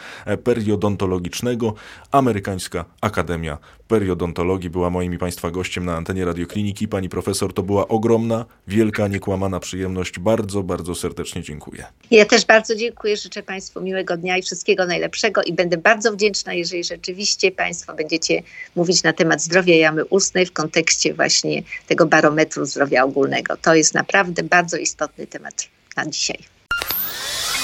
Periodontologicznego, 0.43 1.73
Amerykańska 2.11 2.85
Akademia 3.01 3.57
Periodontologii 3.87 4.69
była 4.69 4.89
moim 4.89 5.13
i 5.13 5.17
Państwa 5.17 5.51
gościem 5.51 5.85
na 5.85 5.95
antenie 5.95 6.25
radiokliniki. 6.25 6.87
Pani 6.87 7.09
profesor, 7.09 7.53
to 7.53 7.63
była 7.63 7.87
ogromna, 7.87 8.45
wielka, 8.67 9.07
niekłamana 9.07 9.59
przyjemność. 9.59 10.19
Bardzo, 10.19 10.63
bardzo 10.63 10.95
serdecznie 10.95 11.41
dziękuję. 11.41 11.85
Ja 12.11 12.25
też 12.25 12.45
bardzo 12.45 12.75
dziękuję. 12.75 13.17
Życzę 13.17 13.43
Państwu 13.43 13.81
miłego 13.81 14.17
dnia 14.17 14.37
i 14.37 14.41
wszystkiego 14.41 14.85
najlepszego 14.85 15.43
i 15.43 15.53
będę 15.53 15.77
bardzo 15.77 16.11
wdzięczna, 16.11 16.53
jeżeli 16.53 16.83
rzeczywiście 16.83 17.51
Państwo 17.51 17.95
będziecie 17.95 18.43
mówić 18.75 19.03
na 19.03 19.13
temat 19.13 19.41
zdrowia 19.41 19.75
jamy 19.75 20.05
ustnej 20.05 20.45
w 20.45 20.53
kontekście 20.53 21.13
właśnie 21.13 21.63
tego 21.87 22.05
barometru 22.05 22.65
zdrowia 22.65 23.03
ogólnego. 23.03 23.57
To 23.57 23.75
jest 23.75 23.93
naprawdę 23.93 24.43
bardzo 24.43 24.77
istotny 24.77 25.27
temat 25.27 25.67
na 25.97 26.05
dzisiaj. 26.05 26.39